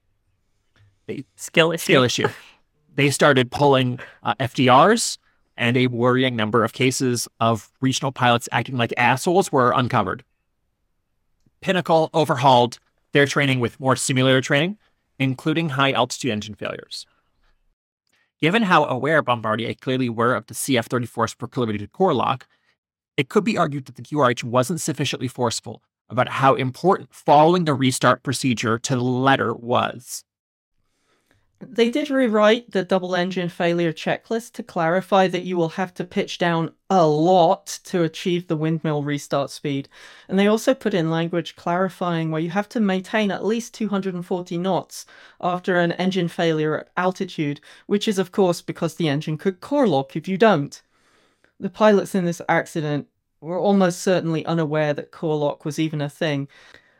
Skill 1.37 1.71
issue. 1.71 1.83
Skill 1.83 2.03
issue. 2.03 2.27
They 2.93 3.09
started 3.09 3.49
pulling 3.49 3.97
uh, 4.21 4.35
FDRs, 4.39 5.17
and 5.57 5.75
a 5.75 5.87
worrying 5.87 6.35
number 6.35 6.63
of 6.63 6.73
cases 6.73 7.27
of 7.39 7.71
regional 7.81 8.11
pilots 8.11 8.47
acting 8.51 8.77
like 8.77 8.93
assholes 8.97 9.51
were 9.51 9.71
uncovered. 9.71 10.23
Pinnacle 11.61 12.09
overhauled 12.13 12.79
their 13.13 13.25
training 13.25 13.59
with 13.59 13.79
more 13.79 13.95
simulator 13.95 14.41
training, 14.41 14.77
including 15.19 15.69
high 15.69 15.91
altitude 15.91 16.31
engine 16.31 16.55
failures. 16.55 17.05
Given 18.39 18.63
how 18.63 18.85
aware 18.85 19.23
Bombardier 19.23 19.73
clearly 19.73 20.09
were 20.09 20.35
of 20.35 20.45
the 20.45 20.53
CF34's 20.53 21.33
proclivity 21.33 21.79
to 21.79 21.87
core 21.87 22.13
lock, 22.13 22.47
it 23.17 23.29
could 23.29 23.43
be 23.43 23.57
argued 23.57 23.85
that 23.85 23.95
the 23.95 24.03
QRH 24.03 24.43
wasn't 24.43 24.79
sufficiently 24.79 25.27
forceful 25.27 25.81
about 26.09 26.29
how 26.29 26.53
important 26.53 27.13
following 27.13 27.65
the 27.65 27.73
restart 27.73 28.21
procedure 28.21 28.77
to 28.77 28.95
the 28.95 29.01
letter 29.01 29.53
was. 29.53 30.23
They 31.59 31.89
did 31.89 32.11
rewrite 32.11 32.71
the 32.71 32.83
double 32.83 33.15
engine 33.15 33.49
failure 33.49 33.91
checklist 33.91 34.53
to 34.53 34.63
clarify 34.63 35.27
that 35.27 35.43
you 35.43 35.57
will 35.57 35.69
have 35.69 35.91
to 35.95 36.03
pitch 36.03 36.37
down 36.37 36.71
a 36.87 37.07
lot 37.07 37.79
to 37.85 38.03
achieve 38.03 38.47
the 38.47 38.55
windmill 38.55 39.01
restart 39.01 39.49
speed. 39.49 39.89
And 40.27 40.37
they 40.37 40.45
also 40.45 40.75
put 40.75 40.93
in 40.93 41.09
language 41.09 41.55
clarifying 41.55 42.29
where 42.29 42.41
you 42.41 42.51
have 42.51 42.69
to 42.69 42.79
maintain 42.79 43.31
at 43.31 43.43
least 43.43 43.73
240 43.73 44.57
knots 44.59 45.07
after 45.41 45.79
an 45.79 45.93
engine 45.93 46.27
failure 46.27 46.77
at 46.77 46.89
altitude, 46.95 47.59
which 47.87 48.07
is, 48.07 48.19
of 48.19 48.31
course, 48.31 48.61
because 48.61 48.93
the 48.95 49.09
engine 49.09 49.37
could 49.37 49.59
core 49.59 49.87
lock 49.87 50.15
if 50.15 50.27
you 50.27 50.37
don't. 50.37 50.81
The 51.59 51.71
pilots 51.71 52.13
in 52.13 52.25
this 52.25 52.41
accident 52.47 53.07
were 53.41 53.57
almost 53.57 54.01
certainly 54.01 54.45
unaware 54.45 54.93
that 54.93 55.11
core 55.11 55.37
lock 55.37 55.65
was 55.65 55.79
even 55.79 56.01
a 56.01 56.09
thing, 56.09 56.47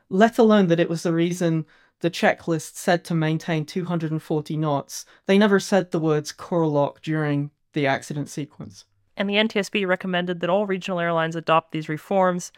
let 0.10 0.40
alone 0.40 0.68
that 0.68 0.80
it 0.80 0.90
was 0.90 1.04
the 1.04 1.14
reason 1.14 1.66
the 1.99 2.11
checklist 2.11 2.76
said 2.76 3.03
to 3.06 3.15
maintain 3.15 3.65
240 3.65 4.57
knots. 4.57 5.06
They 5.26 5.38
never 5.38 5.60
said 5.60 5.91
the 5.91 5.99
words 5.99 6.32
core 6.32 6.68
lock 6.68 7.02
during 7.02 7.52
the 7.74 7.88
accident 7.88 8.30
sequence. 8.30 8.86
And 9.15 9.30
the 9.30 9.36
NTSB 9.36 9.88
recommended 9.88 10.40
that 10.40 10.49
all 10.49 10.68
regional 10.68 10.99
airlines 10.99 11.36
adopt 11.36 11.72
these 11.72 11.90
reforms. 11.90 12.52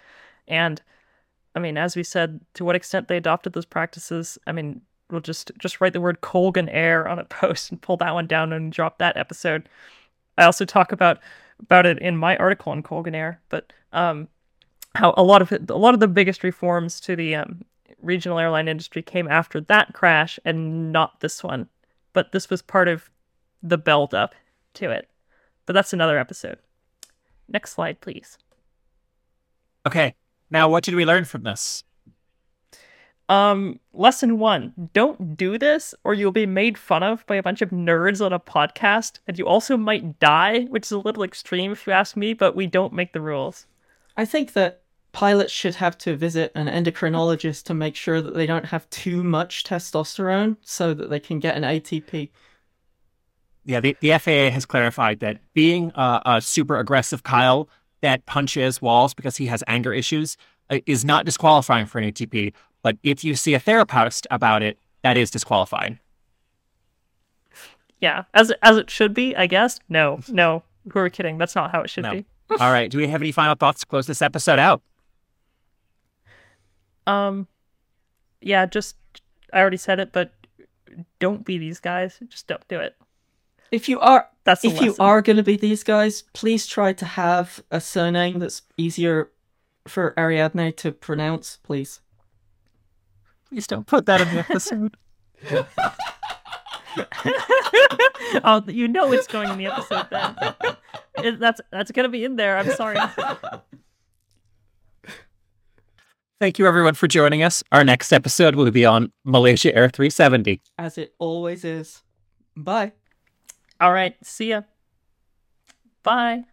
And 0.48 0.82
I 1.56 1.60
mean, 1.60 1.78
as 1.78 1.96
we 1.96 2.04
said, 2.04 2.42
to 2.56 2.66
what 2.66 2.76
extent 2.76 3.08
they 3.08 3.18
adopted 3.18 3.54
those 3.54 3.66
practices, 3.66 4.38
I 4.46 4.52
mean, 4.52 4.82
we'll 5.10 5.22
just 5.22 5.52
just 5.58 5.82
write 5.82 5.94
the 5.94 6.02
word 6.02 6.22
Colgan 6.22 6.70
Air 6.70 7.08
on 7.08 7.20
a 7.20 7.26
post 7.26 7.72
and 7.72 7.82
pull 7.82 7.98
that 7.98 8.14
one 8.14 8.28
down 8.28 8.54
and 8.54 8.72
drop 8.72 8.98
that 8.98 9.18
episode. 9.18 9.70
I 10.38 10.44
also 10.44 10.66
talk 10.66 10.92
about 10.92 11.20
about 11.60 11.86
it 11.86 12.00
in 12.00 12.18
my 12.18 12.38
article 12.38 12.72
on 12.72 12.84
Colgan 12.84 13.16
Air, 13.16 13.42
but 13.50 13.72
um, 13.92 14.28
how 14.96 15.14
a 15.18 15.24
lot 15.24 15.42
of 15.42 15.52
it, 15.52 15.70
a 15.70 15.76
lot 15.76 15.94
of 15.94 16.00
the 16.00 16.08
biggest 16.08 16.44
reforms 16.44 17.00
to 17.02 17.16
the 17.16 17.36
um, 17.36 17.64
regional 18.02 18.40
airline 18.40 18.68
industry 18.68 19.02
came 19.02 19.28
after 19.28 19.62
that 19.62 19.94
crash 19.94 20.40
and 20.46 20.92
not 20.92 21.20
this 21.20 21.44
one. 21.44 21.68
But 22.14 22.32
this 22.32 22.50
was 22.50 22.62
part 22.62 22.88
of 22.88 23.10
the 23.62 23.78
build 23.78 24.14
up 24.14 24.34
to 24.76 24.90
it. 24.92 25.10
But 25.66 25.74
that's 25.74 25.94
another 25.94 26.18
episode. 26.18 26.58
Next 27.48 27.72
slide, 27.72 28.02
please. 28.02 28.38
Okay. 29.86 30.16
Now, 30.52 30.70
what 30.70 30.84
did 30.84 30.96
we 30.96 31.06
learn 31.06 31.26
from 31.26 31.44
this? 31.44 31.84
Um, 33.30 33.80
lesson 33.94 34.40
one: 34.40 34.74
Don't 34.94 35.38
do 35.38 35.60
this, 35.60 35.94
or 36.04 36.16
you'll 36.16 36.32
be 36.32 36.48
made 36.48 36.80
fun 36.80 37.04
of 37.04 37.24
by 37.28 37.36
a 37.36 37.44
bunch 37.44 37.62
of 37.62 37.70
nerds 37.70 38.26
on 38.26 38.34
a 38.34 38.40
podcast, 38.40 39.20
and 39.28 39.38
you 39.38 39.46
also 39.46 39.78
might 39.78 40.20
die, 40.20 40.62
which 40.64 40.88
is 40.88 40.92
a 40.92 40.98
little 40.98 41.22
extreme 41.22 41.72
if 41.72 41.86
you 41.86 41.94
ask 41.94 42.18
me. 42.18 42.34
But 42.34 42.56
we 42.56 42.66
don't 42.66 42.94
make 42.94 43.14
the 43.14 43.22
rules. 43.22 43.68
I 44.18 44.26
think 44.26 44.54
that 44.54 44.82
pilots 45.12 45.52
should 45.52 45.76
have 45.76 45.98
to 46.00 46.16
visit 46.16 46.52
an 46.56 46.68
endocrinologist 46.68 47.64
to 47.64 47.74
make 47.74 47.96
sure 47.96 48.22
that 48.22 48.34
they 48.34 48.46
don't 48.46 48.66
have 48.66 48.90
too 48.90 49.24
much 49.24 49.64
testosterone, 49.64 50.58
so 50.62 50.94
that 50.94 51.10
they 51.10 51.20
can 51.20 51.40
get 51.40 51.56
an 51.56 51.64
ATP. 51.64 52.30
Yeah, 53.66 53.80
the, 53.80 53.96
the 54.00 54.18
FAA 54.18 54.50
has 54.52 54.66
clarified 54.66 55.20
that 55.20 55.40
being 55.54 55.92
a, 55.96 56.22
a 56.26 56.42
super 56.42 56.78
aggressive 56.80 57.24
Kyle 57.24 57.70
that 58.02 58.26
punches 58.26 58.82
walls 58.82 59.14
because 59.14 59.38
he 59.38 59.48
has 59.48 59.64
anger 59.68 59.94
issues 59.94 60.38
uh, 60.70 60.80
is 60.86 61.04
not 61.04 61.26
disqualifying 61.26 61.86
for 61.86 62.00
an 62.00 62.12
ATP. 62.12 62.54
But 62.82 62.98
if 63.04 63.24
you 63.24 63.36
see 63.36 63.54
a 63.54 63.60
therapist 63.60 64.26
about 64.32 64.64
it, 64.64 64.80
that 65.04 65.18
is 65.18 65.30
disqualifying. 65.30 66.00
Yeah, 68.00 68.24
as 68.34 68.52
as 68.62 68.78
it 68.78 68.90
should 68.90 69.14
be, 69.14 69.36
I 69.36 69.46
guess. 69.48 69.80
No, 69.90 70.22
no, 70.30 70.64
who 70.92 71.00
are 71.00 71.10
kidding? 71.10 71.38
That's 71.38 71.56
not 71.56 71.72
how 71.72 71.82
it 71.82 71.90
should 71.90 72.04
No. 72.04 72.14
be. 72.14 72.26
All 72.52 72.72
right. 72.72 72.90
Do 72.90 72.98
we 72.98 73.08
have 73.08 73.22
any 73.22 73.32
final 73.32 73.56
thoughts 73.56 73.82
to 73.82 73.86
close 73.86 74.08
this 74.08 74.22
episode 74.22 74.58
out? 74.58 74.82
Um, 77.10 77.48
yeah, 78.42 78.66
just 78.66 78.96
I 79.52 79.60
already 79.60 79.78
said 79.78 80.00
it, 80.00 80.12
but 80.12 80.34
don't 81.20 81.44
be 81.44 81.58
these 81.58 81.80
guys. 81.80 82.20
Just 82.28 82.48
don't 82.48 82.66
do 82.68 82.80
it. 82.80 82.96
If 83.72 83.90
you 83.90 84.00
are 84.00 84.28
That's 84.44 84.62
the 84.62 84.70
if 84.70 84.82
you 84.82 84.96
are 85.00 85.22
going 85.22 85.38
to 85.38 85.44
be 85.44 85.56
these 85.56 85.84
guys, 85.84 86.24
please 86.34 86.66
try 86.66 86.94
to 86.94 87.06
have 87.06 87.64
a 87.72 87.80
surname 87.80 88.40
that's 88.40 88.64
easier 88.78 89.30
for 89.88 90.14
Ariadne 90.18 90.76
to 90.78 90.92
pronounce, 90.92 91.58
please. 91.64 92.02
Please 93.50 93.68
don't 93.68 93.88
put 93.88 94.06
that 94.06 94.22
in 94.22 94.34
the 94.34 94.40
episode. 94.40 94.98
oh, 98.44 98.64
you 98.68 98.88
know 98.88 99.12
it's 99.14 99.28
going 99.28 99.50
in 99.50 99.58
the 99.58 99.68
episode 99.68 100.08
then. 100.10 100.36
That's 101.40 101.62
that's 101.72 101.92
gonna 101.92 102.10
be 102.10 102.24
in 102.24 102.36
there. 102.36 102.58
I'm 102.58 102.72
sorry. 102.72 102.98
Thank 106.40 106.58
you, 106.58 106.68
everyone, 106.68 106.94
for 106.94 107.08
joining 107.08 107.44
us. 107.44 107.64
Our 107.74 107.84
next 107.84 108.14
episode 108.14 108.56
will 108.56 108.72
be 108.72 108.86
on 108.86 109.12
Malaysia 109.26 109.76
Air 109.76 109.90
370. 109.90 110.62
As 110.78 110.98
it 110.98 111.14
always 111.20 111.66
is. 111.66 112.02
Bye. 112.56 112.94
All 113.82 113.92
right, 113.92 114.16
see 114.24 114.52
ya. 114.52 114.62
Bye. 116.02 116.46